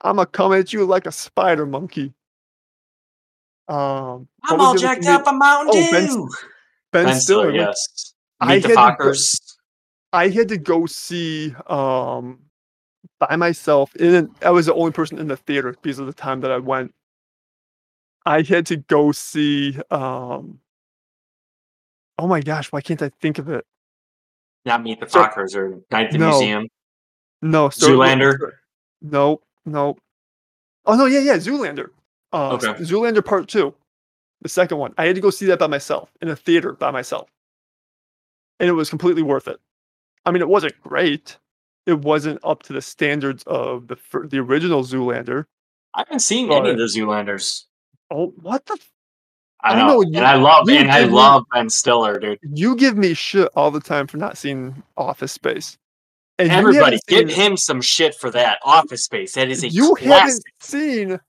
I'ma 0.00 0.24
come 0.26 0.52
at 0.52 0.72
you 0.72 0.84
like 0.84 1.06
a 1.06 1.12
spider 1.12 1.66
monkey. 1.66 2.14
Um, 3.66 4.28
I'm 4.44 4.60
all 4.60 4.76
jacked 4.76 5.06
up 5.06 5.26
on 5.26 5.38
Mountain 5.38 5.72
Oh, 5.74 5.90
Ben- 5.90 6.06
Ben, 6.92 7.06
Ben 7.06 7.20
Stiller. 7.20 7.50
Stiller, 7.50 7.54
yes. 7.54 8.14
I 8.40 8.46
the 8.46 8.52
had 8.54 8.62
to 8.62 8.68
go- 8.68 8.74
Fockers. 8.76 9.40
I 10.12 10.28
had 10.28 10.48
to 10.48 10.56
go 10.56 10.86
see 10.86 11.54
um 11.66 12.38
by 13.20 13.36
myself. 13.36 13.94
And 13.96 14.30
I 14.42 14.50
was 14.50 14.66
the 14.66 14.74
only 14.74 14.92
person 14.92 15.18
in 15.18 15.28
the 15.28 15.36
theater 15.36 15.74
because 15.82 15.98
of 15.98 16.06
the 16.06 16.12
time 16.12 16.40
that 16.42 16.50
I 16.50 16.58
went. 16.58 16.94
I 18.26 18.42
had 18.42 18.66
to 18.66 18.76
go 18.76 19.12
see 19.12 19.78
um 19.90 20.60
Oh 22.18 22.26
my 22.26 22.40
gosh, 22.40 22.72
why 22.72 22.80
can't 22.80 23.00
I 23.02 23.10
think 23.20 23.38
of 23.38 23.48
it? 23.48 23.64
Not 24.64 24.82
Meet 24.82 25.00
the 25.00 25.08
So- 25.08 25.22
Fockers 25.22 25.54
or 25.54 25.80
Night 25.90 26.06
at 26.06 26.12
the 26.12 26.18
No. 26.18 26.30
Museum. 26.30 26.68
No, 27.42 27.68
so 27.70 27.88
Zoolander? 27.90 28.52
No, 29.00 29.40
no. 29.64 29.96
Oh 30.84 30.96
no, 30.96 31.06
yeah, 31.06 31.20
yeah, 31.20 31.36
Zoolander. 31.36 31.90
Uh 32.32 32.50
Okay. 32.54 32.66
Zoolander 32.82 33.24
part 33.24 33.48
two. 33.48 33.74
The 34.42 34.48
second 34.48 34.78
one. 34.78 34.94
I 34.98 35.06
had 35.06 35.14
to 35.16 35.20
go 35.20 35.30
see 35.30 35.46
that 35.46 35.58
by 35.58 35.66
myself 35.68 36.10
in 36.20 36.28
a 36.28 36.36
theater 36.36 36.72
by 36.72 36.90
myself. 36.90 37.28
And 38.60 38.68
it 38.68 38.72
was 38.72 38.90
completely 38.90 39.22
worth 39.22 39.46
it. 39.48 39.60
I 40.26 40.30
mean, 40.32 40.42
it 40.42 40.48
wasn't 40.48 40.80
great. 40.82 41.38
It 41.88 42.00
wasn't 42.00 42.38
up 42.44 42.62
to 42.64 42.72
the 42.74 42.82
standards 42.82 43.42
of 43.46 43.88
the 43.88 43.96
the 44.28 44.38
original 44.38 44.82
Zoolander. 44.84 45.46
I 45.94 46.00
haven't 46.00 46.20
seen 46.20 46.52
any 46.52 46.70
of 46.70 46.76
the 46.76 46.84
Zoolanders. 46.84 47.64
Oh, 48.10 48.32
what 48.42 48.64
the? 48.66 48.74
F- 48.74 48.92
I 49.62 49.72
I 49.72 49.78
know, 49.78 49.86
know, 50.00 50.02
and 50.02 50.18
I 50.18 50.36
love 50.36 50.68
you 50.68 50.76
and 50.76 50.90
I 50.90 51.06
me- 51.06 51.10
love 51.12 51.44
Ben 51.52 51.68
Stiller, 51.70 52.20
dude. 52.20 52.38
you 52.54 52.76
give 52.76 52.96
me 52.96 53.14
shit 53.14 53.48
all 53.56 53.70
the 53.72 53.80
time 53.80 54.06
for 54.06 54.18
not 54.18 54.36
seeing 54.38 54.82
Office 54.96 55.32
Space. 55.32 55.76
And 56.38 56.52
Everybody, 56.52 57.00
give 57.08 57.28
him 57.28 57.56
some 57.56 57.80
shit 57.80 58.14
for 58.14 58.30
that. 58.30 58.58
Office 58.64 59.02
Space. 59.04 59.32
That 59.32 59.48
is 59.48 59.64
a 59.64 59.68
You 59.68 59.94
classic. 59.96 60.12
haven't 60.12 60.44
seen 60.60 61.20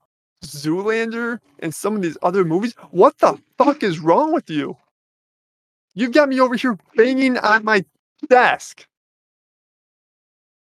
Zoolander 0.44 1.40
and 1.58 1.74
some 1.74 1.96
of 1.96 2.02
these 2.02 2.16
other 2.22 2.44
movies. 2.44 2.74
What 2.92 3.18
the 3.18 3.36
fuck 3.58 3.82
is 3.82 3.98
wrong 3.98 4.32
with 4.32 4.48
you? 4.48 4.76
You've 5.94 6.12
got 6.12 6.28
me 6.28 6.38
over 6.38 6.54
here 6.54 6.78
banging 6.96 7.38
on 7.38 7.64
my 7.64 7.84
desk. 8.28 8.86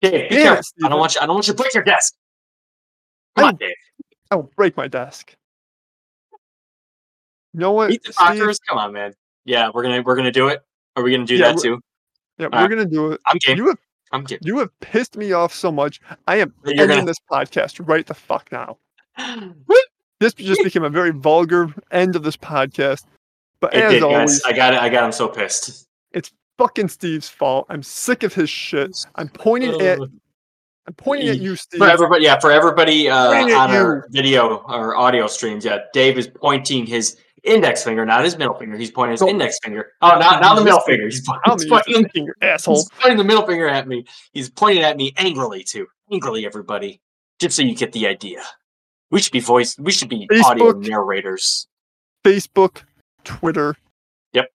Dave, 0.01 0.29
be 0.29 0.35
careful. 0.37 0.63
I 0.83 0.89
don't 0.89 0.99
want 0.99 1.15
you. 1.15 1.21
I 1.21 1.25
don't 1.25 1.35
want 1.35 1.47
you 1.47 1.53
to 1.53 1.57
break 1.57 1.73
your 1.73 1.83
desk. 1.83 2.13
Come 3.35 3.45
I- 3.45 3.47
on, 3.49 3.55
Dave. 3.55 3.75
I 4.31 4.35
will 4.35 4.51
break 4.55 4.77
my 4.77 4.87
desk. 4.87 5.35
You 7.53 7.59
know 7.59 7.71
what? 7.73 7.89
The. 7.89 8.59
Come 8.69 8.77
on, 8.77 8.93
man. 8.93 9.13
Yeah, 9.45 9.69
we're 9.73 9.83
gonna 9.83 10.01
we're 10.01 10.15
gonna 10.15 10.31
do 10.31 10.47
it. 10.47 10.61
Are 10.95 11.03
we 11.03 11.11
gonna 11.11 11.25
do 11.25 11.35
Yeah, 11.35 11.51
that 11.53 11.61
too? 11.61 11.79
Yeah, 12.37 12.45
Alright. 12.45 12.61
we're 12.61 12.69
gonna 12.75 12.89
do 12.89 13.11
it. 13.11 13.21
I'm 13.25 13.37
game. 13.39 13.57
You 13.57 13.67
have 13.67 13.77
I'm 14.13 14.23
game. 14.23 14.39
you 14.41 14.57
have 14.59 14.69
pissed 14.79 15.17
me 15.17 15.33
off 15.33 15.53
so 15.53 15.71
much. 15.71 15.99
I 16.27 16.37
am 16.37 16.53
You're 16.63 16.73
ending 16.81 16.87
gonna. 16.99 17.05
this 17.07 17.17
podcast 17.29 17.85
right 17.87 18.05
the 18.05 18.13
fuck 18.13 18.49
now. 18.51 18.77
This 20.19 20.35
just 20.35 20.63
became 20.63 20.83
a 20.83 20.89
very 20.89 21.09
vulgar 21.09 21.73
end 21.89 22.15
of 22.15 22.21
this 22.21 22.37
podcast. 22.37 23.05
But 23.59 23.73
It 23.73 23.83
as 23.83 23.91
did, 23.93 24.03
always, 24.03 24.39
guys. 24.43 24.53
I 24.53 24.55
got 24.55 24.73
it. 24.75 24.79
I 24.79 24.87
got 24.87 25.03
him 25.03 25.11
so 25.11 25.27
pissed. 25.27 25.87
Fucking 26.57 26.89
Steve's 26.89 27.29
fault. 27.29 27.65
I'm 27.69 27.83
sick 27.83 28.23
of 28.23 28.33
his 28.33 28.49
shit. 28.49 29.05
I'm 29.15 29.30
pointing 29.30 29.82
at 29.82 29.99
I'm 30.88 30.93
pointing 30.95 31.30
at 31.30 31.39
you, 31.39 31.55
Steve. 31.55 31.78
For 31.78 31.89
everybody, 31.89 32.23
yeah, 32.23 32.39
for 32.39 32.51
everybody 32.51 33.07
uh, 33.09 33.32
on 33.32 33.71
our 33.71 34.07
video 34.09 34.57
or 34.67 34.95
audio 34.95 35.28
streams, 35.28 35.63
yeah, 35.63 35.80
Dave 35.93 36.17
is 36.17 36.28
pointing 36.28 36.86
his 36.86 37.17
index 37.43 37.84
finger, 37.84 38.05
not 38.05 38.23
his 38.23 38.38
middle 38.38 38.55
finger. 38.55 38.78
He's 38.78 38.91
pointing 38.91 39.11
his 39.11 39.21
No. 39.21 39.30
index 39.30 39.59
finger. 39.63 39.93
Oh, 40.01 40.17
not, 40.19 40.41
not 40.41 40.55
the 40.55 40.63
middle 40.63 40.80
finger. 40.82 41.05
He's, 41.05 41.21
po- 41.26 41.38
I'm 41.45 41.59
he's, 41.59 41.67
pointing, 41.69 42.09
finger, 42.09 42.36
asshole. 42.41 42.76
he's 42.76 42.89
pointing 42.99 43.17
the 43.17 43.23
middle 43.23 43.45
finger 43.45 43.67
at 43.67 43.88
me. 43.88 44.05
He's 44.34 44.49
pointing 44.49 44.84
at 44.84 44.97
me 44.97 45.13
angrily 45.17 45.63
too. 45.63 45.88
Angrily, 46.11 46.45
everybody, 46.45 46.99
just 47.39 47.55
so 47.55 47.61
you 47.61 47.76
get 47.76 47.91
the 47.93 48.07
idea. 48.07 48.41
We 49.11 49.21
should 49.21 49.34
be 49.34 49.39
voice. 49.39 49.78
We 49.78 49.91
should 49.91 50.09
be 50.09 50.28
audio 50.43 50.71
narrators. 50.71 51.67
Facebook, 52.26 52.82
Twitter. 53.23 53.76
Yep. 54.34 54.47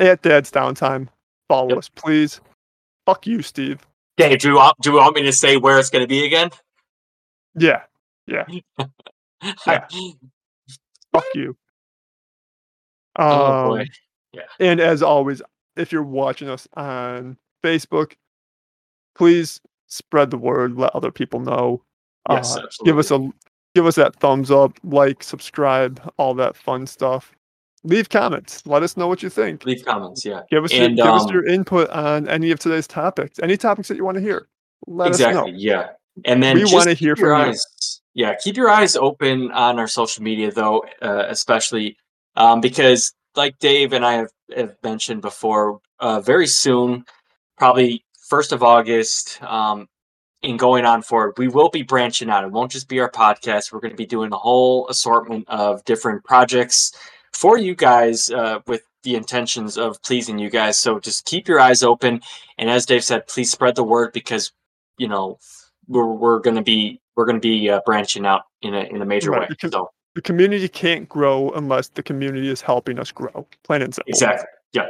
At 0.00 0.22
Dad's 0.22 0.50
Downtime. 0.50 1.08
Follow 1.50 1.70
Yep. 1.70 1.78
us, 1.78 1.88
please. 1.88 2.40
Fuck 3.06 3.26
you, 3.26 3.42
Steve. 3.42 3.80
Dave, 4.16 4.38
do 4.38 4.50
you 4.50 4.54
want, 4.54 4.76
do 4.80 4.90
you 4.92 4.96
want 4.98 5.16
me 5.16 5.22
to 5.22 5.32
say 5.32 5.56
where 5.56 5.80
it's 5.80 5.90
going 5.90 6.04
to 6.04 6.06
be 6.08 6.24
again? 6.24 6.50
Yeah, 7.56 7.82
Yeah. 8.28 8.44
yeah. 9.66 9.86
fuck 11.12 11.24
you. 11.34 11.56
Um, 13.16 13.28
oh 13.28 13.68
boy. 13.68 13.86
And 14.60 14.78
as 14.78 15.02
always, 15.02 15.42
if 15.76 15.90
you're 15.90 16.04
watching 16.04 16.48
us 16.48 16.68
on 16.76 17.36
Facebook, 17.64 18.12
please 19.16 19.60
spread 19.88 20.30
the 20.30 20.38
word. 20.38 20.76
Let 20.78 20.94
other 20.94 21.10
people 21.10 21.40
know. 21.40 21.82
Yes, 22.30 22.56
Uh, 22.56 22.66
give 22.84 22.96
us 22.96 23.10
a 23.10 23.28
give 23.74 23.86
us 23.86 23.96
that 23.96 24.14
thumbs 24.16 24.52
up, 24.52 24.78
like, 24.84 25.24
subscribe, 25.24 26.00
all 26.16 26.34
that 26.34 26.54
fun 26.54 26.86
stuff. 26.86 27.32
Leave 27.82 28.08
comments. 28.08 28.64
Let 28.66 28.82
us 28.82 28.96
know 28.96 29.08
what 29.08 29.22
you 29.22 29.30
think. 29.30 29.64
Leave 29.64 29.84
comments, 29.84 30.24
yeah. 30.24 30.42
Give 30.50 30.64
us 30.64 30.72
And, 30.72 30.96
your, 30.96 31.06
give 31.06 31.14
us 31.14 31.22
um 31.24 31.32
your 31.32 31.46
input 31.46 31.88
on 31.90 32.28
any 32.28 32.50
of 32.50 32.58
today's 32.58 32.86
topics. 32.86 33.38
Any 33.40 33.56
topics 33.56 33.88
that 33.88 33.96
you 33.96 34.04
want 34.04 34.16
to 34.16 34.20
hear. 34.22 34.48
Let 34.86 35.10
us 35.10 35.16
Exactly, 35.16 35.52
know. 35.52 35.58
yeah. 35.58 35.88
And 36.24 36.42
then 36.42 36.56
We 36.56 36.64
wanna 36.66 36.94
hear 36.94 37.14
keep 37.14 37.22
your 37.22 37.36
from 37.36 37.52
you. 37.52 37.58
yeah, 38.14 38.34
keep 38.42 38.56
your 38.56 38.68
eyes 38.68 38.96
open 38.96 39.50
on 39.52 39.78
our 39.78 39.86
social 39.88 40.22
media 40.22 40.50
though, 40.50 40.84
uh, 41.02 41.24
especially 41.28 41.96
um, 42.36 42.60
because 42.60 43.12
like 43.36 43.58
Dave 43.58 43.92
and 43.92 44.04
I 44.04 44.14
have, 44.14 44.30
have 44.56 44.74
mentioned 44.82 45.22
before, 45.22 45.80
uh, 46.00 46.20
very 46.20 46.46
soon, 46.46 47.04
probably 47.56 48.04
first 48.28 48.52
of 48.52 48.62
August, 48.62 49.40
um, 49.42 49.88
and 50.42 50.58
going 50.58 50.84
on 50.86 51.02
forward, 51.02 51.34
we 51.36 51.48
will 51.48 51.68
be 51.68 51.82
branching 51.82 52.30
out. 52.30 52.44
It 52.44 52.50
won't 52.50 52.72
just 52.72 52.88
be 52.88 52.98
our 53.00 53.10
podcast. 53.10 53.72
We're 53.72 53.80
going 53.80 53.92
to 53.92 53.96
be 53.96 54.06
doing 54.06 54.32
a 54.32 54.36
whole 54.38 54.88
assortment 54.88 55.44
of 55.48 55.84
different 55.84 56.24
projects 56.24 56.92
for 57.40 57.56
you 57.58 57.74
guys 57.74 58.30
uh, 58.30 58.58
with 58.66 58.82
the 59.02 59.14
intentions 59.14 59.78
of 59.78 60.00
pleasing 60.02 60.38
you 60.38 60.50
guys. 60.50 60.78
So 60.78 61.00
just 61.00 61.24
keep 61.24 61.48
your 61.48 61.58
eyes 61.58 61.82
open. 61.82 62.20
And 62.58 62.68
as 62.68 62.84
Dave 62.84 63.02
said, 63.02 63.26
please 63.28 63.50
spread 63.50 63.74
the 63.74 63.82
word 63.84 64.12
because, 64.12 64.52
you 64.98 65.08
know, 65.08 65.38
we're, 65.88 66.04
we're 66.06 66.38
going 66.40 66.56
to 66.56 66.62
be, 66.62 67.00
we're 67.16 67.24
going 67.24 67.40
to 67.40 67.48
be 67.48 67.70
uh, 67.70 67.80
branching 67.86 68.26
out 68.26 68.42
in 68.60 68.74
a, 68.74 68.80
in 68.80 69.00
a 69.00 69.06
major 69.06 69.30
Right, 69.30 69.40
way. 69.42 69.46
because- 69.48 69.72
So 69.72 69.90
The 70.14 70.20
community 70.20 70.68
can't 70.68 71.08
grow 71.08 71.50
unless 71.52 71.88
the 71.88 72.02
community 72.02 72.50
is 72.50 72.60
helping 72.60 72.98
us 72.98 73.10
grow. 73.10 73.46
Plain 73.64 73.80
and 73.82 73.94
simple. 73.94 74.10
exactly. 74.10 74.46
Yeah. 74.74 74.86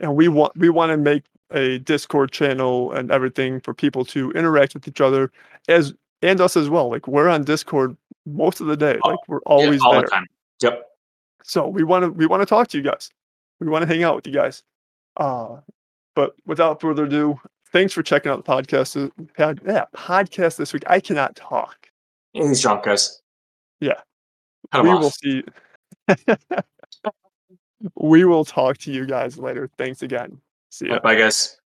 and 0.00 0.14
we 0.16 0.26
want 0.28 0.56
we 0.56 0.68
want 0.68 0.90
to 0.90 0.96
make 0.96 1.22
a 1.52 1.78
discord 1.78 2.32
channel 2.32 2.90
and 2.92 3.10
everything 3.12 3.60
for 3.60 3.72
people 3.72 4.04
to 4.06 4.30
interact 4.32 4.74
with 4.74 4.86
each 4.88 5.00
other 5.00 5.30
as 5.68 5.94
and 6.22 6.40
us 6.40 6.56
as 6.56 6.68
well 6.68 6.90
like 6.90 7.06
we're 7.08 7.28
on 7.28 7.44
discord 7.44 7.96
most 8.26 8.60
of 8.60 8.66
the 8.66 8.76
day 8.76 8.98
Oh, 9.04 9.10
like 9.10 9.18
we're 9.28 9.36
Yeah, 9.46 9.52
always 9.54 9.80
all 9.82 9.92
there 9.92 10.02
the 10.02 10.08
time. 10.08 10.26
Yep. 10.62 10.82
So 11.46 11.66
we 11.66 11.84
want 11.84 12.04
to 12.04 12.10
we 12.10 12.26
want 12.26 12.42
to 12.42 12.46
talk 12.46 12.68
to 12.68 12.76
you 12.76 12.82
guys. 12.82 13.10
We 13.60 13.68
want 13.68 13.82
to 13.82 13.86
hang 13.86 14.02
out 14.02 14.16
with 14.16 14.26
you 14.26 14.32
guys. 14.32 14.62
Uh 15.16 15.58
but 16.14 16.34
without 16.46 16.80
further 16.80 17.04
ado 17.04 17.40
thanks 17.72 17.92
for 17.92 18.02
checking 18.02 18.30
out 18.30 18.44
the 18.44 18.50
podcast 18.50 19.02
uh, 19.02 19.10
pod, 19.36 19.60
yeah, 19.66 19.84
podcast 19.94 20.56
this 20.56 20.72
week. 20.72 20.84
I 20.86 21.00
cannot 21.00 21.36
talk. 21.36 21.88
He's 22.32 22.60
drunk, 22.60 22.84
guys. 22.84 23.20
Yeah. 23.80 24.00
Cut 24.72 24.84
we 24.84 24.90
will 24.90 25.10
see 25.10 25.44
we 27.94 28.24
will 28.24 28.44
talk 28.44 28.78
to 28.78 28.92
you 28.92 29.06
guys 29.06 29.38
later. 29.38 29.70
Thanks 29.78 30.02
again. 30.02 30.40
See 30.70 30.88
ya. 30.88 30.98
Bye, 31.00 31.14
guys. 31.14 31.58